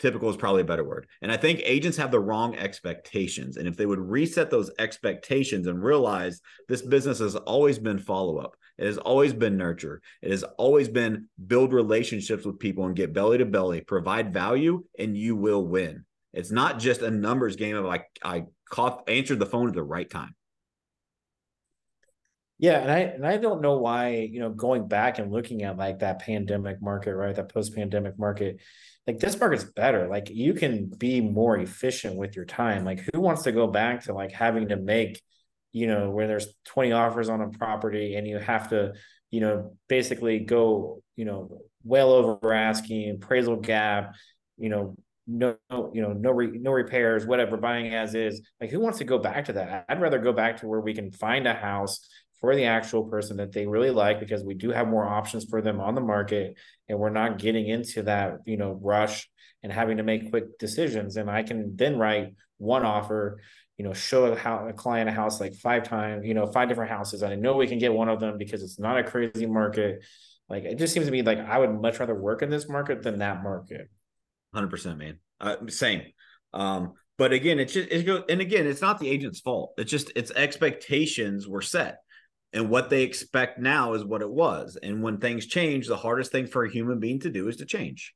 typical 0.00 0.30
is 0.30 0.36
probably 0.36 0.62
a 0.62 0.66
better 0.66 0.84
word. 0.84 1.06
And 1.22 1.30
I 1.30 1.36
think 1.36 1.60
agents 1.62 1.96
have 1.98 2.10
the 2.10 2.20
wrong 2.20 2.56
expectations. 2.56 3.56
And 3.56 3.68
if 3.68 3.76
they 3.76 3.86
would 3.86 4.00
reset 4.00 4.50
those 4.50 4.70
expectations 4.78 5.66
and 5.66 5.82
realize 5.82 6.40
this 6.68 6.82
business 6.82 7.18
has 7.20 7.36
always 7.36 7.78
been 7.78 7.98
follow 7.98 8.38
up, 8.38 8.56
it 8.78 8.86
has 8.86 8.98
always 8.98 9.34
been 9.34 9.56
nurture, 9.56 10.00
it 10.22 10.30
has 10.30 10.42
always 10.42 10.88
been 10.88 11.28
build 11.46 11.72
relationships 11.72 12.44
with 12.44 12.58
people 12.58 12.86
and 12.86 12.96
get 12.96 13.12
belly 13.12 13.38
to 13.38 13.44
belly, 13.44 13.82
provide 13.82 14.32
value, 14.32 14.82
and 14.98 15.16
you 15.16 15.36
will 15.36 15.64
win. 15.64 16.04
It's 16.32 16.50
not 16.50 16.78
just 16.78 17.02
a 17.02 17.10
numbers 17.10 17.56
game 17.56 17.76
of 17.76 17.84
like 17.84 18.06
I 18.24 18.44
caught 18.70 19.08
answered 19.08 19.38
the 19.38 19.46
phone 19.46 19.68
at 19.68 19.74
the 19.74 19.82
right 19.82 20.08
time. 20.08 20.34
Yeah, 22.58 22.78
and 22.78 22.90
I 22.90 22.98
and 22.98 23.26
I 23.26 23.38
don't 23.38 23.62
know 23.62 23.78
why, 23.78 24.28
you 24.30 24.38
know, 24.38 24.50
going 24.50 24.86
back 24.86 25.18
and 25.18 25.32
looking 25.32 25.62
at 25.62 25.78
like 25.78 26.00
that 26.00 26.18
pandemic 26.20 26.82
market, 26.82 27.14
right? 27.14 27.34
That 27.34 27.52
post-pandemic 27.52 28.18
market, 28.18 28.60
like 29.06 29.18
this 29.18 29.40
market's 29.40 29.64
better. 29.64 30.08
Like 30.08 30.28
you 30.28 30.52
can 30.52 30.90
be 30.90 31.22
more 31.22 31.56
efficient 31.56 32.16
with 32.16 32.36
your 32.36 32.44
time. 32.44 32.84
Like 32.84 33.00
who 33.14 33.20
wants 33.22 33.44
to 33.44 33.52
go 33.52 33.66
back 33.66 34.04
to 34.04 34.12
like 34.12 34.32
having 34.32 34.68
to 34.68 34.76
make, 34.76 35.22
you 35.72 35.86
know, 35.86 36.10
where 36.10 36.26
there's 36.26 36.48
20 36.66 36.92
offers 36.92 37.30
on 37.30 37.40
a 37.40 37.48
property 37.48 38.16
and 38.16 38.26
you 38.26 38.38
have 38.38 38.68
to, 38.70 38.92
you 39.30 39.40
know, 39.40 39.74
basically 39.88 40.40
go, 40.40 41.02
you 41.16 41.24
know, 41.24 41.62
well 41.82 42.12
over 42.12 42.52
asking, 42.52 43.10
appraisal 43.10 43.56
gap, 43.56 44.14
you 44.58 44.68
know, 44.68 44.96
no, 45.30 45.56
you 45.92 46.02
know, 46.02 46.12
no, 46.12 46.30
re, 46.30 46.50
no 46.58 46.72
repairs, 46.72 47.26
whatever, 47.26 47.56
buying 47.56 47.94
as 47.94 48.14
is. 48.14 48.42
Like, 48.60 48.70
who 48.70 48.80
wants 48.80 48.98
to 48.98 49.04
go 49.04 49.18
back 49.18 49.44
to 49.46 49.52
that? 49.54 49.84
I'd 49.88 50.00
rather 50.00 50.18
go 50.18 50.32
back 50.32 50.58
to 50.58 50.66
where 50.66 50.80
we 50.80 50.94
can 50.94 51.12
find 51.12 51.46
a 51.46 51.54
house 51.54 52.08
for 52.40 52.56
the 52.56 52.64
actual 52.64 53.04
person 53.04 53.36
that 53.36 53.52
they 53.52 53.66
really 53.66 53.90
like 53.90 54.18
because 54.18 54.42
we 54.42 54.54
do 54.54 54.70
have 54.70 54.88
more 54.88 55.04
options 55.04 55.44
for 55.44 55.60
them 55.60 55.80
on 55.80 55.94
the 55.94 56.00
market 56.00 56.56
and 56.88 56.98
we're 56.98 57.10
not 57.10 57.38
getting 57.38 57.68
into 57.68 58.02
that 58.02 58.38
you 58.46 58.56
know 58.56 58.78
rush 58.82 59.28
and 59.62 59.72
having 59.72 59.98
to 59.98 60.02
make 60.02 60.30
quick 60.30 60.58
decisions 60.58 61.16
and 61.16 61.30
i 61.30 61.42
can 61.42 61.76
then 61.76 61.98
write 61.98 62.34
one 62.56 62.84
offer 62.84 63.40
you 63.76 63.84
know 63.84 63.92
show 63.92 64.24
a, 64.24 64.36
how, 64.36 64.68
a 64.68 64.72
client 64.72 65.08
a 65.08 65.12
house 65.12 65.40
like 65.40 65.54
five 65.54 65.82
times 65.82 66.24
you 66.24 66.34
know 66.34 66.46
five 66.46 66.68
different 66.68 66.90
houses 66.90 67.22
i 67.22 67.34
know 67.34 67.56
we 67.56 67.66
can 67.66 67.78
get 67.78 67.92
one 67.92 68.08
of 68.08 68.20
them 68.20 68.38
because 68.38 68.62
it's 68.62 68.78
not 68.78 68.98
a 68.98 69.04
crazy 69.04 69.46
market 69.46 70.02
like 70.48 70.64
it 70.64 70.78
just 70.78 70.94
seems 70.94 71.06
to 71.06 71.12
me 71.12 71.22
like 71.22 71.38
i 71.38 71.58
would 71.58 71.80
much 71.80 72.00
rather 72.00 72.14
work 72.14 72.42
in 72.42 72.48
this 72.48 72.68
market 72.68 73.02
than 73.02 73.18
that 73.18 73.42
market 73.42 73.90
100% 74.54 74.96
man. 74.96 75.18
Uh, 75.40 75.56
same. 75.68 76.02
Um 76.52 76.94
but 77.16 77.32
again 77.32 77.58
it's 77.58 77.74
just 77.74 77.90
it 77.90 78.04
goes 78.04 78.24
and 78.28 78.40
again 78.40 78.66
it's 78.66 78.80
not 78.80 78.98
the 78.98 79.08
agent's 79.08 79.40
fault. 79.40 79.74
It's 79.78 79.90
just 79.90 80.10
its 80.16 80.30
expectations 80.30 81.46
were 81.46 81.62
set. 81.62 81.98
And 82.52 82.68
what 82.68 82.90
they 82.90 83.02
expect 83.04 83.60
now 83.60 83.92
is 83.92 84.04
what 84.04 84.22
it 84.22 84.30
was. 84.30 84.76
And 84.82 85.02
when 85.02 85.18
things 85.18 85.46
change 85.46 85.86
the 85.86 85.96
hardest 85.96 86.32
thing 86.32 86.46
for 86.46 86.64
a 86.64 86.70
human 86.70 86.98
being 86.98 87.20
to 87.20 87.30
do 87.30 87.48
is 87.48 87.56
to 87.56 87.66
change. 87.66 88.12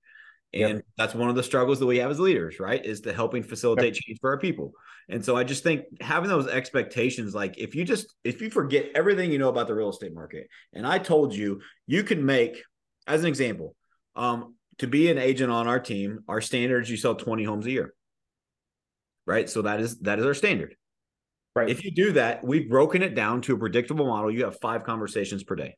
And 0.53 0.77
yep. 0.77 0.85
that's 0.97 1.15
one 1.15 1.29
of 1.29 1.37
the 1.37 1.43
struggles 1.43 1.79
that 1.81 1.87
we 1.87 1.99
have 1.99 2.11
as 2.11 2.19
leaders 2.19 2.59
right? 2.59 2.85
Is 2.85 3.03
to 3.03 3.13
helping 3.13 3.43
facilitate 3.43 3.95
yep. 3.95 4.03
change 4.03 4.19
for 4.21 4.31
our 4.31 4.39
people. 4.39 4.73
And 5.09 5.25
so 5.25 5.37
i 5.37 5.45
just 5.45 5.63
think 5.63 5.85
having 6.01 6.29
those 6.29 6.47
expectations 6.47 7.35
like 7.35 7.59
if 7.59 7.75
you 7.75 7.85
just 7.85 8.15
if 8.25 8.41
you 8.41 8.51
forget 8.51 8.87
everything 8.95 9.31
you 9.31 9.39
know 9.39 9.49
about 9.49 9.67
the 9.67 9.75
real 9.75 9.91
estate 9.91 10.15
market 10.15 10.49
and 10.73 10.87
i 10.87 10.99
told 10.99 11.35
you 11.35 11.61
you 11.87 12.03
can 12.03 12.25
make 12.25 12.63
as 13.07 13.21
an 13.21 13.29
example 13.29 13.77
um 14.17 14.55
to 14.79 14.87
be 14.87 15.11
an 15.11 15.19
agent 15.19 15.51
on 15.51 15.67
our 15.67 15.81
team 15.81 16.21
our 16.29 16.41
standards 16.41 16.91
you 16.91 16.97
sell 16.97 17.15
20 17.15 17.45
homes 17.45 17.67
a 17.67 17.71
year 17.71 17.95
right 19.27 19.49
so 19.49 19.63
that 19.63 19.81
is 19.81 19.99
that 20.01 20.19
is 20.19 20.25
our 20.27 20.35
standard 20.35 20.77
Right. 21.55 21.71
If 21.71 21.85
you 21.85 21.93
do 21.93 22.13
that, 22.13 22.43
we've 22.43 22.69
broken 22.69 23.03
it 23.03 23.15
down 23.15 23.41
to 23.43 23.55
a 23.55 23.59
predictable 23.59 24.07
model. 24.07 24.31
You 24.31 24.45
have 24.45 24.59
five 24.61 24.83
conversations 24.83 25.45
per 25.45 25.55
day. 25.55 25.77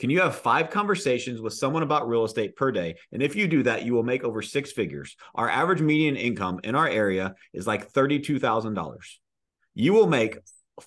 Can 0.00 0.10
you 0.10 0.20
have 0.20 0.36
five 0.36 0.68
conversations 0.68 1.40
with 1.40 1.54
someone 1.54 1.84
about 1.84 2.08
real 2.08 2.24
estate 2.24 2.56
per 2.56 2.72
day? 2.72 2.96
And 3.12 3.22
if 3.22 3.36
you 3.36 3.46
do 3.46 3.62
that, 3.62 3.84
you 3.84 3.94
will 3.94 4.02
make 4.02 4.24
over 4.24 4.42
six 4.42 4.72
figures. 4.72 5.16
Our 5.34 5.48
average 5.48 5.80
median 5.80 6.16
income 6.16 6.60
in 6.64 6.74
our 6.74 6.88
area 6.88 7.34
is 7.54 7.66
like 7.66 7.92
$32,000. 7.92 8.96
You 9.74 9.92
will 9.92 10.08
make 10.08 10.38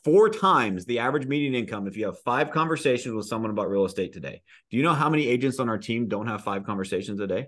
four 0.03 0.29
times 0.29 0.85
the 0.85 0.99
average 0.99 1.27
median 1.27 1.55
income 1.55 1.87
if 1.87 1.97
you 1.97 2.05
have 2.05 2.19
five 2.19 2.51
conversations 2.51 3.13
with 3.15 3.25
someone 3.25 3.51
about 3.51 3.69
real 3.69 3.85
estate 3.85 4.13
today. 4.13 4.41
Do 4.69 4.77
you 4.77 4.83
know 4.83 4.93
how 4.93 5.09
many 5.09 5.27
agents 5.27 5.59
on 5.59 5.69
our 5.69 5.77
team 5.77 6.07
don't 6.07 6.27
have 6.27 6.43
five 6.43 6.65
conversations 6.65 7.19
a 7.19 7.27
day? 7.27 7.47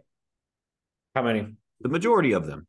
How 1.15 1.23
many? 1.23 1.47
The 1.81 1.89
majority 1.89 2.31
of 2.33 2.47
them. 2.47 2.67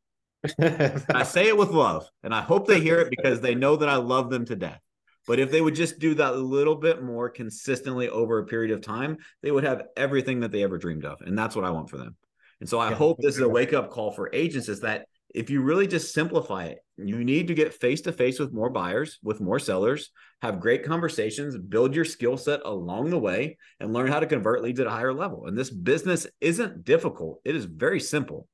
I 0.59 1.23
say 1.25 1.49
it 1.49 1.57
with 1.57 1.71
love, 1.71 2.09
and 2.23 2.35
I 2.35 2.41
hope 2.41 2.67
they 2.67 2.81
hear 2.81 2.99
it 3.01 3.11
because 3.11 3.41
they 3.41 3.55
know 3.55 3.77
that 3.77 3.89
I 3.89 3.97
love 3.97 4.31
them 4.31 4.45
to 4.47 4.57
death. 4.57 4.81
But 5.27 5.39
if 5.39 5.51
they 5.51 5.61
would 5.61 5.77
just 5.77 6.01
do 6.01 6.15
that 6.15 6.33
a 6.33 6.37
little 6.37 6.75
bit 6.75 7.03
more 7.03 7.29
consistently 7.29 8.09
over 8.09 8.39
a 8.39 8.47
period 8.47 8.73
of 8.73 8.81
time, 8.81 9.19
they 9.43 9.53
would 9.53 9.65
have 9.65 9.85
everything 9.97 10.41
that 10.41 10.51
they 10.51 10.65
ever 10.65 10.79
dreamed 10.79 11.05
of. 11.05 11.21
And 11.21 11.39
that's 11.39 11.55
what 11.55 11.65
I 11.65 11.71
want 11.71 11.91
for 11.91 11.97
them. 11.97 12.17
And 12.61 12.69
so 12.69 12.81
I 12.81 12.91
yeah. 12.91 12.97
hope 12.97 13.19
this 13.21 13.37
is 13.37 13.41
a 13.41 13.49
wake 13.49 13.73
up 13.73 13.91
call 13.91 14.11
for 14.11 14.31
agents 14.33 14.69
is 14.69 14.81
that 14.81 15.07
if 15.33 15.49
you 15.49 15.63
really 15.63 15.87
just 15.87 16.13
simplify 16.13 16.67
it, 16.67 16.79
you 16.99 17.25
need 17.25 17.49
to 17.49 17.55
get 17.55 17.75
face 17.75 18.03
to 18.03 18.13
face 18.13 18.39
with 18.39 18.53
more 18.53 18.71
buyers, 18.71 19.19
with 19.23 19.41
more 19.41 19.59
sellers, 19.59 20.11
have 20.43 20.61
great 20.61 20.85
conversations, 20.85 21.57
build 21.57 21.95
your 21.95 22.05
skill 22.05 22.37
set 22.37 22.61
along 22.65 23.11
the 23.11 23.19
way, 23.19 23.57
and 23.81 23.93
learn 23.93 24.09
how 24.09 24.21
to 24.21 24.27
convert 24.27 24.63
leads 24.63 24.81
at 24.81 24.87
a 24.87 24.91
higher 24.91 25.15
level. 25.15 25.47
And 25.47 25.57
this 25.57 25.71
business 25.71 26.27
isn't 26.41 26.85
difficult, 26.85 27.41
it 27.45 27.57
is 27.57 27.65
very 27.65 28.01
simple. 28.01 28.49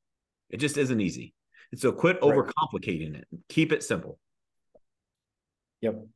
It 0.50 0.58
just 0.58 0.78
isn't 0.78 1.00
easy. 1.00 1.34
And 1.72 1.80
so 1.80 1.92
quit 1.92 2.18
right. 2.22 2.32
overcomplicating 2.32 3.14
it. 3.14 3.26
Keep 3.48 3.72
it 3.72 3.82
simple. 3.82 4.18
Yep. 5.82 6.06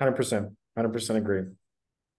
100%. 0.00 0.54
100% 0.78 1.16
agree. 1.16 1.42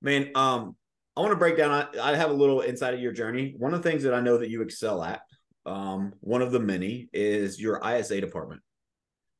Man, 0.02 0.30
um, 0.36 0.76
I 1.16 1.22
want 1.22 1.32
to 1.32 1.38
break 1.38 1.58
down. 1.58 1.72
I, 1.72 2.12
I, 2.12 2.16
have 2.16 2.30
a 2.30 2.34
little 2.34 2.62
insight 2.62 2.94
of 2.94 3.00
your 3.00 3.12
journey. 3.12 3.56
One 3.58 3.74
of 3.74 3.82
the 3.82 3.90
things 3.90 4.04
that 4.04 4.14
I 4.14 4.20
know 4.20 4.38
that 4.38 4.50
you 4.50 4.62
excel 4.62 5.04
at, 5.04 5.22
um, 5.66 6.14
one 6.20 6.42
of 6.42 6.52
the 6.52 6.60
many, 6.60 7.10
is 7.14 7.60
your 7.60 7.82
ISA 7.84 8.20
department. 8.22 8.62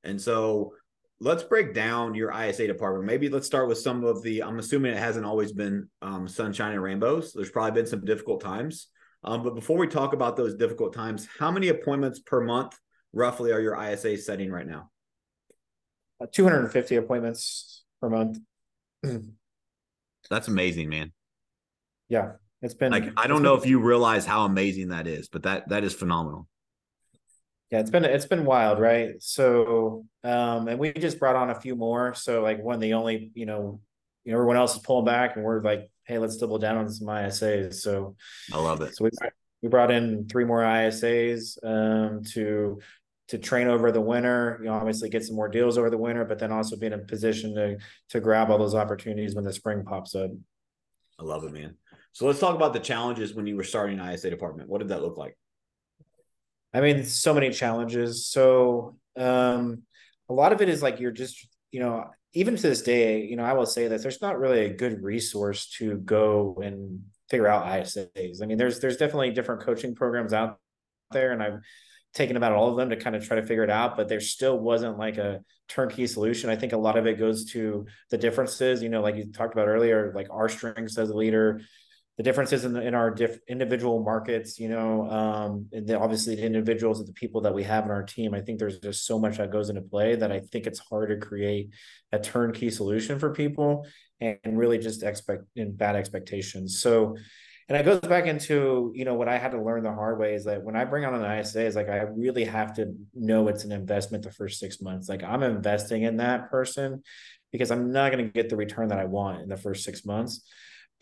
And 0.04 0.22
so 0.22 0.74
let's 1.20 1.44
break 1.44 1.74
down 1.74 2.16
your 2.16 2.32
ISA 2.32 2.68
department. 2.68 3.06
Maybe 3.06 3.30
let's 3.30 3.48
start 3.48 3.68
with 3.68 3.78
some 3.78 4.04
of 4.04 4.22
the. 4.24 4.44
I'm 4.44 4.60
assuming 4.60 4.94
it 4.94 5.00
hasn't 5.00 5.26
always 5.26 5.52
been 5.52 5.90
um, 6.02 6.28
sunshine 6.28 6.74
and 6.74 6.84
rainbows. 6.84 7.34
There's 7.34 7.52
probably 7.52 7.72
been 7.72 7.90
some 7.90 8.04
difficult 8.06 8.42
times. 8.42 8.88
Um, 9.24 9.44
but 9.44 9.56
before 9.56 9.78
we 9.78 9.88
talk 9.88 10.14
about 10.14 10.36
those 10.36 10.56
difficult 10.56 10.94
times, 10.94 11.28
how 11.40 11.50
many 11.50 11.70
appointments 11.70 12.20
per 12.20 12.42
month 12.42 12.78
roughly 13.14 13.52
are 13.52 13.62
your 13.62 13.82
ISA 13.82 14.18
setting 14.18 14.52
right 14.52 14.68
now? 14.68 14.90
Uh, 16.22 16.26
250 16.32 16.98
appointments 16.98 17.84
per 18.02 18.10
month. 18.10 18.40
That's 20.30 20.48
amazing, 20.48 20.90
man. 20.90 21.14
Yeah, 22.10 22.34
it's 22.62 22.74
been 22.74 22.92
like 22.92 23.12
I 23.18 23.28
don't 23.28 23.44
know 23.44 23.56
if 23.56 23.66
you 23.66 23.80
realize 23.80 24.26
how 24.26 24.46
amazing 24.46 24.90
that 24.90 25.08
is, 25.08 25.30
but 25.30 25.44
that 25.44 25.70
that 25.70 25.84
is 25.84 25.94
phenomenal. 25.94 26.48
Yeah, 27.74 27.80
it's 27.80 27.90
been 27.90 28.06
it's 28.06 28.28
been 28.28 28.46
wild, 28.46 28.80
right? 28.80 29.16
So, 29.18 30.06
um, 30.24 30.68
and 30.68 30.78
we 30.78 30.94
just 30.94 31.18
brought 31.18 31.36
on 31.36 31.50
a 31.50 31.60
few 31.60 31.76
more. 31.76 32.14
So, 32.14 32.44
like 32.44 32.62
one, 32.62 32.80
the 32.80 32.94
only 32.94 33.32
you 33.34 33.48
know, 33.48 33.82
you 34.24 34.32
know, 34.32 34.38
everyone 34.38 34.58
else 34.58 34.76
is 34.76 34.82
pulling 34.84 35.06
back, 35.06 35.36
and 35.36 35.44
we're 35.44 35.60
like, 35.60 35.90
hey, 36.04 36.20
let's 36.20 36.38
double 36.38 36.60
down 36.60 36.78
on 36.78 36.88
some 36.88 37.08
ISAs. 37.08 37.74
So, 37.74 38.16
I 38.54 38.60
love 38.60 38.82
it. 38.82 38.96
So 38.96 39.06
we 39.06 39.10
we 39.64 39.70
brought 39.70 39.90
in 39.90 40.28
three 40.28 40.46
more 40.46 40.62
ISAs 40.62 41.58
um, 41.66 42.24
to 42.34 42.80
to 43.30 43.40
train 43.40 43.68
over 43.68 43.92
the 43.92 44.02
winter, 44.02 44.60
you 44.60 44.68
know, 44.68 44.76
obviously 44.76 45.10
get 45.10 45.26
some 45.26 45.36
more 45.36 45.50
deals 45.50 45.80
over 45.80 45.90
the 45.90 45.98
winter, 45.98 46.26
but 46.26 46.38
then 46.38 46.52
also 46.52 46.76
be 46.76 46.86
in 46.86 46.94
a 46.94 47.00
position 47.00 47.56
to 47.56 47.78
to 48.10 48.20
grab 48.20 48.52
all 48.52 48.60
those 48.60 48.76
opportunities 48.76 49.34
when 49.34 49.46
the 49.46 49.54
spring 49.54 49.84
pops 49.84 50.14
up. 50.14 50.30
I 51.20 51.24
love 51.24 51.44
it, 51.44 51.52
man. 51.52 51.76
So 52.12 52.28
let's 52.28 52.40
talk 52.40 52.56
about 52.56 52.74
the 52.74 52.80
challenges 52.80 53.34
when 53.34 53.48
you 53.48 53.56
were 53.56 53.64
starting 53.64 54.00
an 54.00 54.14
ISA 54.14 54.30
department. 54.30 54.70
What 54.70 54.78
did 54.78 54.90
that 54.90 55.02
look 55.02 55.18
like? 55.18 55.36
I 56.74 56.82
mean, 56.82 57.04
so 57.04 57.34
many 57.34 57.52
challenges. 57.52 58.28
So 58.28 58.98
um, 59.16 59.84
a 60.30 60.34
lot 60.34 60.54
of 60.54 60.62
it 60.62 60.70
is 60.70 60.82
like 60.82 61.00
you're 61.00 61.12
just, 61.12 61.48
you 61.72 61.80
know, 61.80 62.06
even 62.34 62.56
to 62.56 62.62
this 62.62 62.82
day, 62.82 63.24
you 63.26 63.36
know, 63.36 63.44
I 63.44 63.54
will 63.54 63.66
say 63.66 63.88
that 63.90 64.02
there's 64.02 64.22
not 64.22 64.40
really 64.40 64.66
a 64.66 64.74
good 64.74 65.04
resource 65.04 65.70
to 65.78 65.98
go 65.98 66.60
and 66.64 67.02
figure 67.30 67.48
out 67.48 67.66
ISAs. 67.66 68.42
I 68.42 68.46
mean, 68.46 68.58
there's 68.58 68.80
there's 68.80 68.98
definitely 68.98 69.32
different 69.32 69.62
coaching 69.62 69.94
programs 69.94 70.34
out 70.34 70.60
there, 71.12 71.32
and 71.32 71.44
I've 71.44 71.60
taken 72.14 72.38
about 72.38 72.52
all 72.52 72.70
of 72.70 72.78
them 72.78 72.90
to 72.90 72.96
kind 72.96 73.16
of 73.16 73.26
try 73.26 73.36
to 73.40 73.46
figure 73.46 73.64
it 73.64 73.70
out, 73.70 73.98
but 73.98 74.08
there 74.08 74.20
still 74.20 74.60
wasn't 74.60 75.00
like 75.00 75.18
a 75.18 75.42
turnkey 75.68 76.06
solution. 76.06 76.50
I 76.50 76.56
think 76.56 76.74
a 76.74 76.78
lot 76.78 76.98
of 76.98 77.08
it 77.08 77.18
goes 77.18 77.46
to 77.52 77.86
the 78.12 78.18
differences, 78.18 78.84
you 78.84 78.90
know, 78.90 79.02
like 79.02 79.16
you 79.16 79.32
talked 79.32 79.54
about 79.54 79.68
earlier, 79.68 80.12
like 80.16 80.28
our 80.30 80.48
strengths 80.48 80.98
as 80.98 81.10
a 81.10 81.16
leader, 81.16 81.62
the 82.18 82.24
differences 82.24 82.64
in, 82.64 82.74
the, 82.74 82.82
in 82.82 82.94
our 82.94 83.10
diff, 83.10 83.40
individual 83.48 84.04
markets, 84.04 84.60
you 84.60 84.70
know, 84.70 85.10
um, 85.10 85.68
the, 85.72 86.00
obviously 86.00 86.36
the 86.36 86.46
individuals 86.46 87.00
and 87.00 87.08
the 87.08 87.14
people 87.14 87.42
that 87.42 87.54
we 87.54 87.64
have 87.64 87.86
in 87.86 87.92
our 87.92 88.04
team. 88.04 88.36
I 88.36 88.42
think 88.42 88.60
there's 88.60 88.80
just 88.80 89.08
so 89.08 89.18
much 89.18 89.38
that 89.38 89.52
goes 89.52 89.70
into 89.70 89.82
play 89.82 90.16
that 90.16 90.32
I 90.32 90.40
think 90.40 90.68
it's 90.68 90.80
hard 90.80 91.10
to 91.10 91.26
create 91.26 91.70
a 92.12 92.20
turnkey 92.20 92.70
solution 92.70 93.18
for 93.18 93.34
people 93.34 93.88
and, 94.22 94.38
and 94.44 94.58
really 94.60 94.78
just 94.78 95.02
expect 95.02 95.44
in 95.56 95.76
bad 95.76 95.96
expectations. 95.96 96.82
So, 96.82 97.18
and 97.68 97.78
it 97.78 97.86
goes 97.86 98.02
back 98.02 98.28
into 98.28 98.92
you 98.94 99.06
know 99.06 99.16
what 99.16 99.30
I 99.30 99.38
had 99.38 99.52
to 99.52 99.62
learn 99.62 99.84
the 99.84 99.94
hard 99.94 100.20
way 100.20 100.36
is 100.36 100.44
that 100.46 100.62
when 100.62 100.76
I 100.76 100.84
bring 100.84 101.06
on 101.06 101.16
an 101.16 101.40
ISA 101.40 101.66
is 101.66 101.76
like 101.76 101.88
I 101.88 102.02
really 102.02 102.44
have 102.44 102.76
to 102.76 102.94
know 103.16 103.48
it's 103.48 103.64
an 103.64 103.72
investment 103.72 104.26
the 104.26 104.32
first 104.32 104.60
six 104.60 104.82
months. 104.82 105.08
Like 105.08 105.24
I'm 105.24 105.44
investing 105.44 106.04
in 106.04 106.18
that 106.18 106.52
person 106.52 107.02
because 107.54 107.72
I'm 107.72 107.92
not 107.92 108.12
going 108.12 108.26
to 108.26 108.32
get 108.32 108.50
the 108.50 108.58
return 108.58 108.90
that 108.90 109.00
I 109.00 109.06
want 109.06 109.42
in 109.42 109.50
the 109.50 109.58
first 109.58 109.86
six 109.86 110.06
months. 110.06 110.46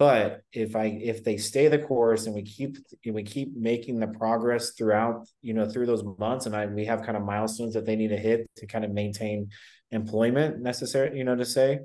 But 0.01 0.41
if 0.51 0.75
I 0.75 0.85
if 0.85 1.23
they 1.23 1.37
stay 1.37 1.67
the 1.67 1.77
course 1.77 2.25
and 2.25 2.33
we 2.33 2.41
keep 2.41 2.75
we 3.05 3.21
keep 3.21 3.55
making 3.55 3.99
the 3.99 4.07
progress 4.07 4.71
throughout 4.71 5.27
you 5.43 5.53
know 5.53 5.69
through 5.69 5.85
those 5.85 6.03
months 6.17 6.47
and 6.47 6.55
I 6.55 6.65
we 6.65 6.85
have 6.85 7.03
kind 7.03 7.15
of 7.15 7.21
milestones 7.21 7.75
that 7.75 7.85
they 7.85 7.95
need 7.95 8.07
to 8.07 8.17
hit 8.17 8.49
to 8.55 8.65
kind 8.65 8.83
of 8.83 8.89
maintain 8.89 9.49
employment 9.91 10.59
necessary 10.59 11.15
you 11.15 11.23
know 11.23 11.35
to 11.35 11.45
say 11.45 11.81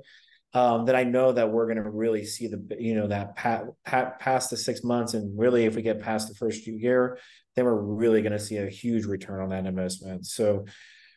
um, 0.55 0.85
that 0.85 0.95
I 0.95 1.03
know 1.03 1.31
that 1.31 1.51
we're 1.51 1.67
going 1.67 1.83
to 1.83 1.87
really 1.87 2.25
see 2.25 2.47
the 2.47 2.59
you 2.79 2.95
know 2.95 3.05
that 3.05 3.35
pat, 3.35 3.65
pat, 3.85 4.19
past 4.19 4.49
the 4.49 4.57
six 4.57 4.83
months 4.83 5.13
and 5.13 5.37
really 5.37 5.65
if 5.65 5.75
we 5.75 5.83
get 5.83 6.01
past 6.01 6.27
the 6.27 6.33
first 6.33 6.65
year 6.65 7.19
then 7.55 7.65
we're 7.65 7.79
really 7.79 8.23
going 8.23 8.31
to 8.31 8.39
see 8.39 8.57
a 8.57 8.67
huge 8.67 9.05
return 9.05 9.43
on 9.43 9.49
that 9.49 9.67
investment. 9.67 10.25
So 10.25 10.65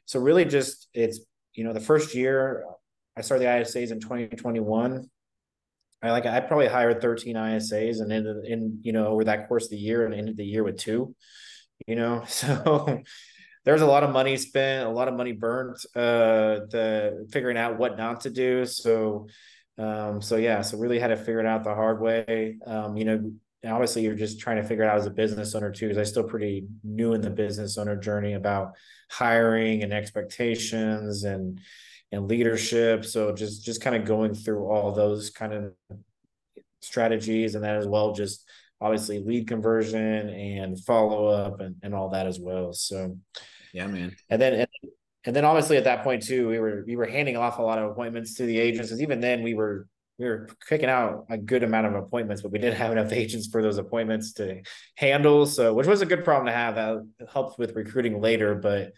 so 0.04 0.20
really 0.20 0.44
just 0.44 0.90
it's 0.92 1.20
you 1.54 1.64
know 1.64 1.72
the 1.72 1.80
first 1.80 2.14
year 2.14 2.66
I 3.16 3.22
started 3.22 3.46
the 3.46 3.50
ISAs 3.50 3.90
in 3.90 4.00
2021 4.00 5.08
I 6.02 6.10
like 6.12 6.26
I 6.26 6.40
probably 6.40 6.68
hired 6.68 7.00
13 7.00 7.36
ISAs 7.36 8.00
and 8.00 8.12
ended 8.12 8.44
in 8.46 8.80
you 8.82 8.92
know 8.92 9.08
over 9.08 9.24
that 9.24 9.48
course 9.48 9.64
of 9.64 9.70
the 9.70 9.76
year 9.76 10.06
and 10.06 10.14
ended 10.14 10.36
the 10.36 10.44
year 10.44 10.64
with 10.64 10.78
two 10.78 11.14
you 11.86 11.96
know 11.96 12.24
so 12.28 13.02
there's 13.64 13.82
a 13.82 13.86
lot 13.86 14.02
of 14.02 14.10
money 14.10 14.36
spent, 14.36 14.86
a 14.86 14.90
lot 14.90 15.08
of 15.08 15.14
money 15.14 15.32
burnt, 15.32 15.84
uh, 15.94 16.64
the 16.70 17.28
figuring 17.30 17.58
out 17.58 17.78
what 17.78 17.98
not 17.98 18.22
to 18.22 18.30
do. 18.30 18.64
So, 18.64 19.28
um, 19.78 20.22
so 20.22 20.36
yeah, 20.36 20.62
so 20.62 20.78
really 20.78 20.98
had 20.98 21.08
to 21.08 21.16
figure 21.16 21.40
it 21.40 21.46
out 21.46 21.64
the 21.64 21.74
hard 21.74 22.00
way. 22.00 22.56
Um, 22.66 22.96
you 22.96 23.04
know, 23.04 23.32
obviously 23.66 24.02
you're 24.02 24.14
just 24.14 24.40
trying 24.40 24.56
to 24.56 24.62
figure 24.62 24.84
it 24.84 24.88
out 24.88 24.96
as 24.96 25.06
a 25.06 25.10
business 25.10 25.54
owner 25.54 25.70
too, 25.70 25.88
because 25.88 25.98
I'm 25.98 26.06
still 26.06 26.24
pretty 26.24 26.66
new 26.82 27.12
in 27.12 27.20
the 27.20 27.30
business 27.30 27.76
owner 27.76 27.96
journey 27.96 28.32
about 28.32 28.72
hiring 29.10 29.82
and 29.82 29.92
expectations 29.92 31.24
and 31.24 31.60
and 32.12 32.28
leadership. 32.28 33.04
So 33.04 33.32
just 33.32 33.64
just 33.64 33.80
kind 33.80 33.96
of 33.96 34.04
going 34.04 34.34
through 34.34 34.66
all 34.66 34.92
those 34.92 35.30
kind 35.30 35.52
of 35.52 35.72
strategies 36.80 37.54
and 37.54 37.64
that 37.64 37.76
as 37.76 37.86
well, 37.86 38.12
just 38.12 38.48
obviously 38.80 39.18
lead 39.18 39.46
conversion 39.46 40.28
and 40.30 40.80
follow 40.80 41.26
up 41.26 41.60
and, 41.60 41.76
and 41.82 41.94
all 41.94 42.10
that 42.10 42.26
as 42.26 42.40
well. 42.40 42.72
So 42.72 43.18
yeah, 43.72 43.86
man. 43.86 44.16
And 44.28 44.40
then 44.40 44.54
and, 44.54 44.92
and 45.24 45.36
then 45.36 45.44
obviously 45.44 45.76
at 45.76 45.84
that 45.84 46.02
point 46.02 46.22
too, 46.22 46.48
we 46.48 46.58
were 46.58 46.84
we 46.86 46.96
were 46.96 47.06
handing 47.06 47.36
off 47.36 47.58
a 47.58 47.62
lot 47.62 47.78
of 47.78 47.90
appointments 47.90 48.34
to 48.36 48.46
the 48.46 48.58
agents. 48.58 48.90
And 48.90 49.00
even 49.00 49.20
then 49.20 49.42
we 49.42 49.54
were 49.54 49.86
we 50.18 50.26
were 50.26 50.48
kicking 50.68 50.88
out 50.88 51.26
a 51.30 51.38
good 51.38 51.62
amount 51.62 51.86
of 51.86 51.94
appointments, 51.94 52.42
but 52.42 52.52
we 52.52 52.58
didn't 52.58 52.76
have 52.76 52.92
enough 52.92 53.12
agents 53.12 53.46
for 53.46 53.62
those 53.62 53.78
appointments 53.78 54.32
to 54.34 54.62
handle. 54.96 55.46
So 55.46 55.74
which 55.74 55.86
was 55.86 56.02
a 56.02 56.06
good 56.06 56.24
problem 56.24 56.46
to 56.46 56.52
have. 56.52 56.74
That 56.74 57.06
helped 57.32 57.58
with 57.58 57.76
recruiting 57.76 58.20
later, 58.20 58.54
but 58.54 58.92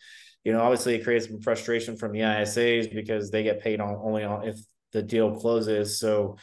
you 0.45 0.53
know, 0.53 0.61
obviously 0.61 0.95
it 0.95 1.05
creates 1.05 1.27
some 1.27 1.41
frustration 1.41 1.97
from 1.97 2.13
the 2.13 2.21
ISAs 2.21 2.93
because 2.93 3.31
they 3.31 3.43
get 3.43 3.63
paid 3.63 3.81
on 3.81 3.97
only 4.03 4.25
on 4.25 4.47
if 4.47 4.59
the 4.93 5.03
deal 5.03 5.35
closes. 5.37 5.99
So 5.99 6.37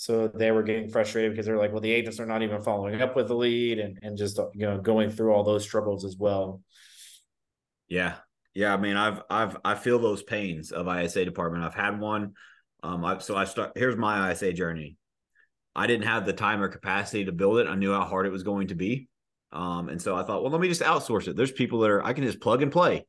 so 0.00 0.28
they 0.28 0.50
were 0.50 0.62
getting 0.62 0.88
frustrated 0.88 1.32
because 1.32 1.44
they're 1.44 1.58
like, 1.58 1.72
well, 1.72 1.82
the 1.82 1.92
agents 1.92 2.20
are 2.20 2.26
not 2.26 2.42
even 2.42 2.62
following 2.62 3.02
up 3.02 3.16
with 3.16 3.28
the 3.28 3.34
lead 3.34 3.78
and, 3.78 3.98
and 4.00 4.16
just, 4.16 4.38
you 4.54 4.66
know, 4.66 4.78
going 4.78 5.10
through 5.10 5.30
all 5.30 5.44
those 5.44 5.62
struggles 5.62 6.06
as 6.06 6.16
well. 6.16 6.62
Yeah. 7.86 8.14
Yeah. 8.54 8.72
I 8.72 8.78
mean, 8.78 8.96
I've, 8.96 9.20
I've, 9.28 9.58
I 9.62 9.74
feel 9.74 9.98
those 9.98 10.22
pains 10.22 10.72
of 10.72 10.88
ISA 10.88 11.26
department. 11.26 11.64
I've 11.64 11.74
had 11.74 12.00
one. 12.00 12.32
Um, 12.82 13.04
I, 13.04 13.18
so 13.18 13.36
I 13.36 13.44
start, 13.44 13.72
here's 13.74 13.94
my 13.94 14.32
ISA 14.32 14.54
journey. 14.54 14.96
I 15.76 15.86
didn't 15.86 16.06
have 16.06 16.24
the 16.24 16.32
time 16.32 16.62
or 16.62 16.68
capacity 16.68 17.26
to 17.26 17.32
build 17.32 17.58
it. 17.58 17.68
I 17.68 17.74
knew 17.74 17.92
how 17.92 18.04
hard 18.04 18.24
it 18.24 18.32
was 18.32 18.42
going 18.42 18.68
to 18.68 18.74
be. 18.74 19.06
Um, 19.52 19.90
and 19.90 20.00
so 20.00 20.16
I 20.16 20.22
thought, 20.22 20.42
well, 20.42 20.50
let 20.50 20.62
me 20.62 20.68
just 20.68 20.80
outsource 20.80 21.28
it. 21.28 21.36
There's 21.36 21.52
people 21.52 21.80
that 21.80 21.90
are, 21.90 22.02
I 22.02 22.14
can 22.14 22.24
just 22.24 22.40
plug 22.40 22.62
and 22.62 22.72
play. 22.72 23.04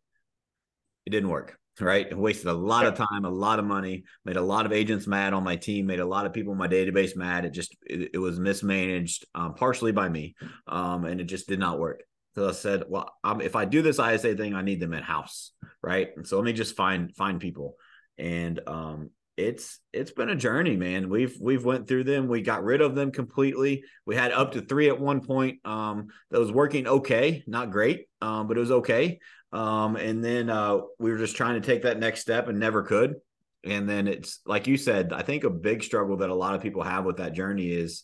It 1.06 1.10
didn't 1.10 1.30
work 1.30 1.58
right? 1.82 2.08
It 2.10 2.18
wasted 2.18 2.48
a 2.48 2.54
lot 2.54 2.86
of 2.86 2.96
time, 2.96 3.26
a 3.26 3.30
lot 3.30 3.60
of 3.60 3.66
money, 3.66 4.04
made 4.26 4.38
a 4.38 4.42
lot 4.42 4.66
of 4.66 4.74
agents 4.74 5.08
mad 5.08 5.34
on 5.34 5.44
my 5.44 5.56
team, 5.56 5.86
made 5.86 6.00
a 6.00 6.06
lot 6.06 6.26
of 6.26 6.34
people 6.34 6.52
in 6.54 6.60
my 6.60 6.68
database 6.68 7.16
mad. 7.16 7.46
It 7.46 7.52
just 7.52 7.76
it, 7.86 8.12
it 8.14 8.18
was 8.18 8.40
mismanaged, 8.40 9.26
um, 9.36 9.54
partially 9.54 9.92
by 9.92 10.10
me, 10.10 10.36
um, 10.68 11.06
and 11.06 11.22
it 11.22 11.26
just 11.26 11.48
did 11.48 11.60
not 11.60 11.80
work. 11.80 12.04
So 12.36 12.48
I 12.48 12.52
said, 12.52 12.84
well, 12.88 13.12
I'm, 13.24 13.42
if 13.42 13.56
I 13.56 13.66
do 13.66 13.82
this 13.82 14.00
ISA 14.00 14.36
thing, 14.36 14.54
I 14.54 14.62
need 14.62 14.80
them 14.80 14.94
in 14.94 15.04
house, 15.04 15.52
right? 15.82 16.10
And 16.16 16.26
so 16.26 16.38
let 16.38 16.46
me 16.46 16.54
just 16.54 16.76
find 16.76 17.16
find 17.16 17.40
people, 17.40 17.76
and 18.18 18.60
um, 18.68 19.10
it's 19.38 19.80
it's 19.92 20.12
been 20.12 20.30
a 20.30 20.36
journey, 20.36 20.78
man. 20.78 21.10
We've 21.10 21.36
we've 21.42 21.66
went 21.66 21.88
through 21.88 22.04
them. 22.04 22.28
We 22.28 22.42
got 22.42 22.64
rid 22.64 22.82
of 22.82 22.96
them 22.96 23.12
completely. 23.12 23.84
We 24.06 24.16
had 24.16 24.32
up 24.32 24.54
to 24.54 24.62
three 24.62 24.90
at 24.90 25.00
one 25.00 25.22
point. 25.22 25.60
Um, 25.66 26.08
that 26.30 26.40
was 26.40 26.52
working 26.52 26.88
okay, 26.88 27.44
not 27.48 27.72
great, 27.72 28.08
um, 28.22 28.48
but 28.48 28.58
it 28.58 28.62
was 28.62 28.72
okay. 28.72 29.20
Um, 29.54 29.96
and 29.96 30.24
then 30.24 30.50
uh, 30.50 30.80
we 31.00 31.12
were 31.12 31.18
just 31.18 31.36
trying 31.36 31.62
to 31.62 31.66
take 31.66 31.84
that 31.84 32.00
next 32.00 32.22
step 32.22 32.48
and 32.48 32.60
never 32.60 32.84
could. 32.84 33.16
And 33.64 33.88
then 33.88 34.08
it's 34.08 34.40
like 34.46 34.68
you 34.68 34.78
said, 34.78 35.14
I 35.14 35.22
think 35.22 35.44
a 35.44 35.50
big 35.50 35.84
struggle 35.84 36.18
that 36.18 36.30
a 36.30 36.36
lot 36.36 36.56
of 36.56 36.62
people 36.62 36.84
have 36.84 37.06
with 37.06 37.18
that 37.18 37.34
journey 37.34 37.72
is 37.72 38.04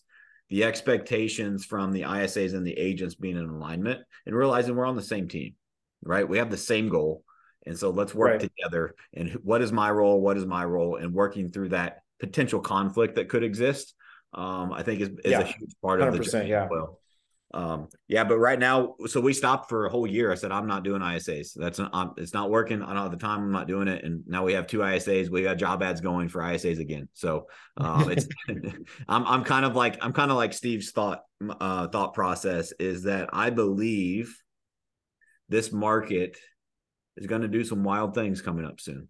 the 0.49 0.63
expectations 0.63 1.65
from 1.65 1.91
the 1.91 2.03
ISAs 2.03 2.53
and 2.53 2.65
the 2.65 2.77
agents 2.77 3.15
being 3.15 3.37
in 3.37 3.49
alignment 3.49 4.01
and 4.25 4.35
realizing 4.35 4.75
we're 4.75 4.85
on 4.85 4.95
the 4.95 5.01
same 5.01 5.27
team, 5.27 5.55
right? 6.03 6.27
We 6.27 6.37
have 6.37 6.51
the 6.51 6.57
same 6.57 6.89
goal. 6.89 7.23
And 7.65 7.77
so 7.77 7.89
let's 7.89 8.15
work 8.15 8.31
right. 8.31 8.39
together. 8.39 8.95
And 9.13 9.31
what 9.43 9.61
is 9.61 9.73
my 9.73 9.91
role? 9.91 10.21
What 10.21 10.37
is 10.37 10.45
my 10.45 10.63
role? 10.63 10.95
And 10.95 11.13
working 11.13 11.49
through 11.49 11.69
that 11.69 12.01
potential 12.19 12.61
conflict 12.61 13.15
that 13.15 13.27
could 13.27 13.43
exist, 13.43 13.93
um, 14.33 14.71
I 14.71 14.83
think 14.83 15.01
is, 15.01 15.09
is 15.09 15.31
yeah. 15.31 15.41
a 15.41 15.45
huge 15.45 15.73
part 15.81 16.01
of 16.01 16.13
the 16.13 16.19
journey. 16.19 16.49
Yeah. 16.49 16.67
Well, 16.69 16.99
um, 17.53 17.87
yeah, 18.07 18.25
but 18.25 18.37
right 18.37 18.59
now, 18.59 18.95
so 19.05 19.21
we 19.21 19.31
stopped 19.31 19.69
for 19.69 19.85
a 19.85 19.89
whole 19.89 20.05
year. 20.05 20.31
I 20.31 20.35
said, 20.35 20.51
I'm 20.51 20.67
not 20.67 20.83
doing 20.83 21.01
ISAs. 21.01 21.53
That's 21.55 21.79
not, 21.79 21.91
I'm, 21.93 22.11
it's 22.17 22.33
not 22.33 22.49
working. 22.49 22.81
I 22.81 22.87
don't 22.93 23.03
have 23.03 23.11
the 23.11 23.17
time. 23.17 23.41
I'm 23.41 23.51
not 23.51 23.67
doing 23.67 23.87
it. 23.87 24.03
And 24.03 24.23
now 24.27 24.43
we 24.43 24.53
have 24.53 24.67
two 24.67 24.79
ISAs. 24.79 25.29
We 25.29 25.43
got 25.43 25.57
job 25.57 25.81
ads 25.81 26.01
going 26.01 26.27
for 26.27 26.41
ISAs 26.41 26.79
again. 26.79 27.07
So, 27.13 27.47
um, 27.77 28.11
it's, 28.11 28.27
I'm, 29.07 29.25
I'm 29.25 29.43
kind 29.45 29.65
of 29.65 29.75
like, 29.75 29.97
I'm 30.01 30.11
kind 30.11 30.29
of 30.29 30.37
like 30.37 30.53
Steve's 30.53 30.91
thought, 30.91 31.21
uh, 31.61 31.87
thought 31.87 32.13
process 32.13 32.73
is 32.79 33.03
that 33.03 33.29
I 33.31 33.49
believe 33.49 34.35
this 35.47 35.71
market 35.71 36.37
is 37.15 37.27
going 37.27 37.43
to 37.43 37.47
do 37.47 37.63
some 37.63 37.83
wild 37.83 38.13
things 38.13 38.41
coming 38.41 38.65
up 38.65 38.81
soon. 38.81 39.07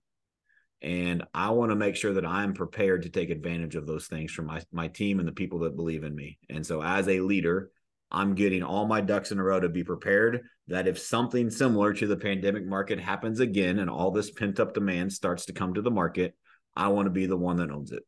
And 0.84 1.24
I 1.34 1.50
want 1.50 1.72
to 1.72 1.76
make 1.76 1.96
sure 1.96 2.14
that 2.14 2.26
I'm 2.26 2.54
prepared 2.54 3.02
to 3.04 3.10
take 3.10 3.32
advantage 3.32 3.76
of 3.76 3.88
those 3.88 4.06
things 4.06 4.32
from 4.32 4.46
my, 4.46 4.62
my 4.72 4.88
team 4.88 5.18
and 5.18 5.28
the 5.28 5.34
people 5.34 5.60
that 5.60 5.76
believe 5.76 6.04
in 6.04 6.14
me. 6.14 6.38
And 6.52 6.64
so 6.64 6.84
as 6.84 7.10
a 7.10 7.20
leader, 7.20 7.72
I'm 8.12 8.36
getting 8.36 8.64
all 8.64 8.88
my 8.88 9.02
ducks 9.02 9.32
in 9.32 9.40
a 9.40 9.44
row 9.44 9.60
to 9.60 9.70
be 9.70 9.84
prepared 9.84 10.46
that 10.68 10.88
if 10.88 11.00
something 11.00 11.50
similar 11.50 11.94
to 11.94 12.08
the 12.08 12.18
pandemic 12.18 12.66
market 12.66 13.00
happens 13.00 13.40
again 13.40 13.80
and 13.80 13.90
all 13.90 14.12
this 14.12 14.32
pent 14.32 14.60
up 14.60 14.74
demand 14.74 15.12
starts 15.12 15.46
to 15.46 15.54
come 15.54 15.74
to 15.74 15.82
the 15.82 15.92
market, 15.92 16.36
I 16.76 16.90
want 16.90 17.08
to 17.08 17.12
be 17.12 17.26
the 17.26 17.38
one 17.38 17.58
that 17.58 17.72
owns 17.72 17.92
it. 17.92 18.04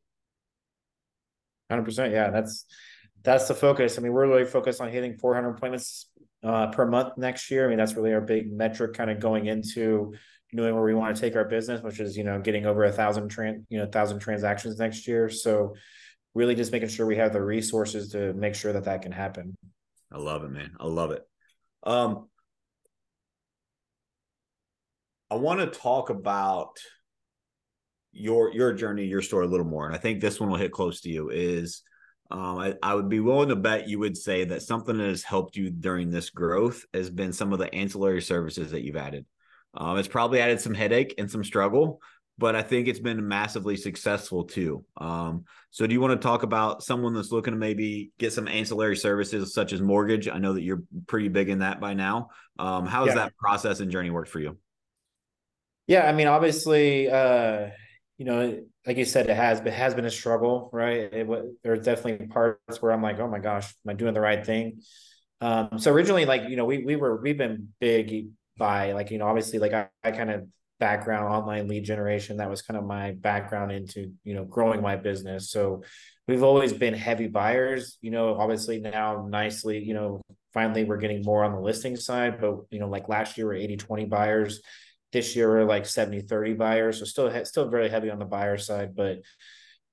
100%. 1.71 2.11
Yeah, 2.11 2.29
that's 2.29 2.65
that's 3.23 3.47
the 3.47 3.53
focus. 3.53 3.97
I 3.97 4.01
mean, 4.01 4.13
we're 4.13 4.27
really 4.27 4.45
focused 4.45 4.79
on 4.79 4.89
hitting 4.89 5.17
400 5.17 5.49
appointments 5.49 6.09
uh, 6.43 6.67
per 6.67 6.85
month 6.85 7.17
next 7.17 7.51
year. 7.51 7.65
I 7.65 7.69
mean, 7.69 7.77
that's 7.77 7.93
really 7.93 8.13
our 8.13 8.21
big 8.21 8.51
metric 8.51 8.93
kind 8.93 9.09
of 9.09 9.19
going 9.19 9.47
into 9.47 10.13
knowing 10.53 10.73
where 10.73 10.83
we 10.83 10.93
want 10.93 11.15
to 11.15 11.21
take 11.21 11.35
our 11.35 11.45
business, 11.45 11.81
which 11.81 11.99
is, 11.99 12.17
you 12.17 12.23
know, 12.23 12.39
getting 12.39 12.65
over 12.65 12.85
a 12.85 12.91
thousand, 12.91 13.29
tran- 13.29 13.65
you 13.69 13.77
know, 13.77 13.85
thousand 13.85 14.19
transactions 14.19 14.79
next 14.79 15.07
year. 15.07 15.29
So 15.29 15.75
really 16.33 16.55
just 16.55 16.71
making 16.71 16.89
sure 16.89 17.05
we 17.05 17.17
have 17.17 17.33
the 17.33 17.41
resources 17.41 18.11
to 18.13 18.33
make 18.33 18.55
sure 18.55 18.73
that 18.73 18.85
that 18.85 19.01
can 19.01 19.11
happen. 19.11 19.55
I 20.11 20.17
love 20.17 20.43
it, 20.43 20.49
man. 20.49 20.71
I 20.79 20.87
love 20.87 21.11
it. 21.11 21.21
Um, 21.83 22.27
I 25.31 25.35
want 25.35 25.59
to 25.59 25.79
talk 25.79 26.09
about 26.09 26.77
your 28.11 28.51
your 28.53 28.73
journey, 28.73 29.05
your 29.05 29.21
story 29.21 29.45
a 29.45 29.49
little 29.49 29.65
more, 29.65 29.85
and 29.85 29.95
I 29.95 29.99
think 29.99 30.19
this 30.19 30.39
one 30.39 30.49
will 30.49 30.57
hit 30.57 30.71
close 30.71 31.01
to 31.01 31.09
you. 31.09 31.29
Is 31.29 31.83
um, 32.31 32.57
I, 32.57 32.75
I 32.81 32.95
would 32.95 33.09
be 33.09 33.19
willing 33.19 33.49
to 33.49 33.55
bet 33.55 33.87
you 33.87 33.99
would 33.99 34.17
say 34.17 34.45
that 34.45 34.61
something 34.61 34.97
that 34.97 35.07
has 35.07 35.23
helped 35.23 35.55
you 35.55 35.69
during 35.69 36.09
this 36.09 36.29
growth 36.29 36.85
has 36.93 37.09
been 37.09 37.33
some 37.33 37.53
of 37.53 37.59
the 37.59 37.73
ancillary 37.73 38.21
services 38.21 38.71
that 38.71 38.83
you've 38.83 38.95
added. 38.95 39.25
Um, 39.75 39.97
it's 39.97 40.07
probably 40.07 40.39
added 40.41 40.59
some 40.59 40.73
headache 40.73 41.15
and 41.17 41.29
some 41.29 41.43
struggle, 41.43 42.01
but 42.39 42.55
I 42.55 42.61
think 42.61 42.87
it's 42.87 42.99
been 42.99 43.27
massively 43.27 43.75
successful 43.75 44.45
too. 44.45 44.85
Um, 44.95 45.43
so, 45.71 45.85
do 45.85 45.93
you 45.93 45.99
want 45.99 46.19
to 46.19 46.25
talk 46.25 46.43
about 46.43 46.81
someone 46.81 47.13
that's 47.13 47.31
looking 47.31 47.53
to 47.53 47.59
maybe 47.59 48.11
get 48.17 48.31
some 48.31 48.47
ancillary 48.47 48.95
services 48.95 49.53
such 49.53 49.73
as 49.73 49.81
mortgage? 49.81 50.29
I 50.29 50.37
know 50.37 50.53
that 50.53 50.61
you're 50.61 50.81
pretty 51.05 51.27
big 51.27 51.49
in 51.49 51.59
that 51.59 51.81
by 51.81 51.93
now. 51.93 52.29
Um, 52.57 52.85
how 52.85 53.05
has 53.05 53.09
yeah. 53.09 53.25
that 53.25 53.37
process 53.37 53.81
and 53.81 53.91
journey 53.91 54.09
worked 54.09 54.29
for 54.29 54.39
you? 54.39 54.57
Yeah, 55.85 56.07
I 56.07 56.13
mean, 56.13 56.27
obviously, 56.27 57.09
uh, 57.09 57.67
you 58.17 58.25
know, 58.25 58.63
like 58.87 58.95
you 58.95 59.05
said, 59.05 59.29
it 59.29 59.35
has 59.35 59.59
it 59.59 59.73
has 59.73 59.93
been 59.93 60.05
a 60.05 60.11
struggle, 60.11 60.69
right? 60.71 61.13
It, 61.13 61.27
there's 61.61 61.83
definitely 61.83 62.27
parts 62.27 62.81
where 62.81 62.93
I'm 62.93 63.01
like, 63.01 63.19
oh 63.19 63.27
my 63.27 63.39
gosh, 63.39 63.65
am 63.85 63.89
I 63.89 63.93
doing 63.95 64.13
the 64.13 64.21
right 64.21 64.45
thing? 64.45 64.81
Um, 65.41 65.77
so 65.77 65.91
originally, 65.91 66.25
like 66.25 66.49
you 66.49 66.55
know, 66.55 66.65
we 66.65 66.85
we 66.85 66.95
were 66.95 67.21
we've 67.21 67.37
been 67.37 67.69
big 67.81 68.29
by 68.57 68.93
like 68.93 69.11
you 69.11 69.17
know, 69.17 69.27
obviously, 69.27 69.59
like 69.59 69.73
I, 69.73 69.89
I 70.03 70.11
kind 70.11 70.31
of 70.31 70.47
background 70.79 71.33
online 71.33 71.67
lead 71.67 71.83
generation 71.83 72.37
that 72.37 72.49
was 72.49 72.61
kind 72.61 72.77
of 72.77 72.85
my 72.85 73.11
background 73.11 73.71
into 73.71 74.13
you 74.23 74.33
know 74.33 74.45
growing 74.45 74.81
my 74.81 74.95
business. 74.95 75.51
So 75.51 75.83
we've 76.27 76.43
always 76.43 76.73
been 76.73 76.93
heavy 76.93 77.27
buyers 77.27 77.97
you 78.01 78.11
know 78.11 78.35
obviously 78.35 78.79
now 78.79 79.27
nicely 79.29 79.83
you 79.83 79.93
know 79.93 80.21
finally 80.53 80.83
we're 80.83 80.97
getting 80.97 81.23
more 81.23 81.43
on 81.43 81.51
the 81.51 81.59
listing 81.59 81.95
side 81.95 82.39
but 82.39 82.57
you 82.69 82.79
know 82.79 82.87
like 82.87 83.09
last 83.09 83.37
year 83.37 83.47
we're 83.47 83.55
80 83.55 83.77
20 83.77 84.05
buyers. 84.05 84.61
This 85.11 85.35
year 85.35 85.49
we're 85.49 85.65
like 85.65 85.85
70 85.85 86.21
30 86.21 86.53
buyers. 86.53 86.99
So 86.99 87.05
still 87.05 87.45
still 87.45 87.69
very 87.69 87.89
heavy 87.89 88.09
on 88.09 88.19
the 88.19 88.25
buyer 88.25 88.57
side 88.57 88.95
but 88.95 89.19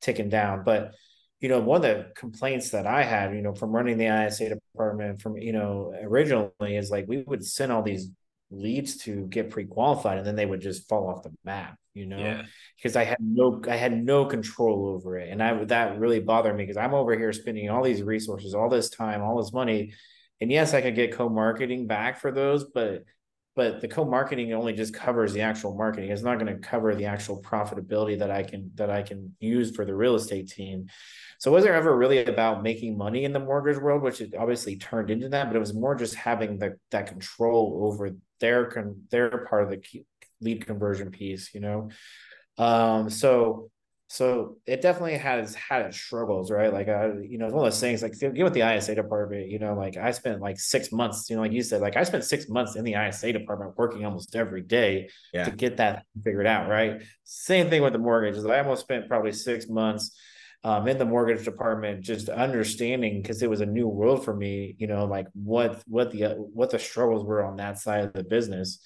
ticking 0.00 0.28
down. 0.28 0.62
But 0.64 0.94
you 1.40 1.48
know 1.48 1.60
one 1.60 1.76
of 1.76 1.82
the 1.82 2.06
complaints 2.16 2.70
that 2.70 2.86
i 2.86 3.02
had 3.02 3.34
you 3.34 3.42
know 3.42 3.54
from 3.54 3.70
running 3.70 3.98
the 3.98 4.06
isa 4.26 4.48
department 4.48 5.20
from 5.20 5.36
you 5.36 5.52
know 5.52 5.92
originally 6.02 6.76
is 6.76 6.90
like 6.90 7.04
we 7.06 7.22
would 7.26 7.44
send 7.44 7.70
all 7.70 7.82
these 7.82 8.10
leads 8.50 8.98
to 8.98 9.26
get 9.26 9.50
pre-qualified 9.50 10.18
and 10.18 10.26
then 10.26 10.36
they 10.36 10.46
would 10.46 10.60
just 10.60 10.88
fall 10.88 11.08
off 11.08 11.22
the 11.22 11.32
map 11.44 11.76
you 11.94 12.06
know? 12.06 12.18
Yeah. 12.18 12.42
because 12.76 12.94
i 12.94 13.04
had 13.04 13.18
no 13.20 13.62
i 13.68 13.76
had 13.76 14.04
no 14.04 14.24
control 14.26 14.88
over 14.88 15.18
it 15.18 15.30
and 15.30 15.42
i 15.42 15.64
that 15.64 15.98
really 15.98 16.20
bothered 16.20 16.56
me 16.56 16.62
because 16.62 16.76
i'm 16.76 16.94
over 16.94 17.16
here 17.16 17.32
spending 17.32 17.70
all 17.70 17.82
these 17.82 18.02
resources 18.02 18.54
all 18.54 18.68
this 18.68 18.90
time 18.90 19.22
all 19.22 19.42
this 19.42 19.52
money 19.52 19.92
and 20.40 20.52
yes 20.52 20.74
i 20.74 20.80
could 20.80 20.94
get 20.94 21.12
co-marketing 21.12 21.86
back 21.86 22.20
for 22.20 22.30
those 22.30 22.64
but 22.72 23.02
but 23.56 23.80
the 23.80 23.88
co-marketing 23.88 24.52
only 24.52 24.74
just 24.74 24.92
covers 24.92 25.32
the 25.32 25.40
actual 25.40 25.74
marketing. 25.74 26.10
It's 26.10 26.22
not 26.22 26.38
going 26.38 26.54
to 26.54 26.60
cover 26.60 26.94
the 26.94 27.06
actual 27.06 27.42
profitability 27.42 28.18
that 28.18 28.30
i 28.30 28.42
can 28.42 28.70
that 28.74 28.90
i 28.90 29.02
can 29.02 29.34
use 29.40 29.74
for 29.74 29.84
the 29.84 29.94
real 29.94 30.14
estate 30.14 30.48
team. 30.48 30.88
So 31.38 31.50
was 31.50 31.64
there 31.64 31.74
ever 31.74 31.96
really 31.96 32.24
about 32.24 32.62
making 32.62 32.96
money 32.96 33.24
in 33.24 33.32
the 33.32 33.40
mortgage 33.40 33.78
world 33.78 34.02
which 34.02 34.20
it 34.20 34.34
obviously 34.38 34.76
turned 34.76 35.10
into 35.10 35.30
that 35.30 35.46
but 35.46 35.56
it 35.56 35.60
was 35.60 35.74
more 35.74 35.94
just 35.94 36.14
having 36.14 36.58
the, 36.58 36.76
that 36.90 37.06
control 37.06 37.80
over 37.82 38.10
their 38.40 38.66
con 38.66 39.02
their 39.10 39.46
part 39.48 39.64
of 39.64 39.70
the 39.70 40.04
lead 40.40 40.66
conversion 40.66 41.10
piece 41.10 41.54
you 41.54 41.60
know 41.60 41.88
um 42.58 43.10
so 43.10 43.70
so 44.08 44.58
it 44.66 44.82
definitely 44.82 45.16
has 45.16 45.54
had 45.56 45.82
its 45.82 45.96
struggles, 45.96 46.50
right? 46.50 46.72
Like, 46.72 46.86
uh, 46.86 47.14
you 47.28 47.38
know, 47.38 47.46
it's 47.46 47.54
one 47.54 47.66
of 47.66 47.72
those 47.72 47.80
things. 47.80 48.02
Like, 48.02 48.18
get 48.18 48.36
with 48.36 48.52
the 48.52 48.76
ISA 48.76 48.94
department, 48.94 49.48
you 49.48 49.58
know, 49.58 49.74
like 49.74 49.96
I 49.96 50.12
spent 50.12 50.40
like 50.40 50.60
six 50.60 50.92
months, 50.92 51.28
you 51.28 51.34
know, 51.34 51.42
like 51.42 51.50
you 51.50 51.62
said, 51.62 51.80
like 51.80 51.96
I 51.96 52.04
spent 52.04 52.22
six 52.22 52.48
months 52.48 52.76
in 52.76 52.84
the 52.84 52.94
ISA 52.94 53.32
department 53.32 53.72
working 53.76 54.04
almost 54.04 54.36
every 54.36 54.62
day 54.62 55.10
yeah. 55.34 55.44
to 55.44 55.50
get 55.50 55.78
that 55.78 56.04
figured 56.22 56.46
out, 56.46 56.68
right? 56.68 57.02
Same 57.24 57.68
thing 57.68 57.82
with 57.82 57.94
the 57.94 57.98
mortgages. 57.98 58.46
I 58.46 58.60
almost 58.60 58.82
spent 58.82 59.08
probably 59.08 59.32
six 59.32 59.68
months 59.68 60.16
um, 60.64 60.88
in 60.88 60.98
the 60.98 61.04
mortgage 61.04 61.44
department, 61.44 62.02
just 62.02 62.28
understanding 62.28 63.22
because 63.22 63.42
it 63.42 63.50
was 63.50 63.60
a 63.60 63.66
new 63.66 63.86
world 63.86 64.24
for 64.24 64.34
me, 64.34 64.74
you 64.78 64.86
know, 64.86 65.04
like 65.04 65.26
what 65.34 65.82
what 65.86 66.10
the 66.10 66.34
what 66.36 66.70
the 66.70 66.78
struggles 66.78 67.24
were 67.24 67.44
on 67.44 67.56
that 67.56 67.78
side 67.78 68.04
of 68.04 68.12
the 68.12 68.24
business. 68.24 68.80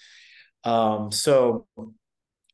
Um, 0.64 1.10
so 1.10 1.66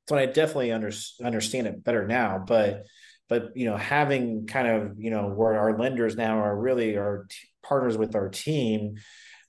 so 0.09 0.17
I 0.17 0.27
definitely 0.27 0.73
under, 0.73 0.93
understand 1.25 1.67
it 1.67 1.83
better 1.83 2.07
now. 2.07 2.45
But 2.47 2.85
but 3.29 3.57
you 3.57 3.67
know, 3.67 3.77
having 3.77 4.47
kind 4.47 4.69
of 4.69 4.93
you 4.99 5.11
know 5.11 5.29
where 5.29 5.59
our 5.59 5.79
lenders 5.79 6.17
now 6.17 6.39
are 6.39 6.57
really 6.57 6.97
our 6.97 7.27
t- 7.29 7.49
partners 7.63 7.97
with 7.99 8.15
our 8.15 8.29
team. 8.29 8.97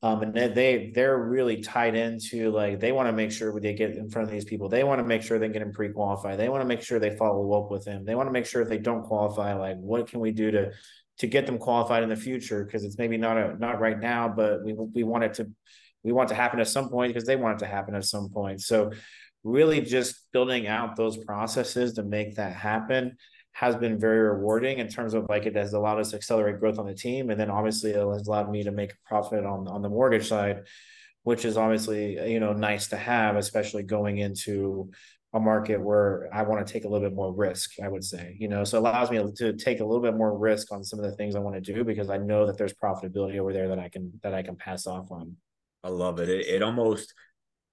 Um, 0.04 0.22
and 0.22 0.54
they 0.54 0.92
they're 0.94 1.18
really 1.18 1.62
tied 1.62 1.96
into 1.96 2.52
like 2.52 2.80
they 2.80 2.92
want 2.92 3.08
to 3.08 3.14
make 3.14 3.32
sure 3.32 3.60
they 3.60 3.74
get 3.74 3.98
in 3.98 4.10
front 4.10 4.28
of 4.28 4.32
these 4.32 4.46
people. 4.46 4.70
They 4.70 4.84
want 4.84 5.00
to 5.00 5.04
make 5.04 5.24
sure 5.24 5.40
they 5.40 5.50
get 5.50 5.60
them 5.60 5.74
pre-qualify. 5.74 6.36
They 6.36 6.50
want 6.50 6.62
to 6.62 6.68
make 6.68 6.84
sure 6.84 7.00
they 7.00 7.16
follow 7.18 7.52
up 7.54 7.72
with 7.72 7.84
them. 7.84 8.06
They 8.06 8.14
want 8.14 8.28
to 8.28 8.32
make 8.32 8.46
sure 8.46 8.62
if 8.62 8.70
they 8.70 8.78
don't 8.78 9.04
qualify, 9.04 9.54
like 9.56 9.78
what 9.78 10.08
can 10.08 10.20
we 10.20 10.32
do 10.32 10.52
to 10.52 10.72
to 11.20 11.28
get 11.28 11.48
them 11.48 11.58
qualified 11.58 12.04
in 12.04 12.10
the 12.10 12.16
future? 12.16 12.64
Because 12.64 12.84
it's 12.84 13.00
maybe 13.00 13.18
not 13.18 13.38
a 13.38 13.58
not 13.58 13.80
right 13.80 14.00
now, 14.00 14.28
but 14.28 14.64
we 14.64 14.74
we 14.74 15.04
want 15.04 15.24
it 15.24 15.34
to 15.36 15.52
we 16.04 16.12
want 16.12 16.30
it 16.30 16.36
to 16.36 16.40
happen 16.40 16.60
at 16.60 16.68
some 16.68 16.90
point 16.90 17.12
because 17.12 17.26
they 17.26 17.36
want 17.36 17.60
it 17.60 17.66
to 17.66 17.72
happen 17.72 17.96
at 17.96 18.06
some 18.06 18.30
point. 18.30 18.62
So 18.62 18.92
really 19.44 19.82
just 19.82 20.32
building 20.32 20.68
out 20.68 20.96
those 20.96 21.18
processes 21.18 21.94
to 21.94 22.04
make 22.04 22.36
that 22.36 22.54
happen 22.54 23.18
has 23.58 23.76
been 23.76 23.98
very 23.98 24.20
rewarding 24.20 24.78
in 24.78 24.88
terms 24.88 25.16
of 25.16 25.26
like 25.30 25.48
it 25.48 25.56
has 25.56 25.74
allowed 25.74 26.00
us 26.00 26.12
to 26.12 26.16
accelerate 26.16 26.60
growth 26.60 26.78
on 26.78 26.86
the 26.86 26.94
team 26.94 27.32
and 27.32 27.40
then 27.40 27.50
obviously 27.50 27.90
it 27.90 27.98
has 27.98 28.28
allowed 28.28 28.52
me 28.52 28.62
to 28.64 28.72
make 28.72 28.92
a 28.92 29.08
profit 29.08 29.44
on 29.44 29.68
on 29.68 29.82
the 29.82 29.90
mortgage 29.90 30.28
side 30.28 30.62
which 31.24 31.44
is 31.44 31.58
obviously 31.58 32.32
you 32.32 32.40
know 32.40 32.54
nice 32.54 32.88
to 32.90 32.96
have 32.96 33.36
especially 33.36 33.82
going 33.82 34.20
into 34.20 34.92
a 35.34 35.40
market 35.40 35.82
where 35.82 36.30
I 36.32 36.44
want 36.44 36.66
to 36.66 36.72
take 36.72 36.86
a 36.86 36.88
little 36.88 37.06
bit 37.06 37.16
more 37.16 37.34
risk, 37.34 37.72
I 37.84 37.90
would 37.90 38.04
say, 38.04 38.38
you 38.40 38.48
know, 38.48 38.64
so 38.64 38.78
it 38.78 38.80
allows 38.80 39.12
me 39.12 39.22
to 39.36 39.54
take 39.54 39.82
a 39.82 39.86
little 39.86 40.02
bit 40.02 40.16
more 40.16 40.38
risk 40.38 40.72
on 40.72 40.86
some 40.86 41.00
of 41.00 41.06
the 41.06 41.18
things 41.18 41.36
I 41.36 41.40
want 41.40 41.62
to 41.62 41.74
do 41.74 41.84
because 41.84 42.10
I 42.10 42.18
know 42.18 42.48
that 42.48 42.58
there's 42.58 42.74
profitability 42.74 43.38
over 43.38 43.52
there 43.52 43.68
that 43.68 43.78
I 43.78 43.90
can 43.90 44.14
that 44.24 44.34
I 44.34 44.42
can 44.42 44.56
pass 44.56 44.88
off 44.88 45.12
on. 45.12 45.36
I 45.84 45.90
love 45.90 46.20
it. 46.20 46.30
It, 46.30 46.48
it 46.48 46.64
almost 46.64 47.14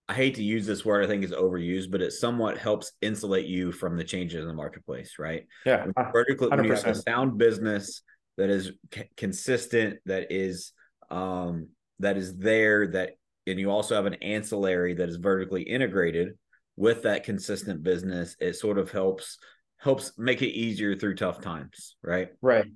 I 0.09 0.15
hate 0.15 0.35
to 0.35 0.43
use 0.43 0.67
this 0.67 0.85
word, 0.85 1.05
I 1.05 1.09
think 1.09 1.25
is 1.25 1.33
overused, 1.33 1.91
but 1.91 2.03
it 2.03 2.13
somewhat 2.13 2.59
helps 2.59 2.93
insulate 3.01 3.47
you 3.47 3.73
from 3.73 3.97
the 3.97 4.05
changes 4.05 4.43
in 4.43 4.49
the 4.49 4.55
marketplace, 4.55 5.15
right? 5.19 5.47
Yeah. 5.65 5.87
When, 5.87 6.13
vertically, 6.13 6.49
when 6.49 6.65
you 6.65 6.75
have 6.75 6.87
a 6.87 6.95
sound 6.95 7.39
business 7.39 8.03
that 8.37 8.51
is 8.51 8.73
c- 8.93 9.09
consistent, 9.17 10.01
that 10.07 10.31
is 10.31 10.73
um 11.11 11.69
that 12.01 12.17
is 12.17 12.37
there, 12.37 12.89
that 12.89 13.13
and 13.47 13.59
you 13.59 13.71
also 13.71 13.95
have 13.95 14.07
an 14.07 14.15
ancillary 14.15 14.95
that 14.95 15.09
is 15.09 15.17
vertically 15.17 15.63
integrated 15.63 16.37
with 16.77 17.03
that 17.03 17.25
consistent 17.25 17.83
business, 17.83 18.37
it 18.41 18.55
sort 18.55 18.79
of 18.79 18.91
helps 18.91 19.39
helps 19.79 20.13
make 20.19 20.43
it 20.43 20.49
easier 20.49 20.95
through 20.95 21.15
tough 21.15 21.41
times, 21.41 21.97
right? 22.03 22.29
Right 22.43 22.67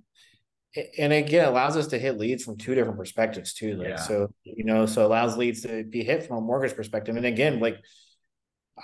and 0.98 1.12
again 1.12 1.48
allows 1.48 1.76
us 1.76 1.86
to 1.88 1.98
hit 1.98 2.18
leads 2.18 2.44
from 2.44 2.56
two 2.56 2.74
different 2.74 2.98
perspectives 2.98 3.54
too 3.54 3.76
like 3.76 3.88
yeah. 3.88 3.96
so 3.96 4.28
you 4.44 4.64
know 4.64 4.84
so 4.84 5.06
allows 5.06 5.36
leads 5.36 5.62
to 5.62 5.84
be 5.84 6.04
hit 6.04 6.26
from 6.26 6.38
a 6.38 6.40
mortgage 6.40 6.76
perspective. 6.76 7.16
And 7.16 7.24
again 7.24 7.58
like 7.58 7.78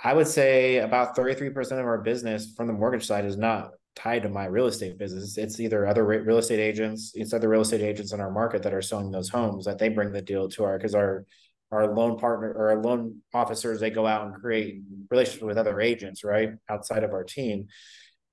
i 0.03 0.13
would 0.13 0.27
say 0.27 0.77
about 0.77 1.15
33% 1.15 1.55
of 1.73 1.85
our 1.85 1.99
business 1.99 2.53
from 2.55 2.67
the 2.67 2.73
mortgage 2.73 3.05
side 3.05 3.25
is 3.25 3.37
not 3.37 3.71
tied 3.95 4.23
to 4.23 4.29
my 4.29 4.45
real 4.45 4.65
estate 4.67 4.97
business. 4.97 5.37
It's 5.37 5.59
either 5.59 5.87
other 5.87 6.05
real 6.05 6.37
estate 6.37 6.59
agents 6.59 7.11
it's 7.15 7.33
other 7.33 7.49
real 7.49 7.61
estate 7.61 7.81
agents 7.81 8.11
in 8.13 8.19
our 8.19 8.31
market 8.31 8.63
that 8.63 8.73
are 8.73 8.81
selling 8.81 9.11
those 9.11 9.29
homes 9.29 9.65
that 9.65 9.77
they 9.77 9.89
bring 9.89 10.11
the 10.11 10.21
deal 10.21 10.49
to 10.49 10.63
our 10.63 10.77
because 10.77 10.95
our 10.95 11.25
our 11.71 11.93
loan 11.93 12.17
partner 12.17 12.51
or 12.51 12.69
our 12.71 12.81
loan 12.81 13.21
officers 13.33 13.79
they 13.79 13.89
go 13.89 14.05
out 14.05 14.25
and 14.25 14.35
create 14.35 14.81
relationships 15.09 15.43
with 15.43 15.57
other 15.57 15.79
agents 15.81 16.23
right 16.23 16.49
outside 16.67 17.03
of 17.03 17.11
our 17.11 17.23
team. 17.23 17.67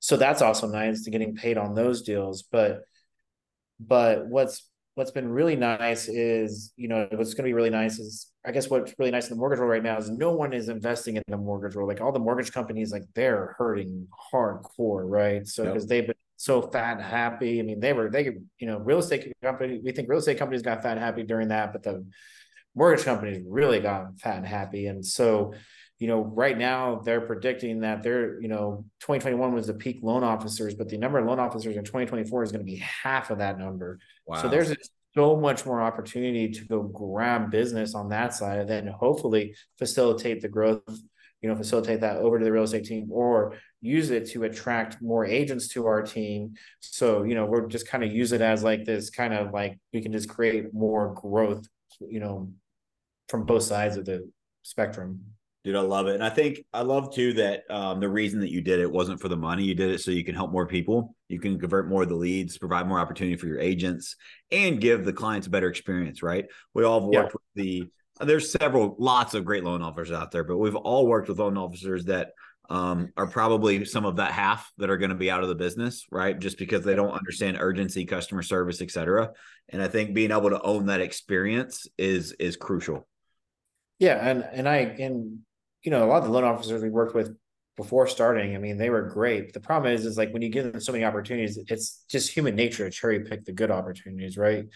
So 0.00 0.16
that's 0.16 0.42
also 0.42 0.66
nice 0.66 1.04
to 1.04 1.10
getting 1.10 1.36
paid 1.36 1.58
on 1.58 1.74
those 1.74 2.02
deals 2.02 2.42
but 2.42 2.82
but 3.86 4.26
what's 4.26 4.68
what's 4.94 5.10
been 5.10 5.28
really 5.28 5.56
nice 5.56 6.06
is, 6.08 6.72
you 6.76 6.86
know, 6.86 7.08
what's 7.12 7.32
going 7.32 7.44
to 7.44 7.48
be 7.48 7.54
really 7.54 7.70
nice 7.70 7.98
is, 7.98 8.30
I 8.44 8.52
guess 8.52 8.68
what's 8.68 8.94
really 8.98 9.10
nice 9.10 9.30
in 9.30 9.36
the 9.36 9.40
mortgage 9.40 9.58
world 9.58 9.70
right 9.70 9.82
now 9.82 9.96
is 9.96 10.10
no 10.10 10.32
one 10.34 10.52
is 10.52 10.68
investing 10.68 11.16
in 11.16 11.22
the 11.28 11.38
mortgage 11.38 11.74
world. 11.74 11.88
Like 11.88 12.02
all 12.02 12.12
the 12.12 12.18
mortgage 12.18 12.52
companies, 12.52 12.92
like 12.92 13.04
they're 13.14 13.54
hurting 13.56 14.06
hardcore, 14.32 15.08
right? 15.08 15.46
So 15.46 15.64
because 15.64 15.84
yep. 15.84 15.88
they've 15.88 16.06
been 16.08 16.16
so 16.36 16.60
fat 16.60 16.98
and 16.98 17.02
happy. 17.02 17.58
I 17.58 17.62
mean, 17.62 17.80
they 17.80 17.92
were 17.92 18.10
they, 18.10 18.24
you 18.58 18.66
know, 18.66 18.78
real 18.78 18.98
estate 18.98 19.32
company. 19.42 19.80
We 19.82 19.92
think 19.92 20.08
real 20.10 20.18
estate 20.18 20.38
companies 20.38 20.62
got 20.62 20.82
fat 20.82 20.92
and 20.92 21.00
happy 21.00 21.22
during 21.22 21.48
that, 21.48 21.72
but 21.72 21.82
the 21.82 22.04
mortgage 22.74 23.04
companies 23.04 23.42
really 23.46 23.80
got 23.80 24.18
fat 24.20 24.38
and 24.38 24.46
happy, 24.46 24.86
and 24.86 25.04
so 25.04 25.54
you 25.98 26.08
know, 26.08 26.20
right 26.20 26.58
now 26.58 27.00
they're 27.04 27.20
predicting 27.20 27.80
that 27.80 28.02
they're, 28.02 28.40
you 28.40 28.48
know, 28.48 28.84
2021 29.00 29.54
was 29.54 29.68
the 29.68 29.74
peak 29.74 30.00
loan 30.02 30.24
officers, 30.24 30.74
but 30.74 30.88
the 30.88 30.98
number 30.98 31.18
of 31.18 31.26
loan 31.26 31.38
officers 31.38 31.76
in 31.76 31.84
2024 31.84 32.42
is 32.42 32.52
going 32.52 32.64
to 32.64 32.70
be 32.70 32.78
half 32.78 33.30
of 33.30 33.38
that 33.38 33.58
number. 33.58 33.98
Wow. 34.26 34.42
So 34.42 34.48
there's 34.48 34.74
so 35.14 35.36
much 35.36 35.64
more 35.66 35.80
opportunity 35.80 36.48
to 36.48 36.64
go 36.64 36.82
grab 36.82 37.50
business 37.50 37.94
on 37.94 38.08
that 38.08 38.34
side 38.34 38.58
and 38.58 38.68
then 38.68 38.86
hopefully 38.86 39.54
facilitate 39.78 40.40
the 40.40 40.48
growth, 40.48 40.82
you 41.40 41.48
know, 41.48 41.54
facilitate 41.54 42.00
that 42.00 42.16
over 42.16 42.38
to 42.38 42.44
the 42.44 42.52
real 42.52 42.62
estate 42.62 42.84
team 42.84 43.08
or 43.10 43.54
use 43.80 44.10
it 44.10 44.28
to 44.30 44.44
attract 44.44 45.02
more 45.02 45.24
agents 45.24 45.68
to 45.68 45.86
our 45.86 46.02
team. 46.02 46.54
So, 46.80 47.24
you 47.24 47.34
know, 47.34 47.44
we're 47.44 47.66
just 47.66 47.86
kind 47.86 48.02
of 48.02 48.12
use 48.12 48.32
it 48.32 48.40
as 48.40 48.64
like 48.64 48.84
this 48.84 49.10
kind 49.10 49.34
of 49.34 49.52
like 49.52 49.78
we 49.92 50.00
can 50.00 50.12
just 50.12 50.28
create 50.28 50.72
more 50.72 51.14
growth, 51.14 51.66
you 52.00 52.20
know, 52.20 52.50
from 53.28 53.44
both 53.44 53.64
sides 53.64 53.96
of 53.96 54.04
the 54.04 54.30
spectrum. 54.62 55.20
Dude, 55.64 55.76
I 55.76 55.80
love 55.80 56.08
it. 56.08 56.14
And 56.14 56.24
I 56.24 56.28
think 56.30 56.64
I 56.72 56.82
love 56.82 57.14
too 57.14 57.34
that 57.34 57.62
um, 57.70 58.00
the 58.00 58.08
reason 58.08 58.40
that 58.40 58.50
you 58.50 58.60
did 58.60 58.80
it 58.80 58.90
wasn't 58.90 59.20
for 59.20 59.28
the 59.28 59.36
money. 59.36 59.62
You 59.62 59.76
did 59.76 59.92
it 59.92 60.00
so 60.00 60.10
you 60.10 60.24
can 60.24 60.34
help 60.34 60.50
more 60.50 60.66
people. 60.66 61.14
You 61.28 61.38
can 61.38 61.60
convert 61.60 61.88
more 61.88 62.02
of 62.02 62.08
the 62.08 62.16
leads, 62.16 62.58
provide 62.58 62.88
more 62.88 62.98
opportunity 62.98 63.36
for 63.36 63.46
your 63.46 63.60
agents, 63.60 64.16
and 64.50 64.80
give 64.80 65.04
the 65.04 65.12
clients 65.12 65.46
a 65.46 65.50
better 65.50 65.68
experience, 65.68 66.20
right? 66.20 66.46
We 66.74 66.82
all 66.82 67.00
have 67.00 67.08
worked 67.08 67.14
yeah. 67.14 67.22
with 67.22 67.64
the, 67.64 68.26
there's 68.26 68.50
several, 68.50 68.96
lots 68.98 69.34
of 69.34 69.44
great 69.44 69.62
loan 69.62 69.82
officers 69.82 70.10
out 70.10 70.32
there, 70.32 70.42
but 70.42 70.56
we've 70.56 70.74
all 70.74 71.06
worked 71.06 71.28
with 71.28 71.38
loan 71.38 71.56
officers 71.56 72.06
that 72.06 72.30
um, 72.68 73.12
are 73.16 73.28
probably 73.28 73.84
some 73.84 74.04
of 74.04 74.16
that 74.16 74.32
half 74.32 74.68
that 74.78 74.90
are 74.90 74.96
going 74.96 75.10
to 75.10 75.16
be 75.16 75.30
out 75.30 75.42
of 75.42 75.48
the 75.48 75.54
business, 75.54 76.06
right? 76.10 76.36
Just 76.38 76.58
because 76.58 76.84
they 76.84 76.96
don't 76.96 77.12
understand 77.12 77.58
urgency, 77.60 78.04
customer 78.04 78.42
service, 78.42 78.80
et 78.82 78.90
cetera. 78.90 79.30
And 79.68 79.80
I 79.80 79.88
think 79.88 80.12
being 80.12 80.32
able 80.32 80.50
to 80.50 80.60
own 80.60 80.86
that 80.86 81.00
experience 81.00 81.86
is 81.98 82.32
is 82.32 82.56
crucial. 82.56 83.06
Yeah, 83.98 84.14
and 84.14 84.44
and 84.52 84.68
I 84.68 84.76
and 84.76 85.40
you 85.82 85.90
know, 85.90 86.04
a 86.04 86.06
lot 86.06 86.18
of 86.18 86.24
the 86.24 86.30
loan 86.30 86.44
officers 86.44 86.82
we 86.82 86.90
worked 86.90 87.14
with 87.14 87.36
before 87.76 88.06
starting, 88.06 88.54
I 88.54 88.58
mean, 88.58 88.76
they 88.76 88.90
were 88.90 89.02
great. 89.02 89.52
The 89.52 89.60
problem 89.60 89.92
is, 89.92 90.04
is 90.04 90.16
like 90.16 90.32
when 90.32 90.42
you 90.42 90.50
give 90.50 90.70
them 90.70 90.80
so 90.80 90.92
many 90.92 91.04
opportunities, 91.04 91.58
it's 91.68 92.04
just 92.08 92.30
human 92.30 92.54
nature 92.54 92.84
to 92.84 92.90
cherry 92.90 93.24
pick 93.24 93.44
the 93.44 93.52
good 93.52 93.70
opportunities, 93.70 94.36
right? 94.36 94.66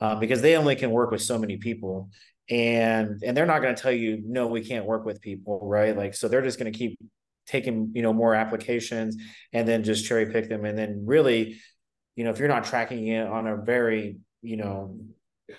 Um, 0.00 0.18
because 0.18 0.40
they 0.40 0.56
only 0.56 0.76
can 0.76 0.90
work 0.90 1.10
with 1.10 1.20
so 1.20 1.38
many 1.38 1.58
people, 1.58 2.08
and 2.48 3.22
and 3.22 3.36
they're 3.36 3.46
not 3.46 3.60
going 3.60 3.74
to 3.74 3.80
tell 3.80 3.92
you 3.92 4.22
no, 4.24 4.46
we 4.46 4.64
can't 4.64 4.86
work 4.86 5.04
with 5.04 5.20
people, 5.20 5.60
right? 5.62 5.94
Like 5.96 6.14
so, 6.14 6.28
they're 6.28 6.42
just 6.42 6.58
going 6.58 6.72
to 6.72 6.78
keep 6.78 6.98
taking 7.46 7.92
you 7.94 8.00
know 8.02 8.12
more 8.12 8.34
applications 8.34 9.16
and 9.52 9.68
then 9.68 9.84
just 9.84 10.06
cherry 10.06 10.32
pick 10.32 10.48
them, 10.48 10.64
and 10.64 10.78
then 10.78 11.02
really, 11.04 11.60
you 12.16 12.24
know, 12.24 12.30
if 12.30 12.38
you're 12.38 12.48
not 12.48 12.64
tracking 12.64 13.08
it 13.08 13.26
on 13.26 13.46
a 13.46 13.58
very 13.58 14.16
you 14.40 14.56
know 14.56 14.96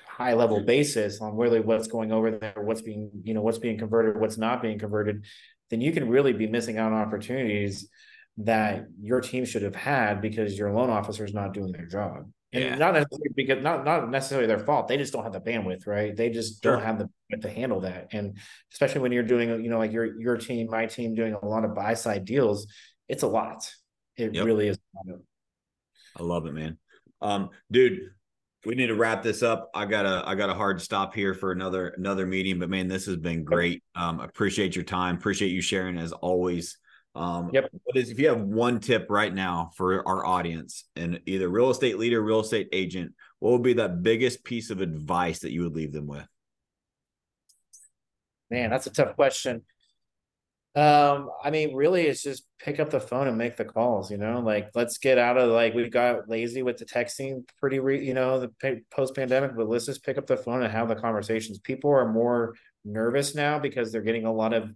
high 0.07 0.33
level 0.33 0.63
basis 0.63 1.21
on 1.21 1.35
really 1.35 1.59
what's 1.59 1.87
going 1.87 2.11
over 2.11 2.31
there, 2.31 2.53
what's 2.57 2.81
being 2.81 3.09
you 3.23 3.33
know 3.33 3.41
what's 3.41 3.59
being 3.59 3.77
converted, 3.77 4.19
what's 4.19 4.37
not 4.37 4.61
being 4.61 4.79
converted, 4.79 5.25
then 5.69 5.81
you 5.81 5.91
can 5.91 6.09
really 6.09 6.33
be 6.33 6.47
missing 6.47 6.77
out 6.77 6.91
on 6.91 7.01
opportunities 7.01 7.87
that 8.37 8.85
your 9.01 9.21
team 9.21 9.45
should 9.45 9.63
have 9.63 9.75
had 9.75 10.21
because 10.21 10.57
your 10.57 10.71
loan 10.73 10.89
officer 10.89 11.25
is 11.25 11.33
not 11.33 11.53
doing 11.53 11.71
their 11.71 11.85
job. 11.85 12.29
And 12.53 12.63
yeah. 12.63 12.75
not 12.75 12.93
necessarily 12.93 13.29
because 13.33 13.63
not 13.63 13.85
not 13.85 14.09
necessarily 14.09 14.47
their 14.47 14.59
fault. 14.59 14.89
They 14.89 14.97
just 14.97 15.13
don't 15.13 15.23
have 15.23 15.31
the 15.31 15.39
bandwidth, 15.39 15.87
right? 15.87 16.15
They 16.15 16.29
just 16.29 16.61
sure. 16.61 16.73
don't 16.73 16.83
have 16.83 16.99
the 16.99 17.37
to 17.37 17.49
handle 17.49 17.81
that. 17.81 18.09
And 18.11 18.37
especially 18.73 19.01
when 19.01 19.13
you're 19.13 19.23
doing, 19.23 19.63
you 19.63 19.69
know, 19.69 19.77
like 19.77 19.93
your 19.93 20.19
your 20.19 20.35
team, 20.35 20.67
my 20.69 20.85
team 20.85 21.15
doing 21.15 21.33
a 21.33 21.45
lot 21.45 21.63
of 21.63 21.73
buy 21.73 21.93
side 21.93 22.25
deals, 22.25 22.67
it's 23.07 23.23
a 23.23 23.27
lot. 23.27 23.71
It 24.17 24.35
yep. 24.35 24.45
really 24.45 24.67
is. 24.67 24.77
I 26.19 26.23
love 26.23 26.45
it, 26.45 26.53
man. 26.53 26.77
Um, 27.21 27.51
dude, 27.71 28.09
we 28.65 28.75
need 28.75 28.87
to 28.87 28.95
wrap 28.95 29.23
this 29.23 29.41
up. 29.41 29.69
I 29.73 29.85
got 29.85 30.05
a 30.05 30.23
I 30.25 30.35
got 30.35 30.49
a 30.49 30.53
hard 30.53 30.81
stop 30.81 31.15
here 31.15 31.33
for 31.33 31.51
another 31.51 31.89
another 31.89 32.25
meeting, 32.25 32.59
but 32.59 32.69
man, 32.69 32.87
this 32.87 33.05
has 33.07 33.17
been 33.17 33.43
great. 33.43 33.83
Um, 33.95 34.19
appreciate 34.19 34.75
your 34.75 34.85
time. 34.85 35.15
Appreciate 35.15 35.49
you 35.49 35.61
sharing 35.61 35.97
as 35.97 36.11
always. 36.11 36.77
Um, 37.13 37.49
yep. 37.53 37.69
What 37.83 37.97
is 37.97 38.09
if 38.09 38.19
you 38.19 38.29
have 38.29 38.39
one 38.39 38.79
tip 38.79 39.07
right 39.09 39.33
now 39.33 39.71
for 39.75 40.07
our 40.07 40.25
audience 40.25 40.85
and 40.95 41.19
either 41.25 41.49
real 41.49 41.71
estate 41.71 41.97
leader, 41.97 42.21
real 42.21 42.39
estate 42.41 42.69
agent, 42.71 43.13
what 43.39 43.51
would 43.51 43.63
be 43.63 43.73
that 43.73 44.03
biggest 44.03 44.43
piece 44.43 44.69
of 44.69 44.79
advice 44.79 45.39
that 45.39 45.51
you 45.51 45.63
would 45.63 45.75
leave 45.75 45.91
them 45.91 46.07
with? 46.07 46.25
Man, 48.49 48.69
that's 48.69 48.87
a 48.87 48.91
tough 48.91 49.15
question. 49.15 49.63
Um, 50.73 51.29
I 51.43 51.49
mean, 51.49 51.75
really, 51.75 52.03
it's 52.03 52.23
just 52.23 52.45
pick 52.57 52.79
up 52.79 52.89
the 52.89 52.99
phone 52.99 53.27
and 53.27 53.37
make 53.37 53.57
the 53.57 53.65
calls. 53.65 54.09
You 54.09 54.17
know, 54.17 54.39
like 54.39 54.69
let's 54.73 54.97
get 54.97 55.17
out 55.17 55.37
of 55.37 55.49
like 55.51 55.73
we've 55.73 55.91
got 55.91 56.29
lazy 56.29 56.63
with 56.63 56.77
the 56.77 56.85
texting, 56.85 57.43
pretty, 57.59 57.79
re, 57.79 58.05
you 58.05 58.13
know, 58.13 58.39
the 58.39 58.81
post 58.89 59.15
pandemic. 59.15 59.55
But 59.55 59.67
let's 59.67 59.85
just 59.85 60.03
pick 60.03 60.17
up 60.17 60.27
the 60.27 60.37
phone 60.37 60.63
and 60.63 60.71
have 60.71 60.87
the 60.87 60.95
conversations. 60.95 61.59
People 61.59 61.91
are 61.91 62.11
more 62.11 62.55
nervous 62.85 63.35
now 63.35 63.59
because 63.59 63.91
they're 63.91 64.01
getting 64.01 64.25
a 64.25 64.33
lot 64.33 64.53
of, 64.53 64.71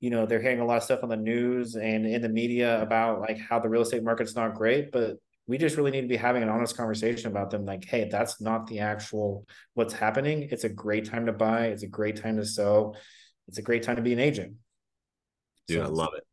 you 0.00 0.08
know, 0.08 0.24
they're 0.24 0.40
hearing 0.40 0.60
a 0.60 0.64
lot 0.64 0.78
of 0.78 0.82
stuff 0.82 1.00
on 1.02 1.10
the 1.10 1.16
news 1.16 1.76
and 1.76 2.06
in 2.06 2.22
the 2.22 2.28
media 2.28 2.80
about 2.80 3.20
like 3.20 3.38
how 3.38 3.58
the 3.58 3.68
real 3.68 3.82
estate 3.82 4.02
market's 4.02 4.34
not 4.34 4.54
great. 4.54 4.92
But 4.92 5.18
we 5.46 5.58
just 5.58 5.76
really 5.76 5.90
need 5.90 6.02
to 6.02 6.08
be 6.08 6.16
having 6.16 6.42
an 6.42 6.48
honest 6.48 6.76
conversation 6.76 7.30
about 7.30 7.50
them. 7.50 7.66
Like, 7.66 7.84
hey, 7.84 8.08
that's 8.10 8.40
not 8.40 8.66
the 8.66 8.80
actual 8.80 9.46
what's 9.74 9.92
happening. 9.92 10.48
It's 10.50 10.64
a 10.64 10.68
great 10.70 11.04
time 11.06 11.26
to 11.26 11.32
buy. 11.32 11.66
It's 11.66 11.82
a 11.82 11.86
great 11.86 12.16
time 12.16 12.38
to 12.38 12.46
sell. 12.46 12.96
It's 13.46 13.58
a 13.58 13.62
great 13.62 13.82
time 13.82 13.96
to 13.96 14.02
be 14.02 14.14
an 14.14 14.20
agent. 14.20 14.54
Dude, 15.68 15.78
so, 15.78 15.84
I 15.84 15.88
love 15.88 16.14
it. 16.16 16.24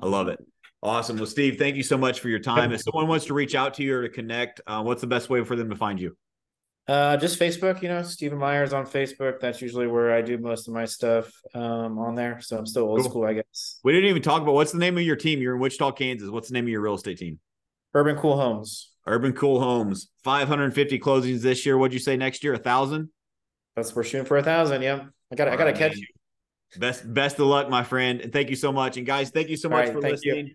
I 0.00 0.06
love 0.06 0.28
it. 0.28 0.44
Awesome. 0.82 1.16
Well, 1.16 1.26
Steve, 1.26 1.58
thank 1.58 1.76
you 1.76 1.82
so 1.82 1.98
much 1.98 2.20
for 2.20 2.28
your 2.28 2.38
time. 2.38 2.72
If 2.72 2.82
someone 2.82 3.08
wants 3.08 3.26
to 3.26 3.34
reach 3.34 3.54
out 3.54 3.74
to 3.74 3.82
you 3.82 3.96
or 3.96 4.02
to 4.02 4.08
connect, 4.08 4.60
uh, 4.66 4.82
what's 4.82 5.00
the 5.00 5.08
best 5.08 5.28
way 5.28 5.42
for 5.44 5.56
them 5.56 5.70
to 5.70 5.76
find 5.76 6.00
you? 6.00 6.16
Uh, 6.86 7.16
just 7.18 7.38
Facebook, 7.38 7.82
you 7.82 7.88
know, 7.88 8.02
Steven 8.02 8.38
Myers 8.38 8.72
on 8.72 8.86
Facebook. 8.86 9.40
That's 9.40 9.60
usually 9.60 9.86
where 9.86 10.14
I 10.14 10.22
do 10.22 10.38
most 10.38 10.68
of 10.68 10.74
my 10.74 10.86
stuff 10.86 11.30
um, 11.54 11.98
on 11.98 12.14
there. 12.14 12.40
So 12.40 12.56
I'm 12.56 12.64
still 12.64 12.84
old 12.84 13.00
cool. 13.00 13.10
school, 13.10 13.24
I 13.26 13.34
guess. 13.34 13.80
We 13.84 13.92
didn't 13.92 14.08
even 14.08 14.22
talk 14.22 14.40
about 14.40 14.54
what's 14.54 14.72
the 14.72 14.78
name 14.78 14.96
of 14.96 15.02
your 15.02 15.16
team. 15.16 15.40
You're 15.40 15.54
in 15.54 15.60
Wichita, 15.60 15.92
Kansas. 15.92 16.30
What's 16.30 16.48
the 16.48 16.54
name 16.54 16.64
of 16.64 16.70
your 16.70 16.80
real 16.80 16.94
estate 16.94 17.18
team? 17.18 17.40
Urban 17.92 18.16
Cool 18.16 18.40
Homes. 18.40 18.92
Urban 19.06 19.32
Cool 19.34 19.60
Homes. 19.60 20.08
550 20.24 20.98
closings 20.98 21.42
this 21.42 21.66
year. 21.66 21.76
What'd 21.76 21.92
you 21.92 21.98
say 21.98 22.16
next 22.16 22.42
year? 22.42 22.54
A 22.54 22.58
thousand? 22.58 23.10
That's 23.76 23.94
we're 23.94 24.04
shooting 24.04 24.26
for 24.26 24.38
a 24.38 24.42
thousand. 24.42 24.80
Yeah. 24.80 25.06
I 25.30 25.34
got 25.34 25.48
I 25.48 25.56
got 25.56 25.64
to 25.64 25.74
catch 25.74 25.96
you. 25.96 26.06
Best 26.76 27.12
best 27.12 27.38
of 27.38 27.46
luck, 27.46 27.70
my 27.70 27.82
friend, 27.82 28.20
and 28.20 28.32
thank 28.32 28.50
you 28.50 28.56
so 28.56 28.70
much. 28.72 28.96
And 28.96 29.06
guys, 29.06 29.30
thank 29.30 29.48
you 29.48 29.56
so 29.56 29.68
much 29.68 29.86
right, 29.86 29.92
for 29.92 30.00
listening. 30.02 30.54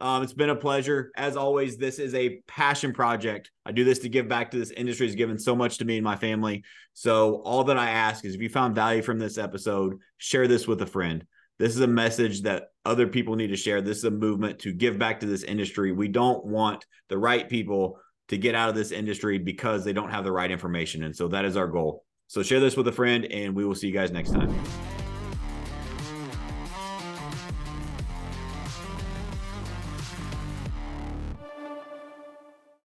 Um, 0.00 0.24
it's 0.24 0.32
been 0.32 0.50
a 0.50 0.56
pleasure. 0.56 1.12
As 1.16 1.36
always, 1.36 1.76
this 1.76 2.00
is 2.00 2.12
a 2.14 2.40
passion 2.48 2.92
project. 2.92 3.52
I 3.64 3.70
do 3.70 3.84
this 3.84 4.00
to 4.00 4.08
give 4.08 4.28
back 4.28 4.50
to 4.50 4.58
this 4.58 4.72
industry. 4.72 5.06
has 5.06 5.14
given 5.14 5.38
so 5.38 5.54
much 5.54 5.78
to 5.78 5.84
me 5.84 5.96
and 5.98 6.04
my 6.04 6.16
family. 6.16 6.64
So 6.92 7.36
all 7.44 7.62
that 7.64 7.78
I 7.78 7.90
ask 7.90 8.24
is 8.24 8.34
if 8.34 8.40
you 8.40 8.48
found 8.48 8.74
value 8.74 9.02
from 9.02 9.20
this 9.20 9.38
episode, 9.38 9.94
share 10.18 10.48
this 10.48 10.66
with 10.66 10.82
a 10.82 10.86
friend. 10.86 11.24
This 11.60 11.76
is 11.76 11.80
a 11.80 11.86
message 11.86 12.42
that 12.42 12.72
other 12.84 13.06
people 13.06 13.36
need 13.36 13.48
to 13.48 13.56
share. 13.56 13.80
This 13.80 13.98
is 13.98 14.04
a 14.04 14.10
movement 14.10 14.58
to 14.60 14.72
give 14.72 14.98
back 14.98 15.20
to 15.20 15.26
this 15.26 15.44
industry. 15.44 15.92
We 15.92 16.08
don't 16.08 16.44
want 16.44 16.84
the 17.08 17.18
right 17.18 17.48
people 17.48 18.00
to 18.28 18.36
get 18.36 18.56
out 18.56 18.68
of 18.68 18.74
this 18.74 18.90
industry 18.90 19.38
because 19.38 19.84
they 19.84 19.92
don't 19.92 20.10
have 20.10 20.24
the 20.24 20.32
right 20.32 20.50
information. 20.50 21.04
And 21.04 21.14
so 21.14 21.28
that 21.28 21.44
is 21.44 21.56
our 21.56 21.68
goal. 21.68 22.04
So 22.26 22.42
share 22.42 22.58
this 22.58 22.76
with 22.76 22.88
a 22.88 22.92
friend, 22.92 23.26
and 23.26 23.54
we 23.54 23.64
will 23.64 23.76
see 23.76 23.86
you 23.86 23.92
guys 23.92 24.10
next 24.10 24.32
time. 24.32 24.91